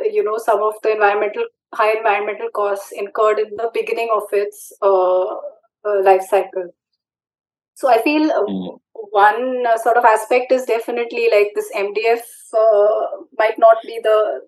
uh, 0.00 0.08
you 0.10 0.24
know 0.24 0.38
some 0.38 0.62
of 0.62 0.74
the 0.82 0.92
environmental 0.92 1.44
high 1.74 1.96
environmental 1.96 2.48
costs 2.50 2.92
incurred 2.92 3.38
in 3.38 3.56
the 3.56 3.70
beginning 3.72 4.08
of 4.14 4.24
its 4.32 4.72
uh, 4.82 5.24
uh 5.84 6.02
life 6.02 6.22
cycle 6.28 6.74
so 7.74 7.88
i 7.88 8.00
feel 8.02 8.30
mm. 8.30 8.78
one 9.10 9.64
uh, 9.66 9.76
sort 9.78 9.96
of 9.96 10.04
aspect 10.04 10.52
is 10.52 10.64
definitely 10.64 11.28
like 11.32 11.50
this 11.54 11.70
mdf 11.76 12.20
might 13.38 13.58
not 13.58 13.76
be 13.82 13.98
the 14.02 14.40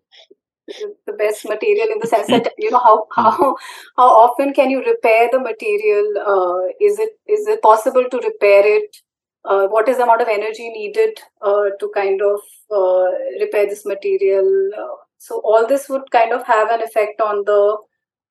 the 1.06 1.12
best 1.12 1.44
material 1.44 1.88
in 1.92 1.98
the 2.00 2.06
sense 2.06 2.26
that 2.28 2.52
you 2.58 2.70
know 2.70 2.78
how 2.78 3.06
hmm. 3.12 3.22
how 3.22 3.56
how 3.96 4.08
often 4.24 4.52
can 4.52 4.70
you 4.70 4.82
repair 4.84 5.28
the 5.30 5.38
material 5.38 6.06
uh, 6.32 6.60
is 6.80 6.98
it 6.98 7.10
is 7.26 7.46
it 7.46 7.60
possible 7.62 8.04
to 8.10 8.16
repair 8.18 8.62
it 8.64 8.96
uh, 9.44 9.66
what 9.66 9.88
is 9.88 9.98
the 9.98 10.02
amount 10.02 10.22
of 10.22 10.28
energy 10.28 10.70
needed 10.70 11.18
uh, 11.42 11.68
to 11.78 11.90
kind 11.94 12.22
of 12.22 12.40
uh, 12.70 13.10
repair 13.40 13.66
this 13.66 13.84
material 13.84 14.70
uh, 14.78 14.96
so 15.18 15.40
all 15.44 15.66
this 15.66 15.88
would 15.88 16.10
kind 16.10 16.32
of 16.32 16.46
have 16.46 16.70
an 16.70 16.82
effect 16.82 17.20
on 17.20 17.44
the 17.44 17.76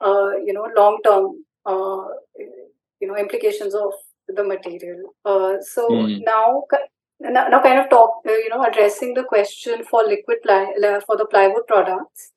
uh, 0.01 0.31
you 0.43 0.53
know 0.53 0.67
long 0.75 0.99
term 1.03 1.45
you 2.99 3.07
know 3.07 3.17
implications 3.17 3.75
of 3.75 3.93
the 4.27 4.43
material. 4.43 5.13
So 5.61 5.89
mm. 5.89 6.21
now 6.25 6.63
now, 7.19 7.47
now 7.47 7.61
kind 7.61 7.79
of 7.79 7.89
talk 7.89 8.21
uh, 8.27 8.31
you 8.31 8.49
know 8.49 8.63
addressing 8.63 9.13
the 9.13 9.23
question 9.23 9.83
for 9.83 10.03
liquid 10.03 10.37
ply 10.43 10.73
for 11.05 11.17
the 11.17 11.25
plywood 11.25 11.67
products. 11.67 12.31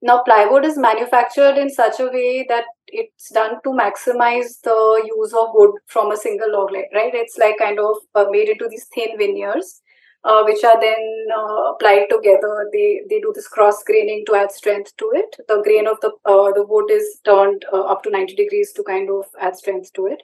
Now 0.00 0.22
plywood 0.22 0.64
is 0.64 0.78
manufactured 0.78 1.58
in 1.58 1.70
such 1.70 1.98
a 2.00 2.06
way 2.06 2.46
that 2.48 2.64
it's 2.86 3.30
done 3.30 3.56
to 3.64 3.70
maximize 3.70 4.60
the 4.62 5.10
use 5.16 5.32
of 5.32 5.48
wood 5.54 5.72
from 5.86 6.12
a 6.12 6.16
single 6.16 6.52
log 6.52 6.72
right? 6.72 7.14
It's 7.14 7.36
like 7.36 7.58
kind 7.58 7.78
of 7.78 7.96
uh, 8.14 8.26
made 8.30 8.48
into 8.48 8.68
these 8.68 8.86
thin 8.94 9.18
veneers 9.18 9.82
uh, 10.24 10.42
which 10.44 10.62
are 10.64 10.80
then 10.80 11.26
uh, 11.36 11.72
applied 11.72 12.06
together. 12.10 12.68
They 12.72 13.02
they 13.10 13.20
do 13.20 13.32
this 13.34 13.48
cross 13.48 13.82
graining 13.84 14.24
to 14.26 14.36
add 14.36 14.52
strength 14.52 14.96
to 14.98 15.10
it. 15.14 15.36
The 15.48 15.62
grain 15.62 15.86
of 15.86 16.00
the 16.00 16.10
uh, 16.24 16.52
the 16.52 16.64
wood 16.66 16.90
is 16.90 17.20
turned 17.24 17.64
uh, 17.72 17.82
up 17.82 18.02
to 18.04 18.10
90 18.10 18.34
degrees 18.34 18.72
to 18.74 18.82
kind 18.82 19.10
of 19.10 19.26
add 19.40 19.56
strength 19.56 19.92
to 19.94 20.06
it 20.06 20.22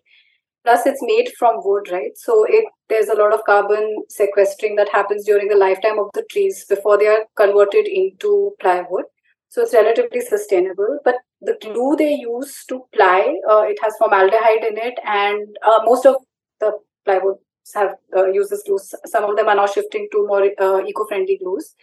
plus 0.65 0.87
it's 0.87 1.03
made 1.03 1.31
from 1.39 1.57
wood 1.65 1.89
right? 1.93 2.17
So 2.17 2.45
it 2.49 2.65
there's 2.89 3.09
a 3.09 3.15
lot 3.15 3.33
of 3.33 3.45
carbon 3.45 4.05
sequestering 4.09 4.77
that 4.77 4.89
happens 4.91 5.25
during 5.25 5.49
the 5.49 5.57
lifetime 5.57 5.99
of 5.99 6.09
the 6.15 6.25
trees 6.31 6.65
before 6.69 6.99
they 6.99 7.07
are 7.07 7.25
converted 7.37 7.87
into 7.87 8.55
plywood. 8.61 9.05
So 9.49 9.63
it's 9.63 9.75
relatively 9.75 10.21
sustainable 10.21 10.99
but 11.05 11.17
the 11.41 11.57
glue 11.61 11.97
they 11.97 12.15
use 12.15 12.65
to 12.69 12.85
ply 12.95 13.37
uh, 13.51 13.63
it 13.63 13.79
has 13.83 13.95
formaldehyde 13.99 14.65
in 14.65 14.79
it 14.79 14.99
and 15.05 15.57
uh, 15.63 15.81
most 15.85 16.07
of 16.07 16.17
the 16.61 16.73
plywood 17.05 17.37
have 17.75 17.95
uh, 18.17 18.27
uses 18.27 18.63
glues. 18.67 18.95
Some 19.07 19.25
of 19.25 19.37
them 19.37 19.49
are 19.49 19.55
now 19.55 19.67
shifting 19.67 20.09
to 20.13 20.27
more 20.27 20.45
uh, 20.59 20.85
eco-friendly 20.85 21.39
glues. 21.43 21.75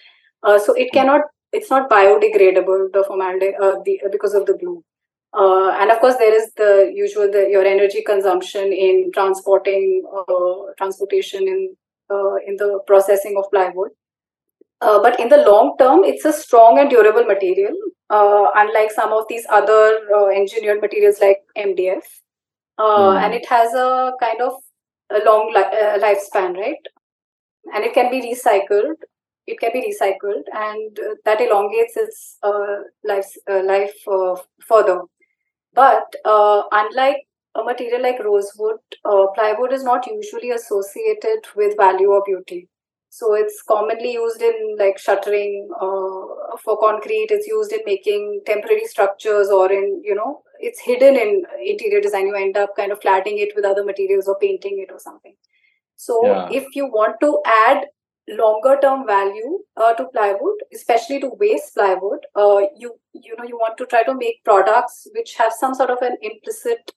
Uh, 0.44 0.60
so 0.60 0.74
it 0.74 0.92
cannot 0.92 1.22
it's 1.52 1.70
not 1.70 1.90
biodegradable 1.90 2.92
the 2.94 3.04
formaldehyde 3.08 3.56
uh, 3.62 3.76
the, 3.86 4.00
because 4.12 4.34
of 4.34 4.46
the 4.46 4.54
glue 4.54 4.84
uh, 5.34 5.70
and 5.80 5.90
of 5.92 6.00
course, 6.00 6.16
there 6.18 6.34
is 6.34 6.52
the 6.56 6.92
usual 6.94 7.32
the, 7.32 7.48
your 7.50 7.64
energy 7.64 8.02
consumption 8.02 8.74
in 8.74 9.12
transporting 9.14 10.04
uh, 10.14 10.74
transportation 10.78 11.48
in 11.48 11.76
uh, 12.10 12.36
in 12.46 12.58
the 12.58 12.80
processing 12.86 13.36
of 13.38 13.50
plywood. 13.50 13.92
Uh, 14.82 15.02
but 15.02 15.20
in 15.20 15.30
the 15.30 15.38
long 15.38 15.76
term, 15.80 16.04
it's 16.04 16.26
a 16.26 16.34
strong 16.34 16.80
and 16.80 16.90
durable 16.90 17.24
material, 17.24 17.74
uh, 18.10 18.48
unlike 18.56 18.92
some 18.92 19.14
of 19.14 19.24
these 19.30 19.46
other 19.50 20.00
uh, 20.14 20.26
engineered 20.28 20.82
materials 20.82 21.20
like 21.22 21.38
MDF. 21.58 22.04
Mm. 22.80 23.24
And 23.24 23.34
it 23.34 23.46
has 23.48 23.74
a 23.74 24.12
kind 24.20 24.42
of 24.42 24.54
a 25.12 25.24
long 25.24 25.54
li- 25.54 26.00
lifespan, 26.02 26.58
right? 26.58 26.84
And 27.74 27.86
it 27.86 27.94
can 27.94 28.10
be 28.10 28.22
recycled. 28.22 28.96
It 29.46 29.60
can 29.60 29.72
be 29.72 29.94
recycled, 29.94 30.44
and 30.54 30.98
that 31.26 31.42
elongates 31.42 31.96
its 31.96 32.38
life 33.04 33.32
life 33.48 33.94
further. 34.68 35.02
But 35.74 36.16
uh, 36.26 36.64
unlike 36.72 37.18
a 37.56 37.64
material 37.64 38.02
like 38.02 38.24
rosewood, 38.24 38.80
uh, 39.06 39.28
plywood 39.36 39.74
is 39.74 39.84
not 39.84 40.06
usually 40.08 40.52
associated 40.52 41.46
with 41.56 41.78
value 41.78 42.10
or 42.10 42.24
beauty. 42.26 42.70
So 43.10 43.34
it's 43.34 43.62
commonly 43.68 44.14
used 44.14 44.42
in 44.42 44.78
like 44.80 44.98
shuttering 44.98 45.70
uh, 45.76 46.56
for 46.64 46.78
concrete. 46.80 47.28
It's 47.30 47.48
used 47.48 47.74
in 47.74 47.82
making 47.86 48.42
temporary 48.46 48.86
structures 48.86 49.50
or 49.50 49.70
in 49.70 50.02
you 50.04 50.16
know 50.16 50.44
it's 50.60 50.80
hidden 50.80 51.18
in 51.18 51.44
interior 51.66 52.00
design. 52.00 52.28
You 52.28 52.36
end 52.36 52.56
up 52.56 52.74
kind 52.78 52.92
of 52.92 53.02
cladding 53.02 53.40
it 53.46 53.52
with 53.54 53.66
other 53.66 53.84
materials 53.84 54.30
or 54.30 54.38
painting 54.40 54.86
it 54.88 54.94
or 54.94 55.00
something. 55.00 55.36
So 55.98 56.26
yeah. 56.26 56.48
if 56.52 56.74
you 56.74 56.86
want 56.86 57.20
to 57.20 57.42
add 57.46 57.88
longer 58.30 58.78
term 58.82 59.06
value 59.06 59.60
uh, 59.78 59.94
to 59.94 60.06
plywood 60.14 60.56
especially 60.74 61.20
to 61.20 61.32
waste 61.40 61.74
plywood 61.74 62.20
uh, 62.36 62.62
you 62.78 62.94
you 63.14 63.36
know 63.38 63.44
you 63.44 63.58
want 63.58 63.78
to 63.78 63.86
try 63.86 64.04
to 64.04 64.14
make 64.14 64.44
products 64.44 65.08
which 65.16 65.36
have 65.36 65.52
some 65.52 65.74
sort 65.74 65.90
of 65.90 65.98
an 66.02 66.18
implicit 66.22 66.92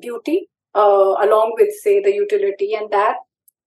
beauty 0.00 0.48
uh, 0.74 1.14
along 1.26 1.54
with 1.58 1.72
say 1.82 2.02
the 2.02 2.12
utility 2.12 2.74
and 2.74 2.90
that 2.90 3.16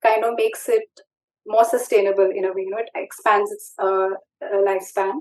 kind 0.06 0.24
of 0.24 0.34
makes 0.38 0.70
it 0.70 1.02
more 1.48 1.66
sustainable 1.66 2.30
in 2.36 2.46
a 2.46 2.54
way 2.54 2.62
you 2.62 2.70
know 2.70 2.78
it 2.78 2.92
expands 2.96 3.52
its 3.52 3.74
uh, 3.80 4.10
uh, 4.44 4.62
lifespan. 4.68 5.14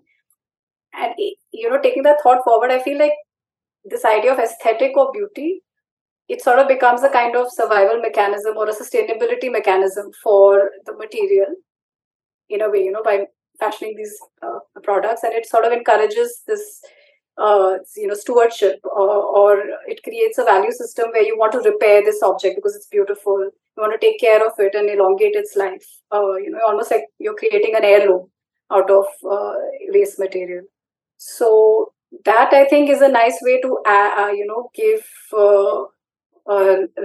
And 0.93 1.15
you 1.53 1.71
know 1.71 1.81
taking 1.81 2.03
that 2.03 2.21
thought 2.23 2.43
forward 2.45 2.71
i 2.71 2.83
feel 2.83 2.99
like 2.99 3.13
this 3.85 4.05
idea 4.05 4.33
of 4.33 4.39
aesthetic 4.39 4.97
or 4.97 5.13
beauty 5.13 5.63
it 6.29 6.43
sort 6.43 6.59
of 6.59 6.69
becomes 6.69 7.03
a 7.03 7.09
kind 7.09 7.37
of 7.37 7.51
survival 7.51 8.01
mechanism 8.01 8.57
or 8.57 8.69
a 8.69 8.75
sustainability 8.75 9.51
mechanism 9.51 10.11
for 10.23 10.71
the 10.87 10.95
material 10.95 11.55
in 12.49 12.63
a 12.63 12.71
way, 12.71 12.85
you 12.85 12.93
know, 12.93 13.03
by 13.03 13.27
fashioning 13.59 13.95
these 13.97 14.17
uh, 14.43 14.59
products, 14.83 15.23
and 15.25 15.33
it 15.35 15.47
sort 15.47 15.65
of 15.65 15.73
encourages 15.73 16.43
this 16.47 16.81
uh, 17.39 17.79
you 17.97 18.07
know 18.07 18.15
stewardship 18.15 18.81
or, 18.85 19.09
or, 19.11 19.63
it 19.87 20.03
creates 20.03 20.39
a 20.39 20.45
value 20.45 20.73
system 20.73 21.11
where 21.13 21.23
you 21.23 21.39
want 21.39 21.53
to 21.53 21.59
repair 21.59 22.03
this 22.05 22.23
object 22.23 22.57
because 22.57 22.75
it's 22.75 22.89
beautiful. 22.89 23.39
You 23.41 23.83
want 23.83 23.93
to 23.99 24.05
take 24.05 24.19
care 24.19 24.45
of 24.45 24.53
it 24.59 24.75
and 24.75 24.91
elongate 24.91 25.37
its 25.37 25.55
life. 25.55 25.87
Uh, 26.13 26.35
you 26.35 26.51
know 26.51 26.59
almost 26.67 26.91
like 26.91 27.05
you're 27.19 27.37
creating 27.37 27.77
an 27.77 27.85
heirloom 27.85 28.29
out 28.73 28.91
of 28.91 29.07
uh, 29.31 29.55
waste 29.91 30.19
material. 30.19 30.65
So 31.17 31.93
that 32.25 32.53
i 32.55 32.65
think 32.65 32.89
is 32.89 33.03
a 33.03 33.09
nice 33.09 33.39
way 33.43 33.61
to 33.61 33.69
you 34.35 34.47
know 34.47 34.71
give 34.75 35.03
uh, 35.37 35.85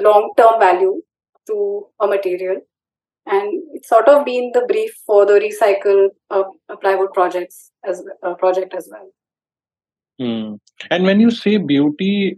long 0.02 0.32
term 0.38 0.60
value 0.60 1.02
to 1.48 1.88
a 2.00 2.08
material 2.08 2.62
and 3.26 3.64
it's 3.74 3.90
sort 3.90 4.08
of 4.08 4.26
been 4.26 4.52
the 4.54 4.66
brief 4.68 4.94
for 5.06 5.26
the 5.26 5.34
recycle 5.34 6.10
uh, 6.30 6.44
plywood 6.82 7.14
projects 7.14 7.72
as 7.86 8.04
uh, 8.24 8.34
project 8.36 8.74
as 8.74 8.90
well 8.92 9.10
Hmm. 10.20 10.56
And 10.90 11.04
when 11.04 11.20
you 11.20 11.32
say 11.32 11.58
beauty, 11.58 12.38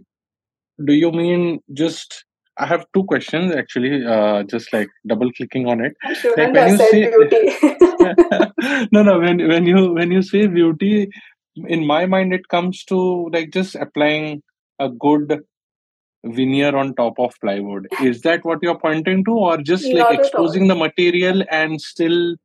do 0.84 0.92
you 0.92 1.12
mean 1.12 1.60
just? 1.72 2.24
I 2.58 2.64
have 2.64 2.86
two 2.94 3.04
questions 3.04 3.54
actually. 3.54 4.04
Uh, 4.04 4.42
just 4.44 4.72
like 4.72 4.88
double 5.06 5.30
clicking 5.32 5.66
on 5.68 5.84
it. 5.84 5.94
like 6.36 6.52
when 6.54 6.70
you 6.70 6.78
say 6.78 7.10
beauty. 7.10 8.88
no, 8.92 9.02
no. 9.02 9.18
When 9.20 9.46
when 9.46 9.66
you 9.66 9.92
when 9.92 10.10
you 10.10 10.22
say 10.22 10.46
beauty, 10.46 11.10
in 11.66 11.86
my 11.86 12.06
mind 12.06 12.32
it 12.32 12.48
comes 12.48 12.82
to 12.84 13.28
like 13.32 13.50
just 13.50 13.74
applying 13.74 14.42
a 14.78 14.88
good 14.88 15.42
veneer 16.26 16.76
on 16.76 16.94
top 16.94 17.18
of 17.18 17.34
plywood. 17.40 17.86
Is 18.02 18.22
that 18.22 18.44
what 18.44 18.58
you're 18.62 18.78
pointing 18.78 19.24
to, 19.24 19.32
or 19.32 19.58
just 19.58 19.86
like 19.86 20.18
exposing 20.18 20.68
the 20.68 20.74
material 20.74 21.42
and 21.50 21.80
still 21.80 22.36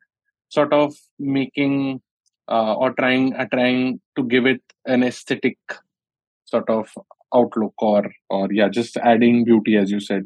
sort 0.50 0.74
of 0.74 0.96
making 1.20 2.02
uh, 2.50 2.76
or 2.76 2.94
trying 2.94 3.34
uh, 3.36 3.46
trying 3.46 4.00
to 4.16 4.24
give 4.24 4.46
it 4.46 4.62
an 4.86 5.04
aesthetic 5.04 5.58
sort 6.46 6.70
of 6.70 6.90
outlook 7.34 7.74
or 7.82 8.12
or 8.30 8.52
yeah 8.52 8.68
just 8.68 8.98
adding 8.98 9.44
beauty 9.46 9.78
as 9.78 9.92
you 9.92 10.00
said 10.00 10.24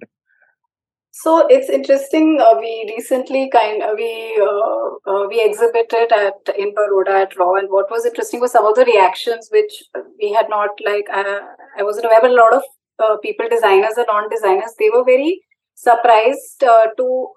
so 1.11 1.47
it's 1.47 1.69
interesting 1.69 2.39
uh, 2.41 2.57
we 2.59 2.93
recently 2.95 3.49
kind 3.49 3.83
of 3.83 3.95
we 3.95 4.11
uh, 4.41 5.11
uh, 5.11 5.27
we 5.27 5.41
exhibited 5.43 6.11
at 6.11 6.55
in 6.57 6.73
Baroda 6.73 7.21
at 7.25 7.37
raw 7.37 7.53
and 7.53 7.69
what 7.69 7.91
was 7.91 8.05
interesting 8.05 8.39
was 8.39 8.51
some 8.51 8.65
of 8.65 8.75
the 8.75 8.85
reactions 8.85 9.49
which 9.51 9.83
we 10.21 10.33
had 10.33 10.49
not 10.49 10.69
like 10.83 11.05
uh, 11.13 11.39
i 11.77 11.83
wasn't 11.83 12.05
aware 12.05 12.21
but 12.21 12.31
a 12.31 12.41
lot 12.41 12.53
of 12.53 12.63
uh, 12.99 13.17
people 13.17 13.47
designers 13.49 13.97
and 13.97 14.07
non-designers 14.07 14.73
they 14.79 14.89
were 14.89 15.03
very 15.03 15.41
surprised 15.75 16.63
uh, 16.63 16.87
to 16.97 17.27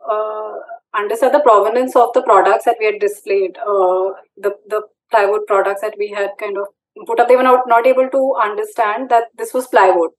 understand 0.94 1.34
the 1.34 1.40
provenance 1.40 1.94
of 1.96 2.12
the 2.14 2.22
products 2.22 2.64
that 2.64 2.76
we 2.78 2.86
had 2.86 3.00
displayed 3.00 3.56
the 4.36 4.52
the 4.68 4.82
plywood 5.10 5.46
products 5.46 5.80
that 5.80 5.94
we 5.98 6.08
had 6.10 6.30
kind 6.38 6.56
of 6.58 6.66
put 7.06 7.20
up. 7.20 7.28
They 7.28 7.36
were 7.36 7.42
not, 7.42 7.64
not 7.66 7.86
able 7.86 8.08
to 8.08 8.34
understand 8.42 9.10
that 9.10 9.24
this 9.36 9.54
was 9.54 9.66
plywood. 9.66 10.10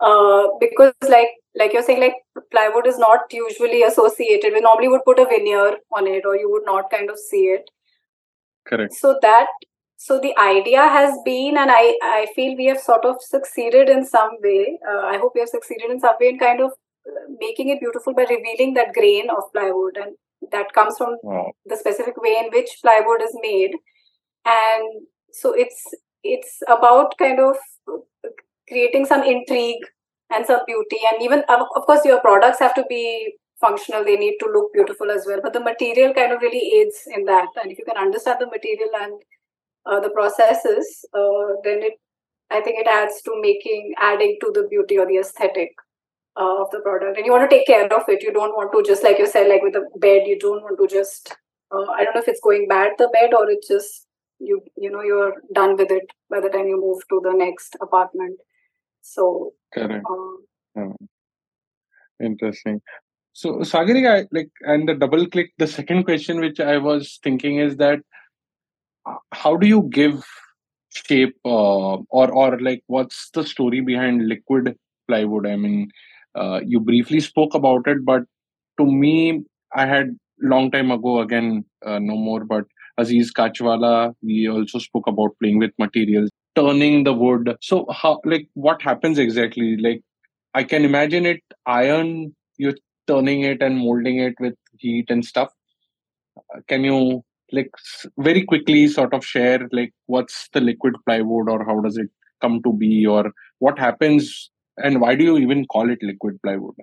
Uh, 0.00 0.48
because 0.58 0.92
like 1.08 1.28
like 1.54 1.72
you're 1.72 1.82
saying 1.82 2.00
like 2.00 2.14
plywood 2.50 2.86
is 2.86 2.98
not 2.98 3.20
usually 3.30 3.82
associated 3.84 4.52
we 4.52 4.60
normally 4.60 4.88
would 4.88 5.04
put 5.04 5.20
a 5.20 5.24
veneer 5.24 5.76
on 5.92 6.08
it 6.08 6.24
or 6.26 6.34
you 6.34 6.50
would 6.50 6.64
not 6.64 6.90
kind 6.90 7.08
of 7.08 7.18
see 7.18 7.44
it. 7.44 7.70
Correct. 8.66 8.94
So 8.94 9.18
that 9.22 9.46
so 10.04 10.18
the 10.20 10.32
idea 10.44 10.86
has 10.98 11.18
been 11.24 11.58
and 11.64 11.70
i 11.74 11.82
i 12.02 12.26
feel 12.34 12.56
we 12.56 12.70
have 12.72 12.80
sort 12.86 13.04
of 13.10 13.16
succeeded 13.20 13.88
in 13.88 14.04
some 14.04 14.32
way. 14.46 14.78
Uh, 14.90 15.02
i 15.12 15.18
hope 15.18 15.32
we 15.34 15.44
have 15.44 15.54
succeeded 15.56 15.90
in 15.90 16.00
some 16.00 16.16
way 16.20 16.30
in 16.34 16.38
kind 16.38 16.60
of 16.60 16.72
making 17.40 17.68
it 17.68 17.80
beautiful 17.80 18.14
by 18.14 18.26
revealing 18.30 18.74
that 18.74 18.92
grain 18.98 19.30
of 19.36 19.52
plywood 19.52 19.96
and 20.04 20.14
that 20.50 20.72
comes 20.72 20.98
from 20.98 21.16
wow. 21.22 21.52
the 21.66 21.76
specific 21.76 22.16
way 22.20 22.36
in 22.38 22.50
which 22.52 22.78
plywood 22.82 23.22
is 23.22 23.36
made. 23.40 23.72
And 24.44 25.06
so 25.32 25.52
it's 25.54 25.82
it's 26.24 26.62
about 26.68 27.16
kind 27.18 27.40
of 27.40 27.56
creating 28.68 29.06
some 29.06 29.22
intrigue 29.22 29.84
and 30.30 30.46
some 30.46 30.60
beauty. 30.66 30.98
And 31.12 31.22
even 31.22 31.44
of 31.48 31.86
course 31.86 32.04
your 32.04 32.20
products 32.20 32.58
have 32.58 32.74
to 32.74 32.84
be 32.88 33.34
functional. 33.60 34.04
They 34.04 34.16
need 34.16 34.38
to 34.40 34.50
look 34.52 34.72
beautiful 34.72 35.10
as 35.10 35.24
well. 35.26 35.40
But 35.42 35.52
the 35.52 35.60
material 35.60 36.12
kind 36.14 36.32
of 36.32 36.40
really 36.40 36.80
aids 36.80 37.02
in 37.06 37.24
that. 37.26 37.48
And 37.62 37.70
if 37.70 37.78
you 37.78 37.84
can 37.84 37.96
understand 37.96 38.38
the 38.40 38.46
material 38.46 38.90
and 39.00 39.22
uh, 39.86 40.00
the 40.00 40.10
processes 40.10 41.04
uh, 41.14 41.54
then 41.64 41.82
it 41.82 41.94
i 42.50 42.60
think 42.60 42.78
it 42.78 42.86
adds 42.86 43.22
to 43.22 43.32
making 43.40 43.92
adding 43.98 44.36
to 44.40 44.50
the 44.54 44.66
beauty 44.68 44.98
or 44.98 45.06
the 45.06 45.18
aesthetic 45.18 45.72
uh, 46.36 46.62
of 46.62 46.70
the 46.70 46.80
product. 46.80 47.16
And 47.16 47.26
you 47.26 47.32
want 47.32 47.48
to 47.48 47.56
take 47.56 47.66
care 47.66 47.84
of 47.84 48.08
it. 48.08 48.22
You 48.22 48.32
don't 48.32 48.56
want 48.56 48.72
to 48.72 48.82
just 48.82 49.02
like 49.02 49.18
you 49.18 49.26
said 49.26 49.48
like 49.48 49.62
with 49.62 49.76
a 49.76 49.84
bed 49.98 50.22
you 50.26 50.38
don't 50.38 50.62
want 50.62 50.78
to 50.78 50.86
just 50.94 51.36
uh, 51.70 51.90
i 51.92 52.04
don't 52.04 52.14
know 52.14 52.20
if 52.20 52.28
it's 52.28 52.40
going 52.40 52.66
bad 52.68 52.92
the 52.98 53.08
bed 53.12 53.34
or 53.34 53.50
it's 53.50 53.68
just 53.68 54.06
you 54.38 54.60
you 54.76 54.90
know 54.90 55.02
you're 55.02 55.34
done 55.54 55.76
with 55.76 55.90
it 55.90 56.04
by 56.30 56.40
the 56.40 56.48
time 56.48 56.66
you 56.66 56.80
move 56.80 57.02
to 57.08 57.20
the 57.22 57.32
next 57.32 57.76
apartment. 57.80 58.38
So 59.02 59.52
correct. 59.74 60.04
um, 60.76 60.96
interesting. 62.22 62.80
So 63.34 63.58
Sagarika, 63.58 64.28
like 64.30 64.50
and 64.60 64.88
the 64.88 64.94
double 64.94 65.26
click 65.26 65.52
the 65.58 65.66
second 65.66 66.04
question 66.04 66.40
which 66.40 66.60
i 66.60 66.76
was 66.76 67.18
thinking 67.22 67.56
is 67.58 67.76
that 67.76 68.00
how 69.32 69.56
do 69.56 69.66
you 69.66 69.88
give 69.90 70.24
shape 70.94 71.36
uh, 71.44 71.94
or 72.18 72.30
or 72.30 72.60
like 72.60 72.82
what's 72.86 73.30
the 73.34 73.44
story 73.44 73.80
behind 73.80 74.26
liquid 74.28 74.76
plywood 75.08 75.46
i 75.46 75.56
mean 75.56 75.88
uh, 76.34 76.60
you 76.66 76.80
briefly 76.80 77.20
spoke 77.20 77.54
about 77.54 77.86
it 77.86 78.04
but 78.04 78.22
to 78.78 78.86
me 78.86 79.42
i 79.74 79.86
had 79.86 80.16
long 80.40 80.70
time 80.70 80.90
ago 80.90 81.20
again 81.20 81.64
uh, 81.86 81.98
no 81.98 82.16
more 82.16 82.44
but 82.44 82.64
Aziz 82.98 83.32
Kachwala, 83.32 84.14
we 84.22 84.48
also 84.48 84.78
spoke 84.78 85.06
about 85.06 85.30
playing 85.40 85.58
with 85.58 85.70
materials, 85.78 86.28
turning 86.54 87.04
the 87.04 87.12
wood. 87.14 87.56
So 87.62 87.86
how 87.90 88.20
like 88.26 88.48
what 88.52 88.82
happens 88.82 89.18
exactly? 89.18 89.78
Like 89.78 90.02
I 90.54 90.64
can 90.64 90.84
imagine 90.84 91.24
it 91.26 91.40
iron, 91.66 92.34
you're 92.58 92.74
turning 93.06 93.42
it 93.42 93.62
and 93.62 93.78
molding 93.78 94.18
it 94.18 94.34
with 94.40 94.54
heat 94.78 95.06
and 95.08 95.24
stuff. 95.24 95.50
Uh, 96.36 96.60
can 96.68 96.84
you 96.84 97.22
like 97.52 97.70
very 98.18 98.44
quickly 98.44 98.88
sort 98.88 99.12
of 99.14 99.24
share 99.24 99.68
like 99.72 99.92
what's 100.06 100.48
the 100.52 100.60
liquid 100.60 100.94
plywood 101.06 101.48
or 101.48 101.64
how 101.64 101.80
does 101.80 101.96
it 101.96 102.08
come 102.40 102.62
to 102.62 102.72
be 102.72 103.06
or 103.06 103.32
what 103.58 103.78
happens 103.78 104.50
and 104.78 105.00
why 105.00 105.14
do 105.14 105.24
you 105.24 105.38
even 105.38 105.66
call 105.66 105.90
it 105.90 105.98
liquid 106.02 106.40
plywood? 106.42 106.74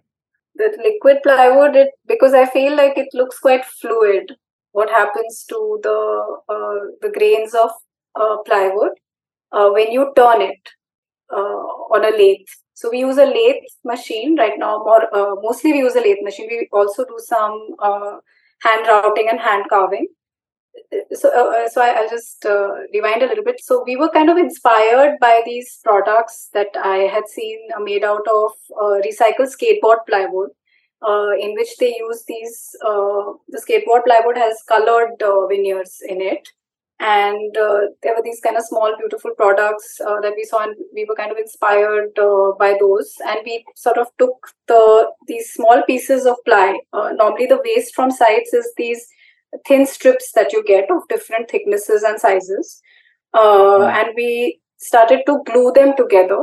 The 0.55 0.77
liquid 0.83 1.17
plywood, 1.23 1.75
it 1.75 1.89
because 2.07 2.33
I 2.33 2.45
feel 2.45 2.75
like 2.75 2.97
it 2.97 3.09
looks 3.13 3.39
quite 3.39 3.65
fluid 3.65 4.35
what 4.71 4.89
happens 4.89 5.45
to 5.49 5.79
the 5.81 6.37
uh, 6.49 6.79
the 7.01 7.11
grains 7.11 7.53
of 7.53 7.71
uh, 8.15 8.37
plywood 8.45 8.91
uh, 9.51 9.69
when 9.69 9.91
you 9.91 10.11
turn 10.15 10.41
it 10.41 10.69
uh, 11.31 11.63
on 11.95 12.05
a 12.05 12.15
lathe. 12.15 12.45
So 12.73 12.89
we 12.91 12.99
use 12.99 13.17
a 13.17 13.25
lathe 13.25 13.63
machine 13.83 14.37
right 14.37 14.57
now. 14.57 14.79
More 14.79 15.13
uh, 15.13 15.35
mostly 15.41 15.71
we 15.71 15.79
use 15.79 15.95
a 15.95 16.01
lathe 16.01 16.23
machine. 16.23 16.47
We 16.49 16.67
also 16.71 17.05
do 17.05 17.17
some 17.19 17.75
uh, 17.79 18.17
hand 18.61 18.87
routing 18.87 19.27
and 19.29 19.39
hand 19.39 19.65
carving. 19.69 20.07
So, 21.13 21.29
so 21.71 21.81
I, 21.81 22.01
will 22.01 22.09
just 22.09 22.45
rewind 22.93 23.23
a 23.23 23.27
little 23.27 23.43
bit. 23.43 23.61
So 23.63 23.83
we 23.85 23.95
were 23.95 24.09
kind 24.09 24.29
of 24.29 24.37
inspired 24.37 25.17
by 25.19 25.41
these 25.45 25.79
products 25.83 26.49
that 26.53 26.69
I 26.83 27.09
had 27.13 27.27
seen 27.27 27.59
made 27.83 28.03
out 28.03 28.25
of 28.27 28.51
recycled 29.03 29.53
skateboard 29.55 30.05
plywood 30.07 30.49
uh, 31.01 31.31
in 31.39 31.53
which 31.53 31.77
they 31.77 31.95
use 31.97 32.23
these 32.27 32.75
uh, 32.85 33.33
the 33.47 33.61
skateboard 33.61 34.03
plywood 34.05 34.37
has 34.37 34.61
colored 34.67 35.21
uh, 35.23 35.47
veneers 35.47 35.99
in 36.07 36.21
it 36.21 36.47
and 37.01 37.55
uh, 37.55 37.79
there 38.03 38.13
were 38.13 38.21
these 38.21 38.41
kind 38.41 38.57
of 38.57 38.63
small 38.65 38.93
beautiful 38.97 39.31
products 39.37 40.01
uh, 40.05 40.19
that 40.19 40.33
we 40.35 40.43
saw 40.43 40.63
and 40.63 40.75
we 40.93 41.05
were 41.05 41.15
kind 41.15 41.31
of 41.31 41.37
inspired 41.37 42.17
uh, 42.19 42.51
by 42.59 42.75
those 42.79 43.13
and 43.27 43.39
we 43.45 43.63
sort 43.75 43.97
of 43.97 44.07
took 44.17 44.51
the 44.67 45.09
these 45.27 45.53
small 45.53 45.81
pieces 45.83 46.25
of 46.25 46.35
ply 46.45 46.77
normally 46.93 47.45
the 47.45 47.61
waste 47.63 47.95
from 47.95 48.11
sites 48.11 48.53
is 48.53 48.73
these 48.75 49.07
thin 49.67 49.85
strips 49.85 50.31
that 50.33 50.53
you 50.53 50.63
get 50.63 50.89
of 50.91 51.07
different 51.09 51.49
thicknesses 51.49 52.03
and 52.03 52.19
sizes 52.19 52.81
mm. 53.35 53.93
and 53.99 54.09
we 54.15 54.59
started 54.77 55.21
to 55.25 55.41
glue 55.45 55.71
them 55.73 55.95
together 55.97 56.39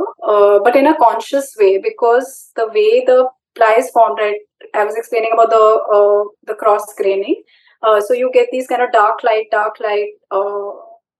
but 0.63 0.75
in 0.75 0.87
a 0.87 0.97
conscious 0.97 1.55
way 1.59 1.79
because 1.81 2.51
the 2.55 2.67
way 2.67 3.03
the 3.05 3.27
ply 3.55 3.75
is 3.77 3.89
formed 3.91 4.19
right 4.19 4.47
I 4.73 4.83
was 4.83 4.95
explaining 4.95 5.31
about 5.33 5.49
the 5.49 5.65
uh, 5.93 6.23
the 6.43 6.55
cross 6.55 6.93
graining. 6.95 7.43
Uh, 7.81 8.01
so 8.01 8.13
you 8.13 8.31
get 8.33 8.47
these 8.51 8.67
kind 8.67 8.81
of 8.81 8.91
dark 8.91 9.23
light, 9.23 9.45
dark 9.51 9.79
light 9.79 10.09
uh, 10.31 10.69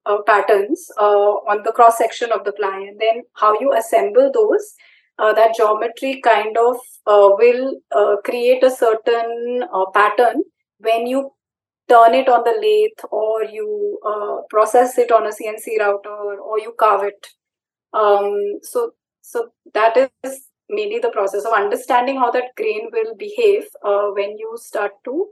uh 0.06 0.22
patterns 0.26 0.90
uh, 1.00 1.34
on 1.52 1.62
the 1.64 1.72
cross 1.72 1.98
section 1.98 2.32
of 2.32 2.44
the 2.44 2.54
ply, 2.54 2.78
and 2.88 3.00
then 3.00 3.24
how 3.36 3.54
you 3.60 3.74
assemble 3.74 4.32
those. 4.34 4.74
Uh, 5.20 5.34
that 5.34 5.56
geometry 5.56 6.22
kind 6.24 6.56
of 6.58 6.78
will 7.08 7.74
create 8.24 8.64
a 8.64 8.70
certain 8.70 9.64
pattern 9.94 10.44
when 10.80 11.08
you 11.08 11.32
turn 11.90 12.14
it 12.14 12.28
on 12.28 12.44
the 12.44 12.56
lathe 12.62 13.06
or 13.12 13.44
you 13.44 14.00
process 14.50 14.98
it 14.98 15.12
on 15.12 15.26
a 15.26 15.30
CNC 15.30 15.80
router 15.80 16.40
or 16.40 16.60
you 16.60 16.74
carve 16.78 17.04
it. 17.04 17.28
Um, 17.94 18.60
so 18.62 18.92
so 19.22 19.50
that 19.74 20.12
is 20.24 20.48
mainly 20.70 21.00
the 21.00 21.10
process 21.10 21.46
of 21.46 21.54
understanding 21.54 22.18
how 22.18 22.32
that 22.32 22.56
grain 22.56 22.90
will 22.92 23.16
behave 23.16 23.64
uh, 23.84 24.08
when 24.14 24.38
you 24.38 24.54
start 24.56 24.92
to 25.06 25.28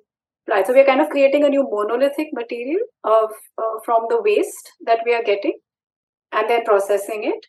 apply. 0.47 0.63
So 0.63 0.73
we're 0.73 0.85
kind 0.85 1.01
of 1.01 1.09
creating 1.09 1.43
a 1.43 1.49
new 1.49 1.67
monolithic 1.69 2.27
material 2.33 2.79
of 3.03 3.31
uh, 3.57 3.79
from 3.83 4.05
the 4.09 4.21
waste 4.21 4.71
that 4.85 4.99
we 5.05 5.13
are 5.13 5.23
getting, 5.23 5.57
and 6.31 6.49
then 6.49 6.63
processing 6.63 7.23
it. 7.23 7.45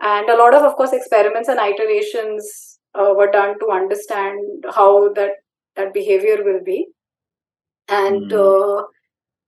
And 0.00 0.28
a 0.28 0.36
lot 0.36 0.54
of, 0.54 0.62
of 0.62 0.76
course, 0.76 0.92
experiments 0.92 1.48
and 1.48 1.60
iterations 1.60 2.78
uh, 2.94 3.12
were 3.14 3.30
done 3.30 3.58
to 3.60 3.70
understand 3.70 4.64
how 4.74 5.12
that 5.14 5.32
that 5.76 5.94
behavior 5.94 6.42
will 6.42 6.62
be. 6.64 6.88
And 7.90 8.30
mm. 8.30 8.84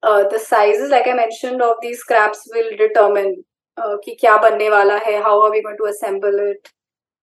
uh, 0.02 0.28
the 0.28 0.38
sizes, 0.38 0.90
like 0.90 1.06
I 1.06 1.14
mentioned, 1.14 1.62
of 1.62 1.76
these 1.80 2.00
scraps 2.00 2.42
will 2.52 2.76
determine 2.76 3.44
uh, 3.76 3.96
ki 4.04 4.18
kya 4.22 4.40
banne 4.42 4.70
wala 4.70 5.00
hai, 5.04 5.20
how 5.22 5.42
are 5.42 5.50
we 5.50 5.62
going 5.62 5.76
to 5.78 5.90
assemble 5.90 6.38
it. 6.50 6.68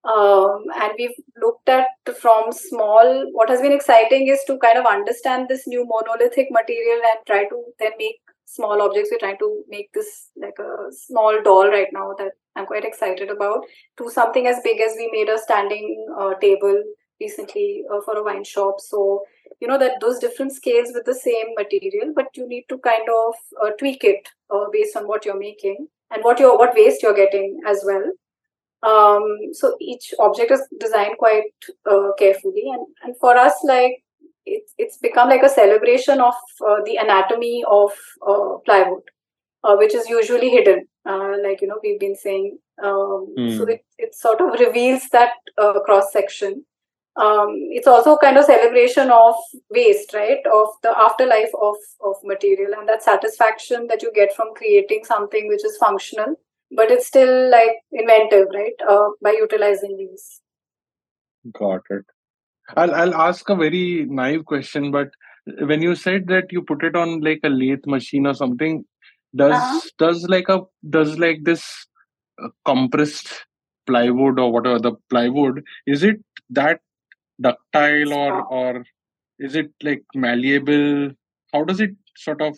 Um, 0.02 0.64
and 0.80 0.92
we've 0.98 1.14
looked 1.36 1.68
at 1.68 1.88
from 2.18 2.52
small, 2.52 3.26
what 3.32 3.50
has 3.50 3.60
been 3.60 3.72
exciting 3.72 4.28
is 4.28 4.40
to 4.46 4.58
kind 4.58 4.78
of 4.78 4.86
understand 4.86 5.48
this 5.48 5.66
new 5.66 5.86
monolithic 5.86 6.48
material 6.50 7.00
and 7.10 7.18
try 7.26 7.44
to 7.44 7.64
then 7.78 7.92
make 7.98 8.20
small 8.46 8.80
objects. 8.80 9.10
We're 9.12 9.18
trying 9.18 9.38
to 9.38 9.62
make 9.68 9.92
this 9.92 10.30
like 10.40 10.58
a 10.58 10.90
small 10.90 11.42
doll 11.44 11.68
right 11.68 11.88
now 11.92 12.14
that 12.16 12.32
I'm 12.56 12.64
quite 12.64 12.86
excited 12.86 13.28
about 13.28 13.66
to 13.98 14.08
something 14.08 14.46
as 14.46 14.60
big 14.64 14.80
as 14.80 14.94
we 14.96 15.10
made 15.12 15.28
a 15.28 15.38
standing 15.38 16.06
uh, 16.18 16.34
table 16.40 16.82
recently 17.20 17.84
uh, 17.92 18.00
for 18.02 18.16
a 18.16 18.24
wine 18.24 18.44
shop. 18.44 18.76
So, 18.80 19.22
you 19.60 19.68
know, 19.68 19.78
that 19.78 20.00
those 20.00 20.18
different 20.18 20.52
scales 20.52 20.90
with 20.94 21.04
the 21.04 21.14
same 21.14 21.54
material, 21.56 22.12
but 22.14 22.28
you 22.34 22.48
need 22.48 22.64
to 22.68 22.78
kind 22.78 23.08
of 23.08 23.34
uh, 23.62 23.70
tweak 23.78 24.04
it 24.04 24.28
uh, 24.50 24.64
based 24.72 24.96
on 24.96 25.06
what 25.06 25.24
you're 25.24 25.38
making 25.38 25.86
and 26.10 26.24
what 26.24 26.40
you're, 26.40 26.56
what 26.56 26.74
waste 26.74 27.02
you're 27.02 27.14
getting 27.14 27.60
as 27.66 27.82
well. 27.84 28.10
Um, 28.82 29.52
so 29.52 29.76
each 29.80 30.14
object 30.18 30.50
is 30.50 30.66
designed 30.78 31.18
quite 31.18 31.52
uh, 31.90 32.12
carefully, 32.18 32.64
and, 32.72 32.86
and 33.02 33.14
for 33.18 33.36
us, 33.36 33.52
like 33.64 34.02
it's 34.46 34.72
it's 34.78 34.96
become 34.96 35.28
like 35.28 35.42
a 35.42 35.50
celebration 35.50 36.20
of 36.20 36.34
uh, 36.66 36.76
the 36.86 36.96
anatomy 36.96 37.62
of 37.70 37.92
uh, 38.26 38.56
plywood, 38.64 39.02
uh, 39.64 39.76
which 39.76 39.94
is 39.94 40.08
usually 40.08 40.48
hidden. 40.48 40.86
Uh, 41.04 41.34
like 41.42 41.60
you 41.60 41.68
know, 41.68 41.78
we've 41.82 42.00
been 42.00 42.16
saying. 42.16 42.58
Um, 42.82 43.34
mm. 43.38 43.56
So 43.58 43.64
it 43.64 43.84
it 43.98 44.14
sort 44.14 44.40
of 44.40 44.58
reveals 44.58 45.02
that 45.12 45.32
uh, 45.58 45.78
cross 45.80 46.10
section. 46.10 46.64
Um, 47.16 47.48
it's 47.70 47.86
also 47.86 48.16
kind 48.16 48.36
of 48.36 48.44
celebration 48.44 49.10
of 49.10 49.34
waste, 49.70 50.14
right? 50.14 50.38
Of 50.52 50.68
the 50.82 50.96
afterlife 50.96 51.50
of 51.60 51.76
of 52.04 52.16
material 52.24 52.72
and 52.78 52.88
that 52.88 53.02
satisfaction 53.02 53.88
that 53.88 54.02
you 54.02 54.12
get 54.14 54.34
from 54.34 54.54
creating 54.54 55.04
something 55.04 55.48
which 55.48 55.64
is 55.64 55.76
functional 55.76 56.36
but 56.70 56.90
it's 56.90 57.06
still 57.06 57.50
like 57.50 57.76
inventive, 57.92 58.46
right? 58.54 58.74
Uh, 58.88 59.08
by 59.22 59.32
utilizing 59.32 59.96
these. 59.96 60.40
Got 61.52 61.82
it. 61.90 62.04
I'll 62.76 62.94
I'll 62.94 63.14
ask 63.14 63.48
a 63.48 63.56
very 63.56 64.06
naive 64.08 64.44
question, 64.44 64.92
but 64.92 65.08
when 65.62 65.82
you 65.82 65.94
said 65.94 66.28
that 66.28 66.52
you 66.52 66.62
put 66.62 66.84
it 66.84 66.94
on 66.94 67.20
like 67.20 67.40
a 67.42 67.48
lathe 67.48 67.86
machine 67.86 68.26
or 68.26 68.34
something, 68.34 68.84
does 69.34 69.54
uh-huh. 69.54 69.80
does 69.98 70.28
like 70.28 70.48
a 70.48 70.60
does 70.88 71.18
like 71.18 71.40
this 71.42 71.64
uh, 72.42 72.48
compressed 72.64 73.46
plywood 73.86 74.38
or 74.38 74.52
whatever 74.52 74.78
the 74.78 74.92
plywood 75.08 75.62
is 75.86 76.04
it 76.04 76.16
that 76.50 76.80
ductile 77.40 78.12
or 78.12 78.42
or 78.44 78.84
is 79.38 79.54
it 79.54 79.70
like 79.82 80.04
malleable? 80.14 81.10
How 81.52 81.64
does 81.64 81.80
it 81.80 81.90
sort 82.16 82.42
of 82.42 82.56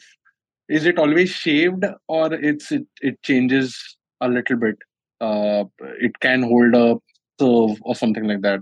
is 0.68 0.86
it 0.86 0.98
always 0.98 1.30
shaved 1.30 1.84
or 2.08 2.32
it's 2.32 2.72
it, 2.72 2.86
it 3.00 3.22
changes 3.22 3.96
a 4.20 4.28
little 4.28 4.56
bit. 4.56 4.76
Uh, 5.20 5.64
it 6.00 6.18
can 6.20 6.42
hold 6.42 6.74
a 6.74 6.96
serve 7.40 7.78
or 7.82 7.94
something 7.94 8.24
like 8.24 8.42
that. 8.42 8.60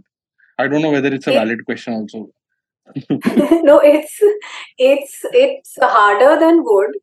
I 0.58 0.68
don't 0.68 0.82
know 0.82 0.90
whether 0.90 1.12
it's 1.12 1.26
a 1.26 1.32
valid 1.32 1.64
question 1.64 1.94
also. 1.94 2.30
no, 3.62 3.80
it's 3.82 4.18
it's 4.78 5.20
it's 5.32 5.78
harder 5.80 6.38
than 6.40 6.62
wood 6.64 6.96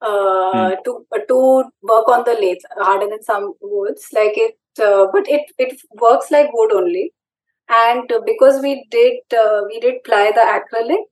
uh, 0.00 0.70
hmm. 0.70 0.74
to 0.84 1.04
to 1.28 1.64
work 1.82 2.08
on 2.08 2.24
the 2.24 2.36
lathe. 2.40 2.66
Harder 2.78 3.08
than 3.08 3.22
some 3.22 3.54
woods, 3.60 4.08
like 4.12 4.36
it, 4.36 4.58
uh, 4.82 5.06
but 5.12 5.28
it 5.28 5.52
it 5.58 5.80
works 6.00 6.30
like 6.30 6.52
wood 6.52 6.72
only. 6.72 7.12
And 7.68 8.10
because 8.24 8.62
we 8.62 8.86
did 8.90 9.20
uh, 9.32 9.62
we 9.66 9.78
did 9.80 10.02
ply 10.04 10.32
the 10.34 10.40
acrylic 10.40 11.04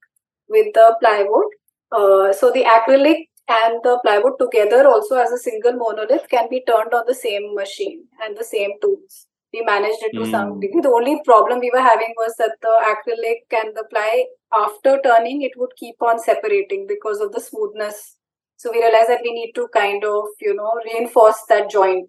with 0.48 0.72
the 0.72 0.96
plywood, 1.00 1.50
uh, 1.92 2.32
so 2.32 2.50
the 2.50 2.64
acrylic 2.64 3.28
and 3.48 3.80
the 3.82 3.98
plywood 4.04 4.38
together 4.38 4.86
also 4.88 5.16
as 5.16 5.30
a 5.30 5.38
single 5.38 5.72
monolith 5.72 6.28
can 6.28 6.48
be 6.50 6.64
turned 6.66 6.92
on 6.94 7.04
the 7.06 7.14
same 7.14 7.54
machine 7.54 8.04
and 8.22 8.36
the 8.36 8.44
same 8.44 8.72
tools. 8.80 9.26
We 9.52 9.62
managed 9.62 10.02
it 10.02 10.12
to 10.14 10.24
mm. 10.24 10.30
some 10.30 10.58
degree. 10.60 10.80
The 10.80 10.90
only 10.90 11.20
problem 11.24 11.60
we 11.60 11.70
were 11.72 11.80
having 11.80 12.12
was 12.16 12.34
that 12.38 12.56
the 12.60 12.74
acrylic 12.92 13.62
and 13.62 13.76
the 13.76 13.84
ply 13.90 14.26
after 14.52 14.98
turning 15.04 15.42
it 15.42 15.52
would 15.56 15.70
keep 15.76 15.96
on 16.00 16.18
separating 16.18 16.86
because 16.88 17.20
of 17.20 17.32
the 17.32 17.40
smoothness. 17.40 18.16
So 18.56 18.72
we 18.72 18.78
realized 18.78 19.10
that 19.10 19.20
we 19.22 19.32
need 19.32 19.52
to 19.52 19.68
kind 19.72 20.04
of 20.04 20.24
you 20.40 20.54
know 20.54 20.72
reinforce 20.84 21.42
that 21.48 21.70
joint 21.70 22.08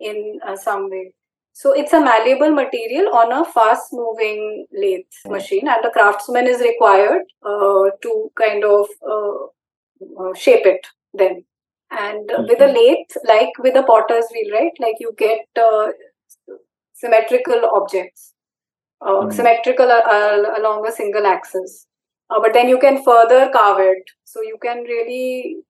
in 0.00 0.38
uh, 0.46 0.56
some 0.56 0.90
way 0.90 1.12
so 1.58 1.72
it's 1.72 1.94
a 1.94 2.00
malleable 2.00 2.50
material 2.50 3.06
on 3.16 3.32
a 3.32 3.42
fast 3.50 3.90
moving 3.90 4.66
lathe 4.78 5.20
machine 5.26 5.66
and 5.66 5.82
the 5.82 5.90
craftsman 5.90 6.46
is 6.46 6.60
required 6.60 7.22
uh, 7.42 7.84
to 8.02 8.30
kind 8.38 8.62
of 8.62 8.86
uh, 9.10 9.44
uh, 10.22 10.34
shape 10.34 10.66
it 10.66 10.86
then. 11.14 11.44
And 11.90 12.30
uh, 12.30 12.40
mm-hmm. 12.40 12.48
with 12.48 12.60
a 12.60 12.66
lathe, 12.66 13.16
like 13.26 13.56
with 13.58 13.74
a 13.74 13.82
potter's 13.84 14.26
wheel, 14.34 14.52
right? 14.52 14.72
Like 14.78 14.96
you 15.00 15.14
get 15.16 15.46
uh, 15.58 15.92
symmetrical 16.92 17.62
objects, 17.74 18.34
mm-hmm. 19.02 19.30
symmetrical 19.30 19.86
along 19.86 20.86
a 20.86 20.92
single 20.92 21.26
axis. 21.26 21.86
but 22.28 22.52
then 22.52 22.68
you 22.68 22.78
can 22.78 23.02
further 23.02 23.48
carve 23.50 23.80
it. 23.80 24.10
So 24.24 24.42
you 24.42 24.58
can 24.60 24.82
really 24.82 25.62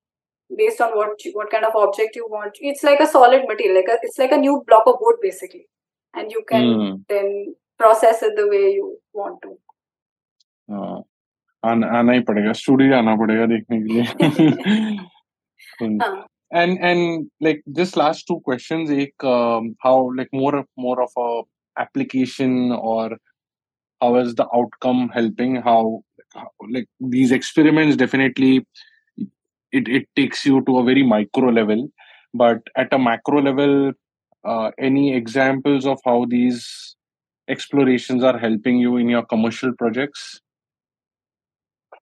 based 0.59 0.80
on 0.80 0.97
what 0.97 1.24
you, 1.24 1.32
what 1.34 1.51
kind 1.51 1.64
of 1.64 1.74
object 1.76 2.14
you 2.14 2.24
want 2.30 2.53
it's 2.61 2.84
like 2.84 3.01
a 3.01 3.07
solid 3.07 3.43
material 3.49 3.74
like 3.74 3.89
a, 3.89 3.99
it's 4.03 4.16
like 4.16 4.30
a 4.30 4.37
new 4.37 4.62
block 4.64 4.84
of 4.87 4.95
wood 5.01 5.16
basically 5.20 5.66
and 6.16 6.32
you 6.32 6.43
can 6.49 6.64
mm. 6.64 7.03
then 7.09 7.55
process 7.78 8.22
it 8.22 8.36
the 8.36 8.47
way 8.47 8.74
you 8.74 8.97
want 9.14 9.41
to 9.43 9.57
uh, 10.74 11.01
आना 11.66 12.12
ही 12.12 12.20
पड़ेगा 12.28 12.51
studio 12.57 12.95
आना 12.97 13.16
पड़ेगा 13.16 13.45
देखने 13.53 13.78
के 13.82 13.88
लिए 13.93 14.03
and 16.59 16.80
and 16.80 17.28
like 17.39 17.62
just 17.80 17.97
last 17.99 18.28
two 18.28 18.39
questions 18.47 18.89
ek 18.91 19.26
um, 19.34 19.76
how 19.84 20.12
like 20.16 20.32
more 20.34 20.66
more 20.86 21.01
of 21.01 21.12
a 21.26 21.30
application 21.84 22.55
or 22.72 23.18
how 24.01 24.16
is 24.22 24.36
the 24.36 24.47
outcome 24.53 25.09
helping 25.14 25.55
how, 25.68 26.03
how 26.34 26.49
like 26.70 26.89
these 26.99 27.32
experiments 27.32 27.95
definitely 27.95 28.66
it, 29.72 29.88
it 29.88 30.07
takes 30.16 30.45
you 30.45 30.62
to 30.66 30.78
a 30.80 30.84
very 30.84 31.03
micro 31.03 31.49
level 31.59 31.88
but 32.34 32.59
at 32.76 32.93
a 32.93 32.99
macro 32.99 33.41
level 33.41 33.93
uh, 34.47 34.70
any 34.78 35.14
examples 35.14 35.86
of 35.86 35.99
how 36.05 36.24
these 36.24 36.97
explorations 37.49 38.24
are 38.24 38.38
helping 38.38 38.78
you 38.78 38.97
in 38.97 39.09
your 39.09 39.24
commercial 39.24 39.72
projects 39.74 40.40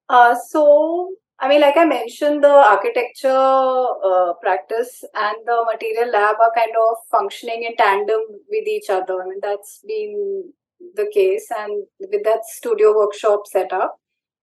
uh, 0.09 0.35
so, 0.49 1.15
I 1.39 1.49
mean, 1.49 1.61
like 1.61 1.77
I 1.77 1.85
mentioned, 1.85 2.45
the 2.45 2.51
architecture 2.51 3.29
uh, 3.29 4.35
practice 4.41 5.03
and 5.15 5.37
the 5.47 5.65
material 5.73 6.13
lab 6.13 6.37
are 6.41 6.53
kind 6.55 6.75
of 6.79 6.97
functioning 7.11 7.65
in 7.65 7.77
tandem 7.77 8.21
with 8.49 8.67
each 8.67 8.91
other. 8.91 9.23
I 9.23 9.29
mean, 9.29 9.41
that's 9.43 9.81
been 9.87 10.53
the 10.95 11.11
case, 11.13 11.49
and 11.59 11.85
with 11.99 12.25
that 12.25 12.45
studio 12.45 12.95
workshop 12.95 13.47
setup, 13.47 13.99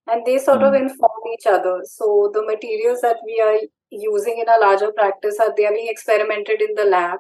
and 0.08 0.26
they 0.26 0.40
sort 0.40 0.60
mm. 0.60 0.68
of 0.68 0.74
hmm. 0.74 0.88
inform 0.88 1.22
each 1.34 1.46
other. 1.46 1.82
So, 1.84 2.32
the 2.34 2.42
materials 2.42 3.02
that 3.02 3.18
we 3.24 3.40
are 3.40 3.60
using 3.92 4.40
in 4.40 4.50
a 4.50 4.60
larger 4.60 4.92
practice 4.92 5.38
are 5.40 5.54
they 5.56 5.66
are 5.66 5.74
being 5.74 5.90
experimented 5.90 6.62
in 6.62 6.74
the 6.76 6.86
lab 6.86 7.20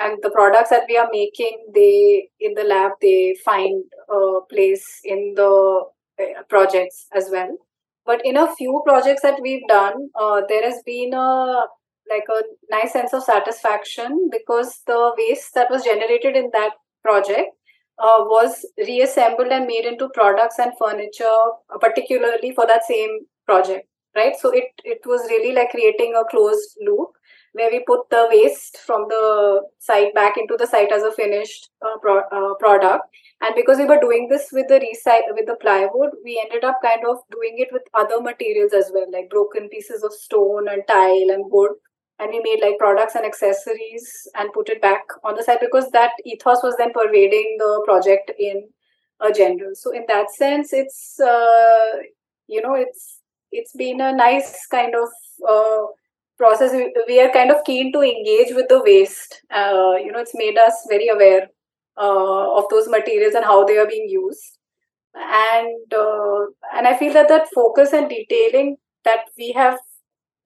and 0.00 0.18
the 0.22 0.30
products 0.30 0.70
that 0.70 0.84
we 0.88 0.96
are 0.96 1.08
making 1.12 1.58
they 1.74 2.28
in 2.40 2.54
the 2.54 2.64
lab 2.64 2.92
they 3.02 3.36
find 3.44 3.84
a 4.10 4.40
place 4.48 4.86
in 5.04 5.34
the 5.36 5.84
uh, 6.20 6.42
projects 6.48 7.06
as 7.14 7.28
well. 7.30 7.56
But 8.06 8.24
in 8.24 8.36
a 8.36 8.54
few 8.56 8.82
projects 8.84 9.22
that 9.22 9.40
we've 9.42 9.66
done, 9.68 10.08
uh, 10.18 10.42
there 10.48 10.62
has 10.62 10.82
been 10.84 11.12
a 11.14 11.66
like 12.10 12.24
a 12.28 12.42
nice 12.70 12.92
sense 12.92 13.12
of 13.12 13.22
satisfaction 13.22 14.28
because 14.32 14.80
the 14.86 15.12
waste 15.16 15.54
that 15.54 15.70
was 15.70 15.84
generated 15.84 16.36
in 16.36 16.50
that 16.52 16.72
project 17.04 17.50
uh, 17.98 18.24
was 18.34 18.66
reassembled 18.78 19.48
and 19.52 19.66
made 19.66 19.84
into 19.84 20.08
products 20.14 20.58
and 20.58 20.72
furniture, 20.78 21.40
uh, 21.72 21.78
particularly 21.78 22.52
for 22.52 22.66
that 22.66 22.84
same 22.84 23.20
project. 23.46 23.86
Right, 24.16 24.34
so 24.36 24.50
it 24.50 24.64
it 24.82 24.98
was 25.06 25.20
really 25.30 25.54
like 25.54 25.70
creating 25.70 26.14
a 26.16 26.24
closed 26.28 26.76
loop 26.84 27.10
where 27.52 27.70
we 27.70 27.82
put 27.86 28.08
the 28.10 28.28
waste 28.30 28.78
from 28.78 29.06
the 29.08 29.62
site 29.78 30.14
back 30.14 30.36
into 30.36 30.56
the 30.56 30.66
site 30.66 30.92
as 30.92 31.02
a 31.02 31.12
finished 31.12 31.70
uh, 31.82 31.98
pro- 32.00 32.28
uh, 32.32 32.54
product. 32.54 33.04
And 33.40 33.54
because 33.54 33.78
we 33.78 33.86
were 33.86 34.00
doing 34.00 34.28
this 34.28 34.50
with 34.52 34.68
the 34.68 34.74
recycle 34.80 35.34
with 35.34 35.46
the 35.46 35.56
plywood 35.60 36.10
we 36.24 36.40
ended 36.44 36.62
up 36.64 36.78
kind 36.82 37.00
of 37.08 37.18
doing 37.30 37.54
it 37.58 37.68
with 37.72 37.82
other 37.94 38.20
materials 38.20 38.72
as 38.74 38.90
well 38.92 39.06
like 39.10 39.30
broken 39.30 39.68
pieces 39.68 40.02
of 40.02 40.12
stone 40.12 40.68
and 40.68 40.82
tile 40.86 41.30
and 41.30 41.44
wood. 41.50 41.72
And 42.18 42.30
we 42.30 42.40
made 42.40 42.60
like 42.62 42.78
products 42.78 43.14
and 43.14 43.24
accessories 43.24 44.28
and 44.34 44.52
put 44.52 44.68
it 44.68 44.82
back 44.82 45.04
on 45.24 45.36
the 45.36 45.42
site 45.42 45.60
because 45.60 45.90
that 45.92 46.10
ethos 46.26 46.62
was 46.62 46.76
then 46.76 46.92
pervading 46.92 47.56
the 47.58 47.82
project 47.86 48.30
in 48.38 48.68
a 49.20 49.32
general. 49.32 49.72
So 49.74 49.90
in 49.92 50.04
that 50.08 50.30
sense 50.30 50.72
it's 50.72 51.18
uh, 51.18 51.92
you 52.46 52.60
know 52.60 52.74
it's 52.74 53.20
it's 53.52 53.72
been 53.74 54.00
a 54.00 54.12
nice 54.12 54.66
kind 54.66 54.94
of 54.94 55.08
uh, 55.48 55.86
process 56.40 56.72
we 57.08 57.20
are 57.20 57.30
kind 57.38 57.50
of 57.54 57.64
keen 57.64 57.92
to 57.92 58.02
engage 58.10 58.54
with 58.58 58.68
the 58.68 58.80
waste 58.88 59.40
uh, 59.60 59.94
you 60.04 60.12
know 60.12 60.20
it's 60.26 60.40
made 60.42 60.58
us 60.66 60.86
very 60.88 61.08
aware 61.08 61.48
uh, 61.98 62.46
of 62.58 62.64
those 62.70 62.88
materials 62.88 63.34
and 63.34 63.44
how 63.44 63.64
they 63.64 63.78
are 63.78 63.86
being 63.94 64.08
used 64.08 64.58
and 65.14 65.94
uh, 66.04 66.42
and 66.76 66.86
i 66.86 66.96
feel 66.96 67.12
that 67.12 67.28
that 67.28 67.48
focus 67.54 67.92
and 67.92 68.08
detailing 68.08 68.76
that 69.04 69.24
we 69.38 69.52
have 69.52 69.78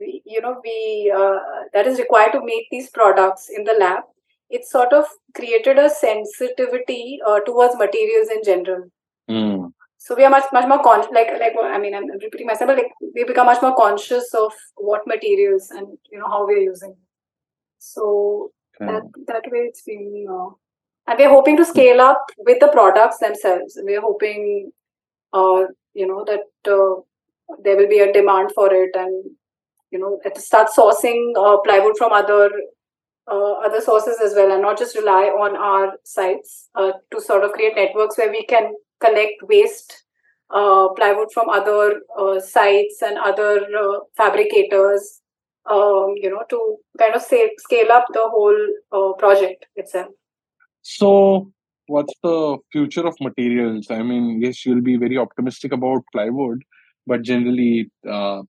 you 0.01 0.41
know 0.41 0.57
we 0.65 1.13
uh, 1.17 1.39
that 1.73 1.87
is 1.87 1.99
required 1.99 2.33
to 2.33 2.45
make 2.45 2.67
these 2.71 2.91
products 2.91 3.49
in 3.57 3.65
the 3.65 3.77
lab 3.79 4.05
it 4.51 4.65
sort 4.67 4.93
of 4.93 5.07
created 5.35 5.79
a 5.79 5.89
sensitivity 5.91 7.19
uh, 7.27 7.41
towards 7.41 7.77
materials 7.77 8.29
in 8.31 8.43
general. 8.45 8.91
So 10.05 10.15
we 10.15 10.25
are 10.25 10.31
much 10.31 10.45
much 10.53 10.69
more 10.69 10.83
conscious 10.83 11.11
like 11.17 11.31
like 11.43 11.55
i 11.77 11.79
mean 11.79 11.95
i'm 11.95 12.09
repeating 12.23 12.47
myself 12.47 12.69
but 12.69 12.77
like 12.81 12.93
we 13.15 13.25
become 13.25 13.47
much 13.47 13.63
more 13.63 13.75
conscious 13.77 14.35
of 14.35 14.53
what 14.77 15.07
materials 15.07 15.71
and 15.71 15.87
you 16.13 16.19
know 16.19 16.29
how 16.35 16.47
we're 16.47 16.67
using 16.73 16.95
so 17.79 18.51
okay. 18.77 18.93
that 18.93 19.25
that 19.31 19.51
way 19.53 19.63
it's 19.71 19.83
been 19.83 20.27
uh, 20.37 20.51
and 21.07 21.19
we're 21.19 21.35
hoping 21.37 21.57
to 21.57 21.65
scale 21.65 22.01
up 22.01 22.31
with 22.51 22.61
the 22.61 22.69
products 22.69 23.19
themselves 23.19 23.79
we're 23.89 24.07
hoping 24.09 24.71
uh, 25.33 25.65
you 25.95 26.07
know 26.07 26.23
that 26.33 26.73
uh, 26.77 26.95
there 27.63 27.77
will 27.77 27.89
be 27.89 28.01
a 28.01 28.13
demand 28.13 28.53
for 28.55 28.69
it 28.83 28.95
and 28.95 29.25
you 29.91 29.99
know 29.99 30.21
start 30.37 30.69
sourcing 30.77 31.21
uh, 31.39 31.57
plywood 31.65 31.97
from 31.97 32.13
other 32.13 32.51
uh, 33.33 33.53
other 33.67 33.81
sources 33.81 34.19
as 34.23 34.35
well 34.35 34.53
and 34.53 34.61
not 34.61 34.79
just 34.79 34.97
rely 34.97 35.25
on 35.45 35.57
our 35.57 35.93
sites 36.05 36.69
uh, 36.75 36.93
to 37.11 37.21
sort 37.21 37.45
of 37.45 37.53
create 37.53 37.75
networks 37.75 38.19
where 38.19 38.31
we 38.31 38.45
can 38.45 38.75
collect 39.05 39.43
waste 39.43 40.03
uh, 40.51 40.89
plywood 40.97 41.33
from 41.33 41.49
other 41.49 42.01
uh, 42.19 42.41
sites 42.41 43.03
and 43.03 43.19
other 43.19 43.67
fabricators 44.17 45.21
um, 45.71 46.15
you 46.17 46.31
know 46.31 46.45
to 46.51 46.77
kind 46.99 47.15
of 47.15 47.23
say, 47.23 47.51
scale 47.59 47.91
up 47.93 48.07
the 48.13 48.29
whole 48.35 49.15
project 49.19 49.67
itself 49.77 50.09
so, 50.87 51.51
what's 51.87 52.13
the 52.23 52.59
future 52.71 53.07
of 53.07 53.17
materials? 53.19 53.87
I 53.91 54.03
mean, 54.03 54.43
yes, 54.43 54.67
you'll 54.67 54.83
be 54.83 54.99
very 54.99 55.17
optimistic 55.17 55.73
about 55.73 56.05
plywood, 56.13 56.63
but 57.07 57.23
generally, 57.23 57.91
uh, 58.09 58.43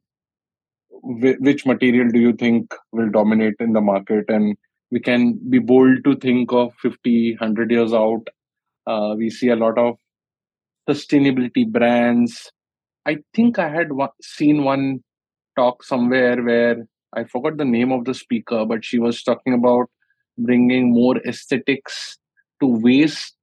which 1.02 1.66
material 1.66 2.10
do 2.10 2.20
you 2.20 2.34
think 2.34 2.74
will 2.92 3.10
dominate 3.10 3.56
in 3.62 3.72
the 3.72 3.80
market? 3.80 4.26
And 4.28 4.58
we 4.92 5.00
can 5.00 5.40
be 5.50 5.60
bold 5.60 6.04
to 6.04 6.18
think 6.18 6.52
of 6.52 6.74
50, 6.82 7.38
100 7.40 7.72
years 7.72 7.94
out. 7.94 8.28
Uh, 8.86 9.16
we 9.18 9.30
see 9.30 9.48
a 9.48 9.56
lot 9.56 9.78
of 9.78 9.96
sustainability 10.90 11.68
brands. 11.68 12.52
I 13.06 13.18
think 13.34 13.60
I 13.60 13.70
had 13.70 13.92
one, 13.92 14.10
seen 14.22 14.64
one 14.64 15.04
talk 15.58 15.84
somewhere 15.84 16.42
where 16.42 16.88
I 17.14 17.24
forgot 17.24 17.58
the 17.58 17.66
name 17.66 17.92
of 17.92 18.06
the 18.06 18.14
speaker, 18.14 18.66
but 18.66 18.84
she 18.84 19.00
was 19.00 19.24
talking 19.24 19.54
about 19.54 19.90
bringing 20.38 20.92
more 20.92 21.18
aesthetics 21.26 22.18
to 22.62 22.68
waste 22.68 23.36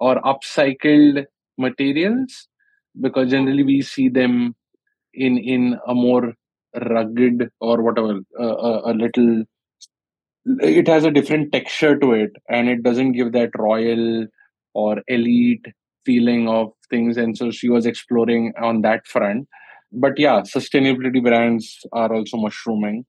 or 0.00 0.20
upcycled 0.22 1.24
materials 1.58 2.48
because 3.00 3.30
generally 3.30 3.62
we 3.62 3.82
see 3.82 4.08
them 4.08 4.54
in 5.14 5.38
in 5.38 5.78
a 5.86 5.94
more 5.94 6.34
rugged 6.90 7.50
or 7.60 7.82
whatever 7.82 8.20
uh, 8.38 8.80
a, 8.84 8.92
little 8.92 9.44
it 10.60 10.86
has 10.86 11.04
a 11.04 11.10
different 11.10 11.52
texture 11.52 11.96
to 11.98 12.12
it 12.12 12.30
and 12.48 12.68
it 12.68 12.82
doesn't 12.82 13.12
give 13.12 13.32
that 13.32 13.50
royal 13.58 14.26
or 14.74 15.02
elite 15.08 15.66
feeling 16.06 16.48
of 16.48 16.72
things. 16.90 17.16
And 17.16 17.36
so 17.36 17.50
she 17.50 17.68
was 17.68 17.86
exploring 17.86 18.52
on 18.62 18.82
that 18.82 19.06
front. 19.06 19.48
But 19.92 20.18
yeah 20.18 20.40
sustainability 20.42 21.22
brands 21.22 21.78
are 21.92 22.12
also 22.14 22.36
mushrooming. 22.38 23.04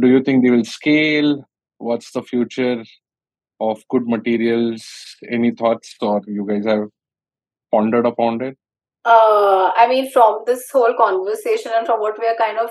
Do 0.00 0.08
you 0.08 0.22
think 0.22 0.44
they 0.44 0.50
will 0.50 0.64
scale? 0.64 1.44
What's 1.78 2.12
the 2.12 2.22
future 2.22 2.82
of 3.60 3.82
good 3.90 4.06
materials? 4.06 4.84
Any 5.30 5.50
thoughts? 5.52 5.96
Or 6.00 6.20
you 6.26 6.46
guys 6.48 6.66
have 6.66 6.88
pondered 7.72 8.06
upon 8.06 8.42
it? 8.42 8.58
Uh, 9.04 9.70
i 9.76 9.86
mean 9.86 10.10
from 10.10 10.36
this 10.46 10.62
whole 10.72 10.94
conversation 10.98 11.72
and 11.76 11.86
from 11.86 12.00
what 12.00 12.18
we 12.18 12.26
are 12.26 12.36
kind 12.36 12.58
of 12.58 12.70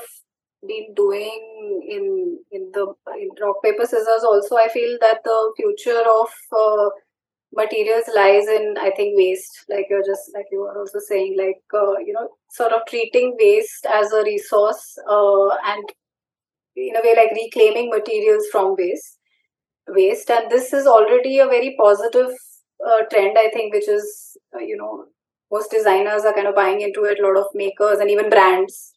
been 0.68 0.88
doing 0.96 1.84
in 1.96 2.06
in 2.52 2.72
the 2.74 2.86
in 3.24 3.30
rock 3.42 3.58
paper 3.64 3.86
scissors 3.86 4.24
also 4.30 4.56
i 4.56 4.68
feel 4.76 4.98
that 5.04 5.20
the 5.24 5.38
future 5.58 6.02
of 6.14 6.32
uh, 6.62 6.90
materials 7.56 8.06
lies 8.16 8.48
in 8.48 8.76
i 8.82 8.92
think 8.98 9.18
waste 9.18 9.66
like 9.70 9.86
you're 9.90 10.06
just 10.06 10.32
like 10.36 10.46
you 10.52 10.60
were 10.62 10.78
also 10.80 11.00
saying 11.08 11.36
like 11.38 11.62
uh, 11.74 11.98
you 12.06 12.14
know 12.14 12.28
sort 12.50 12.72
of 12.74 12.86
treating 12.88 13.36
waste 13.40 13.86
as 13.86 14.12
a 14.12 14.24
resource 14.24 14.98
uh, 15.10 15.50
and 15.74 15.94
in 16.76 16.96
a 16.96 17.04
way 17.06 17.16
like 17.16 17.36
reclaiming 17.36 17.90
materials 17.90 18.48
from 18.52 18.76
waste 18.78 19.20
waste. 19.88 20.30
And 20.30 20.50
this 20.50 20.74
is 20.74 20.88
already 20.88 21.40
a 21.40 21.46
very 21.46 21.76
positive 21.80 22.32
uh, 22.86 23.04
trend 23.12 23.38
i 23.38 23.50
think 23.54 23.74
which 23.74 23.88
is 23.88 24.38
uh, 24.56 24.60
you 24.60 24.76
know 24.76 25.06
most 25.52 25.72
designers 25.72 26.26
are 26.26 26.34
kind 26.34 26.48
of 26.48 26.56
buying 26.56 26.82
into 26.82 27.04
it 27.04 27.20
a 27.20 27.26
lot 27.26 27.38
of 27.38 27.46
makers 27.54 28.00
and 28.00 28.10
even 28.10 28.30
brands. 28.30 28.94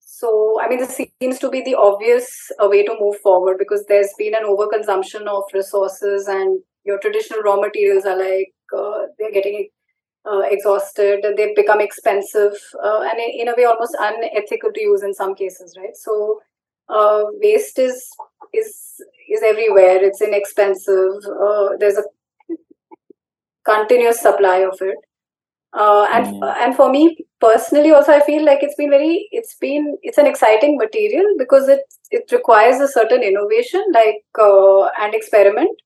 So 0.00 0.58
i 0.62 0.68
mean 0.68 0.78
this 0.78 0.96
seems 0.96 1.38
to 1.40 1.50
be 1.50 1.62
the 1.62 1.74
obvious 1.74 2.28
uh, 2.62 2.68
way 2.68 2.84
to 2.84 2.96
move 2.98 3.16
forward 3.22 3.56
because 3.58 3.84
there's 3.88 4.14
been 4.16 4.34
an 4.34 4.44
overconsumption 4.44 5.26
of 5.26 5.42
resources 5.52 6.26
and 6.28 6.60
your 6.86 6.98
traditional 6.98 7.40
raw 7.40 7.56
materials 7.56 8.04
are 8.04 8.18
like 8.18 8.52
uh, 8.76 9.06
they're 9.18 9.32
getting 9.32 9.68
uh, 10.30 10.42
exhausted 10.50 11.24
and 11.24 11.36
they've 11.36 11.54
become 11.54 11.80
expensive 11.80 12.54
uh, 12.82 13.00
and 13.02 13.18
in, 13.20 13.40
in, 13.40 13.48
a 13.48 13.54
way 13.56 13.64
almost 13.64 13.96
unethical 14.00 14.72
to 14.72 14.80
use 14.80 15.02
in 15.02 15.14
some 15.14 15.34
cases 15.34 15.76
right 15.78 15.96
so 15.96 16.40
waste 17.40 17.78
is 17.78 18.08
is 18.52 19.00
is 19.28 19.42
everywhere. 19.42 20.02
It's 20.02 20.22
inexpensive. 20.22 21.14
Uh, 21.26 21.76
there's 21.78 21.98
a 21.98 22.04
continuous 23.64 24.20
supply 24.20 24.58
of 24.58 24.78
it. 24.80 24.96
Uh, 25.72 26.06
and 26.12 26.26
mm. 26.26 26.56
and 26.62 26.74
for 26.74 26.90
me 26.90 27.18
personally 27.38 27.90
also 27.90 28.10
i 28.10 28.20
feel 28.20 28.42
like 28.46 28.62
it's 28.62 28.76
been 28.76 28.88
very 28.88 29.28
it's 29.30 29.56
been 29.56 29.98
it's 30.02 30.16
an 30.16 30.24
exciting 30.24 30.78
material 30.78 31.26
because 31.36 31.68
it 31.68 31.82
it 32.10 32.32
requires 32.32 32.80
a 32.80 32.88
certain 32.88 33.22
innovation 33.22 33.84
like 33.92 34.22
uh, 34.40 34.86
and 35.00 35.12
experiment 35.12 35.82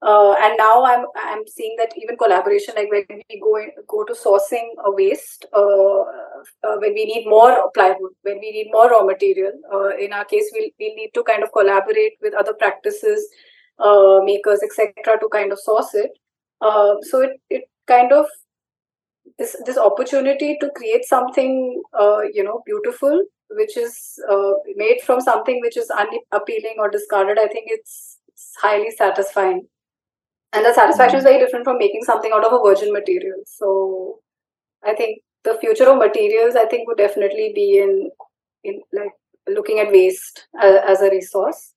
uh, 0.00 0.34
and 0.40 0.54
now 0.56 0.84
I'm 0.84 1.06
I'm 1.16 1.46
seeing 1.48 1.74
that 1.78 1.92
even 1.96 2.16
collaboration, 2.16 2.74
like 2.76 2.88
when 2.90 3.04
we 3.08 3.40
go 3.40 3.56
in, 3.56 3.70
go 3.88 4.04
to 4.04 4.12
sourcing 4.12 4.68
a 4.84 4.92
waste, 4.92 5.46
uh, 5.52 6.00
uh, 6.00 6.76
when 6.78 6.94
we 6.94 7.04
need 7.04 7.26
more 7.26 7.68
plywood, 7.74 8.12
when 8.22 8.38
we 8.38 8.52
need 8.52 8.68
more 8.70 8.88
raw 8.90 9.02
material. 9.02 9.52
Uh, 9.72 9.96
in 9.96 10.12
our 10.12 10.24
case, 10.24 10.50
we'll 10.52 10.70
we 10.78 10.94
need 10.94 11.10
to 11.14 11.24
kind 11.24 11.42
of 11.42 11.50
collaborate 11.52 12.12
with 12.22 12.32
other 12.34 12.54
practices, 12.54 13.26
uh, 13.80 14.20
makers, 14.24 14.62
etc., 14.62 15.18
to 15.20 15.28
kind 15.32 15.50
of 15.50 15.58
source 15.58 15.92
it. 15.94 16.12
Uh, 16.60 16.94
so 17.02 17.22
it 17.22 17.40
it 17.50 17.64
kind 17.88 18.12
of 18.12 18.26
this 19.36 19.56
this 19.66 19.78
opportunity 19.78 20.56
to 20.60 20.70
create 20.76 21.04
something 21.06 21.82
you 22.32 22.44
know 22.44 22.62
beautiful, 22.64 23.24
which 23.50 23.76
is 23.76 24.20
made 24.76 25.00
from 25.04 25.20
something 25.20 25.60
which 25.60 25.76
is 25.76 25.90
unappealing 25.90 26.76
or 26.78 26.88
discarded. 26.88 27.36
I 27.36 27.48
think 27.48 27.66
it's 27.66 28.18
highly 28.62 28.92
satisfying 28.92 29.66
and 30.52 30.64
the 30.64 30.72
satisfaction 30.72 31.18
is 31.18 31.24
hmm. 31.24 31.30
very 31.30 31.44
different 31.44 31.64
from 31.64 31.78
making 31.78 32.04
something 32.04 32.32
out 32.34 32.44
of 32.44 32.52
a 32.52 32.62
virgin 32.64 32.92
material. 32.92 33.42
So 33.46 34.20
i 34.84 34.94
think 34.94 35.22
the 35.44 35.54
future 35.60 35.88
of 35.90 35.98
materials 35.98 36.54
i 36.54 36.64
think 36.64 36.86
would 36.86 36.98
definitely 36.98 37.52
be 37.54 37.78
in 37.78 38.10
in 38.62 38.80
like 38.92 39.10
looking 39.48 39.80
at 39.80 39.90
waste 39.90 40.46
as, 40.60 40.76
as 40.86 41.00
a 41.00 41.10
resource. 41.10 41.72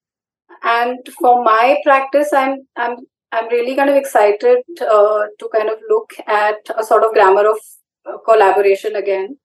And 0.64 1.00
for 1.20 1.44
my 1.44 1.78
practice 1.84 2.34
i'm 2.34 2.68
i'm 2.76 2.98
i'm 3.32 3.48
really 3.50 3.76
kind 3.76 3.90
of 3.90 3.96
excited 3.96 4.60
uh, 4.82 5.22
to 5.40 5.50
kind 5.54 5.70
of 5.70 5.78
look 5.90 6.12
at 6.28 6.74
a 6.78 6.84
sort 6.84 7.04
of 7.04 7.14
grammar 7.14 7.48
of 7.50 7.58
uh, 8.06 8.18
collaboration 8.26 8.96
again. 8.96 9.38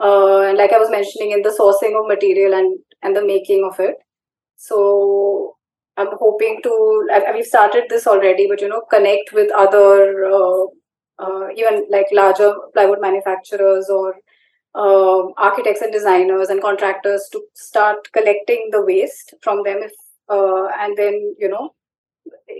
Uh, 0.00 0.40
and 0.40 0.58
like 0.58 0.72
i 0.72 0.78
was 0.78 0.90
mentioning 0.90 1.30
in 1.30 1.42
the 1.42 1.56
sourcing 1.58 1.98
of 1.98 2.08
material 2.08 2.54
and 2.54 2.78
and 3.02 3.14
the 3.14 3.24
making 3.24 3.64
of 3.64 3.78
it. 3.78 3.96
So 4.56 5.53
I'm 5.96 6.08
hoping 6.18 6.60
to. 6.62 7.08
We've 7.32 7.46
started 7.46 7.84
this 7.88 8.06
already, 8.06 8.46
but 8.48 8.60
you 8.60 8.68
know, 8.68 8.82
connect 8.90 9.32
with 9.32 9.52
other, 9.52 10.24
uh, 10.24 10.64
uh, 11.18 11.48
even 11.56 11.86
like 11.90 12.06
larger 12.12 12.52
plywood 12.72 13.00
manufacturers 13.00 13.88
or 13.88 14.16
uh, 14.74 15.30
architects 15.36 15.82
and 15.82 15.92
designers 15.92 16.48
and 16.48 16.60
contractors 16.60 17.28
to 17.32 17.42
start 17.54 18.12
collecting 18.12 18.68
the 18.72 18.82
waste 18.84 19.34
from 19.40 19.62
them, 19.62 19.78
if 19.82 19.92
uh, 20.28 20.66
and 20.80 20.96
then 20.96 21.34
you 21.38 21.48
know, 21.48 21.74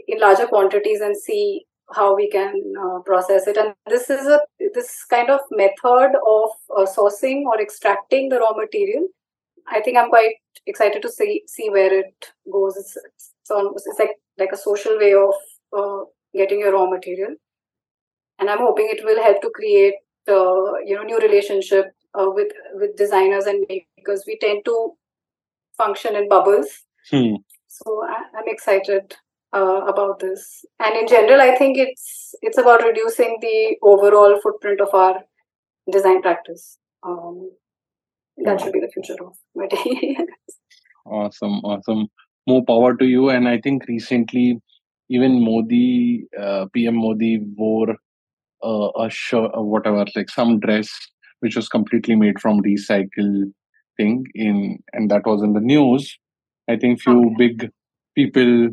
in 0.07 0.20
larger 0.20 0.47
quantities 0.47 1.01
and 1.01 1.16
see 1.16 1.66
how 1.95 2.14
we 2.14 2.30
can 2.30 2.55
uh, 2.80 3.01
process 3.01 3.47
it. 3.47 3.57
And 3.57 3.74
this 3.89 4.09
is 4.11 4.26
a 4.26 4.41
this 4.74 5.05
kind 5.11 5.28
of 5.28 5.41
method 5.51 6.12
of 6.26 6.51
uh, 6.76 6.87
sourcing 6.87 7.43
or 7.47 7.61
extracting 7.61 8.28
the 8.28 8.39
raw 8.39 8.53
material 8.55 9.09
I 9.66 9.80
think 9.80 9.96
I'm 9.96 10.08
quite 10.08 10.34
excited 10.66 11.02
to 11.02 11.10
see 11.10 11.42
see 11.46 11.70
where 11.70 11.92
it 11.92 12.32
goes. 12.50 12.76
It's 12.76 12.96
it's, 12.96 13.50
almost, 13.50 13.86
it's 13.86 13.98
like 13.98 14.16
like 14.38 14.52
a 14.52 14.56
social 14.56 14.98
way 14.98 15.14
of 15.14 15.34
uh, 15.76 16.04
getting 16.34 16.60
your 16.60 16.72
raw 16.72 16.88
material, 16.88 17.34
and 18.38 18.50
I'm 18.50 18.58
hoping 18.58 18.88
it 18.90 19.04
will 19.04 19.22
help 19.22 19.40
to 19.42 19.50
create 19.54 19.94
uh, 20.28 20.78
you 20.84 20.94
know 20.96 21.02
new 21.02 21.18
relationship 21.18 21.86
uh, 22.18 22.30
with 22.30 22.52
with 22.74 22.96
designers 22.96 23.46
and 23.46 23.66
makers. 23.68 24.24
We 24.26 24.38
tend 24.38 24.64
to 24.66 24.92
function 25.76 26.16
in 26.16 26.28
bubbles. 26.28 26.68
Hmm. 27.10 27.36
So 27.68 28.04
I, 28.08 28.38
am 28.38 28.44
excited 28.46 29.14
uh, 29.52 29.84
about 29.86 30.20
this. 30.20 30.64
And 30.80 30.96
in 30.96 31.08
general, 31.08 31.40
I 31.40 31.56
think 31.56 31.78
it's 31.78 32.34
it's 32.42 32.58
about 32.58 32.82
reducing 32.82 33.38
the 33.40 33.76
overall 33.82 34.40
footprint 34.42 34.80
of 34.80 34.94
our 34.94 35.22
design 35.90 36.22
practice. 36.22 36.78
Um, 37.02 37.50
that 38.39 38.61
should 38.61 38.72
be 38.72 38.80
the 38.80 38.91
future 38.93 39.16
of 39.22 39.37
materials. 39.55 40.28
awesome, 41.07 41.59
awesome. 41.64 42.09
More 42.47 42.64
power 42.64 42.97
to 42.97 43.05
you. 43.05 43.30
And 43.30 43.49
I 43.49 43.59
think 43.59 43.87
recently, 43.89 44.61
even 45.09 45.45
Modi, 45.45 46.26
uh, 46.39 46.66
PM 46.72 46.97
Modi 46.97 47.41
wore 47.57 47.97
uh, 48.62 48.89
a 48.99 49.11
shirt 49.11 49.51
or 49.55 49.68
whatever, 49.68 50.05
like 50.14 50.30
some 50.30 50.61
dress 50.61 50.91
which 51.41 51.57
was 51.57 51.68
completely 51.68 52.16
made 52.16 52.41
from 52.41 52.62
recycled 52.62 53.53
thing 53.97 54.24
in, 54.35 54.78
and 54.93 55.11
that 55.11 55.26
was 55.26 55.43
in 55.43 55.53
the 55.53 55.61
news. 55.61 56.18
I 56.68 56.76
think 56.76 57.03
few 57.03 57.26
okay. 57.26 57.35
big 57.39 57.70
people 58.14 58.70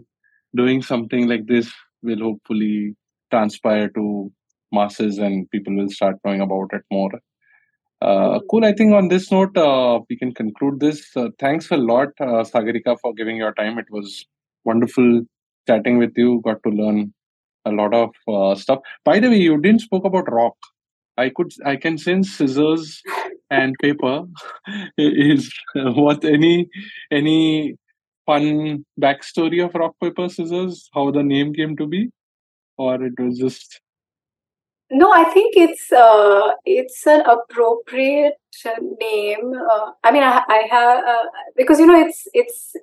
doing 0.56 0.82
something 0.82 1.28
like 1.28 1.48
this 1.48 1.72
will 2.02 2.20
hopefully 2.20 2.96
transpire 3.30 3.90
to 3.90 4.32
masses 4.72 5.18
and 5.18 5.50
people 5.52 5.76
will 5.76 5.90
start 5.90 6.16
knowing 6.24 6.42
about 6.42 6.70
it 6.74 6.84
more. 6.92 7.12
Uh, 8.02 8.40
cool. 8.50 8.66
I 8.66 8.74
think 8.74 8.94
on 8.94 9.10
this 9.10 9.32
note, 9.32 9.56
uh, 9.56 10.00
we 10.10 10.18
can 10.18 10.34
conclude 10.34 10.80
this. 10.80 11.16
Uh, 11.16 11.30
thanks 11.40 11.70
a 11.70 11.78
lot, 11.78 12.10
uh, 12.20 12.44
Sagarika, 12.44 12.98
for 13.00 13.14
giving 13.14 13.38
your 13.38 13.54
time. 13.54 13.78
It 13.78 13.86
was 13.92 14.26
wonderful 14.66 15.22
chatting 15.68 16.00
with 16.00 16.14
you. 16.16 16.42
Got 16.44 16.64
to 16.64 16.70
learn 16.70 17.14
a 17.66 17.72
lot 17.72 17.94
of 17.94 18.10
uh, 18.28 18.56
stuff. 18.56 18.80
By 19.06 19.20
the 19.20 19.30
way, 19.30 19.38
you 19.38 19.60
didn't 19.62 19.82
spoke 19.82 20.06
about 20.06 20.32
rock. 20.32 20.56
I 21.18 21.30
could, 21.30 21.52
I 21.64 21.76
can 21.76 22.00
sense 22.00 22.32
scissors 22.32 23.04
and 23.52 23.76
paper. 23.80 24.24
Is 24.98 25.54
what 25.76 26.26
any 26.26 26.70
any 27.12 27.76
fun 28.26 28.84
backstory 29.00 29.64
of 29.64 29.76
rock 29.76 29.96
paper 30.02 30.28
scissors? 30.28 30.90
How 30.96 31.12
the 31.12 31.22
name 31.22 31.54
came 31.54 31.78
to 31.78 31.86
be, 31.86 32.10
or 32.78 33.04
it 33.04 33.20
was 33.20 33.38
just 33.38 33.80
no, 34.92 35.12
I 35.12 35.24
think 35.24 35.56
it's 35.56 35.92
uh, 35.92 36.52
it's 36.66 37.08
an 37.08 37.22
appropriate 37.22 38.34
name. 39.00 39.54
Uh, 39.54 39.92
I 40.04 40.12
mean, 40.12 40.24
I, 40.24 40.42
I 40.48 40.68
have 40.70 41.04
uh, 41.06 41.24
because 41.56 41.80
you 41.80 41.86
know 41.86 42.00
it's 42.00 42.28
it's 42.34 42.76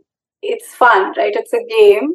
it's 0.42 0.74
fun, 0.74 1.12
right? 1.16 1.34
It's 1.34 1.52
a 1.52 1.64
game, 1.68 2.14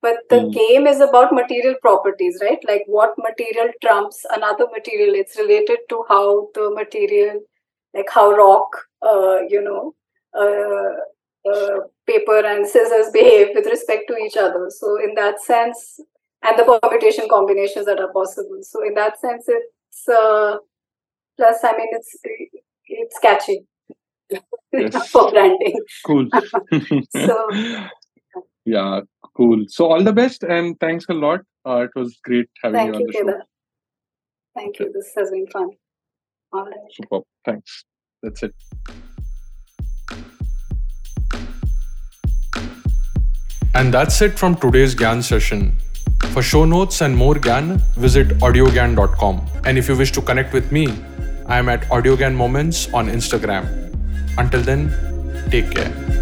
but 0.00 0.16
the 0.30 0.36
mm. 0.36 0.52
game 0.52 0.86
is 0.86 1.00
about 1.00 1.32
material 1.32 1.74
properties, 1.82 2.38
right? 2.40 2.58
Like 2.66 2.82
what 2.86 3.14
material 3.18 3.72
trumps 3.82 4.24
another 4.30 4.66
material. 4.70 5.14
It's 5.14 5.36
related 5.36 5.78
to 5.88 6.04
how 6.08 6.48
the 6.54 6.70
material, 6.70 7.40
like 7.94 8.10
how 8.10 8.30
rock, 8.30 8.68
uh, 9.02 9.38
you 9.48 9.62
know, 9.62 9.94
uh, 10.38 11.50
uh, 11.50 11.80
paper 12.06 12.46
and 12.46 12.66
scissors 12.66 13.10
behave 13.12 13.48
with 13.54 13.66
respect 13.66 14.04
to 14.08 14.16
each 14.16 14.36
other. 14.36 14.70
So 14.70 15.02
in 15.02 15.14
that 15.14 15.40
sense, 15.40 16.00
and 16.42 16.58
the 16.58 16.78
permutation 16.80 17.28
combinations 17.30 17.86
that 17.86 18.00
are 18.00 18.12
possible. 18.12 18.58
So 18.62 18.84
in 18.84 18.94
that 18.94 19.20
sense, 19.20 19.44
it's 19.48 20.08
uh, 20.08 20.56
plus. 21.36 21.58
I 21.64 21.76
mean, 21.76 21.88
it's 21.92 22.16
it's 22.86 23.18
catchy 23.18 23.66
yes. 24.72 25.08
for 25.10 25.30
branding. 25.30 25.80
Cool. 26.06 26.28
so 27.26 27.46
yeah, 28.64 29.00
cool. 29.36 29.64
So 29.68 29.90
all 29.90 30.02
the 30.02 30.12
best 30.12 30.42
and 30.42 30.78
thanks 30.80 31.06
a 31.08 31.14
lot. 31.14 31.40
Uh, 31.66 31.86
it 31.86 31.90
was 31.94 32.18
great 32.24 32.48
having 32.62 32.78
Thank 32.78 32.94
you 32.94 33.00
on 33.00 33.06
the 33.06 33.12
show. 33.12 33.42
Thank 34.54 34.78
you. 34.78 34.92
This 34.92 35.10
has 35.16 35.30
been 35.30 35.46
fun. 35.46 35.70
All 36.52 36.64
right. 36.64 36.74
Super. 36.90 37.20
Thanks. 37.44 37.84
That's 38.22 38.42
it. 38.42 38.54
And 43.74 43.94
that's 43.94 44.20
it 44.20 44.38
from 44.38 44.56
today's 44.56 44.94
Gyan 44.94 45.22
session. 45.22 45.78
For 46.30 46.42
show 46.42 46.64
notes 46.64 47.02
and 47.02 47.16
more 47.16 47.34
Gyan, 47.34 47.80
visit 47.96 48.28
audiogyan.com. 48.38 49.46
And 49.64 49.76
if 49.76 49.88
you 49.88 49.96
wish 49.96 50.12
to 50.12 50.22
connect 50.22 50.52
with 50.52 50.72
me, 50.72 50.88
I 51.46 51.58
am 51.58 51.68
at 51.68 51.82
AudioGyan 51.88 52.34
Moments 52.34 52.92
on 52.94 53.08
Instagram. 53.08 53.66
Until 54.38 54.62
then, 54.62 54.90
take 55.50 55.70
care. 55.70 56.21